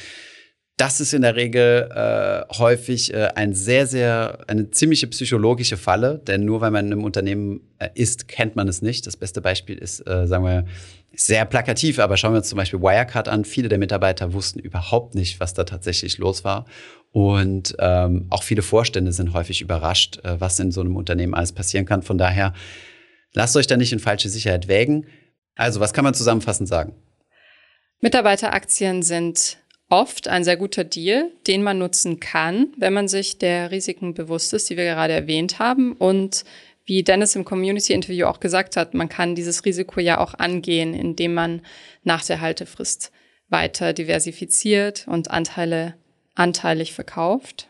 Das 0.76 1.00
ist 1.00 1.14
in 1.14 1.22
der 1.22 1.36
Regel 1.36 1.88
äh, 1.94 2.54
häufig 2.56 3.14
äh, 3.14 3.28
ein 3.36 3.54
sehr, 3.54 3.86
sehr, 3.86 4.40
eine 4.48 4.72
ziemliche 4.72 5.06
psychologische 5.06 5.76
Falle, 5.76 6.18
denn 6.18 6.44
nur 6.44 6.60
weil 6.60 6.72
man 6.72 6.86
in 6.86 6.92
einem 6.92 7.04
Unternehmen 7.04 7.60
äh, 7.78 7.88
ist, 7.94 8.26
kennt 8.26 8.56
man 8.56 8.66
es 8.66 8.82
nicht. 8.82 9.06
Das 9.06 9.16
beste 9.16 9.40
Beispiel 9.40 9.78
ist, 9.78 10.04
äh, 10.08 10.26
sagen 10.26 10.44
wir, 10.44 10.64
sehr 11.14 11.44
plakativ, 11.44 12.00
aber 12.00 12.16
schauen 12.16 12.32
wir 12.32 12.38
uns 12.38 12.48
zum 12.48 12.56
Beispiel 12.56 12.80
Wirecard 12.80 13.28
an. 13.28 13.44
Viele 13.44 13.68
der 13.68 13.78
Mitarbeiter 13.78 14.32
wussten 14.32 14.58
überhaupt 14.58 15.14
nicht, 15.14 15.38
was 15.38 15.54
da 15.54 15.62
tatsächlich 15.62 16.18
los 16.18 16.42
war. 16.42 16.66
Und 17.12 17.76
ähm, 17.78 18.26
auch 18.30 18.42
viele 18.42 18.62
Vorstände 18.62 19.12
sind 19.12 19.34
häufig 19.34 19.60
überrascht, 19.60 20.18
äh, 20.24 20.40
was 20.40 20.58
in 20.58 20.72
so 20.72 20.80
einem 20.80 20.96
Unternehmen 20.96 21.34
alles 21.34 21.52
passieren 21.52 21.86
kann. 21.86 22.02
Von 22.02 22.18
daher 22.18 22.54
Lasst 23.34 23.56
euch 23.56 23.66
da 23.66 23.76
nicht 23.76 23.92
in 23.92 23.98
falsche 23.98 24.28
Sicherheit 24.28 24.68
wägen. 24.68 25.06
Also, 25.54 25.80
was 25.80 25.92
kann 25.92 26.04
man 26.04 26.14
zusammenfassend 26.14 26.68
sagen? 26.68 26.94
Mitarbeiteraktien 28.00 29.02
sind 29.02 29.58
oft 29.88 30.28
ein 30.28 30.44
sehr 30.44 30.56
guter 30.56 30.84
Deal, 30.84 31.30
den 31.46 31.62
man 31.62 31.78
nutzen 31.78 32.20
kann, 32.20 32.68
wenn 32.76 32.92
man 32.92 33.08
sich 33.08 33.38
der 33.38 33.70
Risiken 33.70 34.14
bewusst 34.14 34.52
ist, 34.52 34.70
die 34.70 34.76
wir 34.76 34.84
gerade 34.84 35.14
erwähnt 35.14 35.58
haben 35.58 35.92
und 35.92 36.44
wie 36.84 37.02
Dennis 37.02 37.36
im 37.36 37.44
Community-Interview 37.44 38.26
auch 38.26 38.40
gesagt 38.40 38.76
hat, 38.76 38.94
man 38.94 39.10
kann 39.10 39.34
dieses 39.34 39.64
Risiko 39.66 40.00
ja 40.00 40.18
auch 40.18 40.34
angehen, 40.34 40.94
indem 40.94 41.34
man 41.34 41.60
nach 42.02 42.24
der 42.24 42.40
Haltefrist 42.40 43.12
weiter 43.50 43.92
diversifiziert 43.92 45.06
und 45.06 45.30
Anteile 45.30 45.94
anteilig 46.34 46.94
verkauft. 46.94 47.68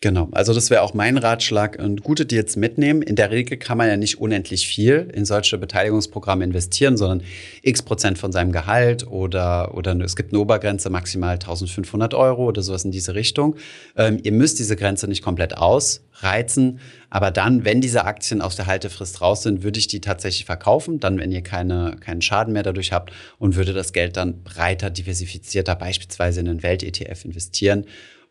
Genau, 0.00 0.28
also 0.32 0.52
das 0.52 0.68
wäre 0.68 0.82
auch 0.82 0.92
mein 0.92 1.16
Ratschlag 1.16 1.78
und 1.78 2.02
gute 2.02 2.26
Deals 2.26 2.56
mitnehmen. 2.56 3.00
In 3.00 3.16
der 3.16 3.30
Regel 3.30 3.56
kann 3.56 3.78
man 3.78 3.88
ja 3.88 3.96
nicht 3.96 4.20
unendlich 4.20 4.68
viel 4.68 5.08
in 5.14 5.24
solche 5.24 5.56
Beteiligungsprogramme 5.56 6.44
investieren, 6.44 6.98
sondern 6.98 7.22
x 7.62 7.82
Prozent 7.82 8.18
von 8.18 8.30
seinem 8.30 8.52
Gehalt 8.52 9.06
oder, 9.06 9.74
oder 9.74 9.98
es 10.00 10.14
gibt 10.14 10.34
eine 10.34 10.40
Obergrenze 10.40 10.90
maximal 10.90 11.34
1500 11.34 12.12
Euro 12.12 12.44
oder 12.44 12.60
sowas 12.60 12.84
in 12.84 12.90
diese 12.90 13.14
Richtung. 13.14 13.56
Ähm, 13.96 14.20
ihr 14.22 14.32
müsst 14.32 14.58
diese 14.58 14.76
Grenze 14.76 15.08
nicht 15.08 15.22
komplett 15.22 15.56
ausreizen, 15.56 16.80
aber 17.08 17.30
dann, 17.30 17.64
wenn 17.64 17.80
diese 17.80 18.04
Aktien 18.04 18.42
aus 18.42 18.56
der 18.56 18.66
Haltefrist 18.66 19.22
raus 19.22 19.42
sind, 19.42 19.62
würde 19.62 19.78
ich 19.78 19.86
die 19.86 20.02
tatsächlich 20.02 20.44
verkaufen, 20.44 21.00
dann, 21.00 21.18
wenn 21.18 21.32
ihr 21.32 21.42
keine, 21.42 21.96
keinen 21.98 22.20
Schaden 22.20 22.52
mehr 22.52 22.62
dadurch 22.62 22.92
habt 22.92 23.10
und 23.38 23.56
würde 23.56 23.72
das 23.72 23.94
Geld 23.94 24.18
dann 24.18 24.42
breiter 24.42 24.90
diversifizierter 24.90 25.76
beispielsweise 25.76 26.40
in 26.40 26.48
einen 26.48 26.62
Welt-ETF 26.62 27.24
investieren 27.24 27.86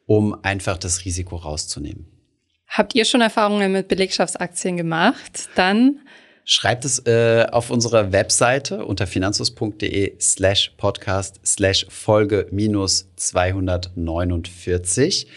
um 0.06 0.36
einfach 0.44 0.78
das 0.78 1.06
Risiko 1.06 1.36
rauszunehmen. 1.36 2.08
Habt 2.68 2.96
ihr 2.96 3.06
schon 3.06 3.22
Erfahrungen 3.22 3.72
mit 3.72 3.88
Belegschaftsaktien 3.88 4.78
gemacht? 4.78 5.50
Dann 5.56 6.00
Schreibt 6.46 6.84
es 6.84 7.00
äh, 7.06 7.46
auf 7.50 7.70
unserer 7.70 8.12
Webseite 8.12 8.86
unter 8.86 9.08
finanzus.de 9.08 10.20
slash 10.20 10.74
podcast 10.76 11.40
slash 11.46 11.86
Folge 11.88 12.48
minus 12.52 13.08
249. 13.16 15.28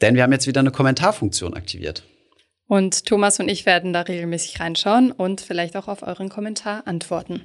Denn 0.00 0.14
wir 0.14 0.22
haben 0.22 0.30
jetzt 0.30 0.46
wieder 0.46 0.60
eine 0.60 0.70
Kommentarfunktion 0.70 1.54
aktiviert. 1.54 2.04
Und 2.68 3.06
Thomas 3.06 3.40
und 3.40 3.48
ich 3.48 3.66
werden 3.66 3.92
da 3.92 4.02
regelmäßig 4.02 4.60
reinschauen 4.60 5.10
und 5.10 5.40
vielleicht 5.40 5.76
auch 5.76 5.88
auf 5.88 6.04
euren 6.04 6.28
Kommentar 6.28 6.86
antworten. 6.86 7.40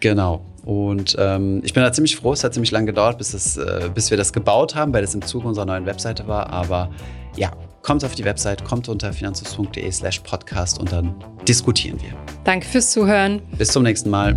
Genau. 0.00 0.42
Und 0.64 1.16
ähm, 1.18 1.62
ich 1.64 1.72
bin 1.72 1.82
da 1.82 1.92
ziemlich 1.92 2.16
froh. 2.16 2.32
Es 2.32 2.44
hat 2.44 2.54
ziemlich 2.54 2.70
lange 2.70 2.86
gedauert, 2.86 3.18
bis, 3.18 3.32
es, 3.34 3.56
äh, 3.56 3.90
bis 3.94 4.10
wir 4.10 4.16
das 4.16 4.32
gebaut 4.32 4.74
haben, 4.74 4.92
weil 4.92 5.02
das 5.02 5.14
im 5.14 5.22
Zuge 5.22 5.48
unserer 5.48 5.66
neuen 5.66 5.86
Webseite 5.86 6.26
war. 6.26 6.50
Aber 6.50 6.90
ja, 7.36 7.50
kommt 7.82 8.04
auf 8.04 8.14
die 8.14 8.24
Website, 8.24 8.64
kommt 8.64 8.88
unter 8.88 9.12
finanzus.de 9.12 9.90
slash 9.90 10.20
podcast 10.20 10.78
und 10.78 10.92
dann 10.92 11.14
diskutieren 11.48 12.00
wir. 12.02 12.12
Danke 12.44 12.66
fürs 12.66 12.90
Zuhören. 12.90 13.40
Bis 13.56 13.68
zum 13.68 13.82
nächsten 13.82 14.10
Mal. 14.10 14.36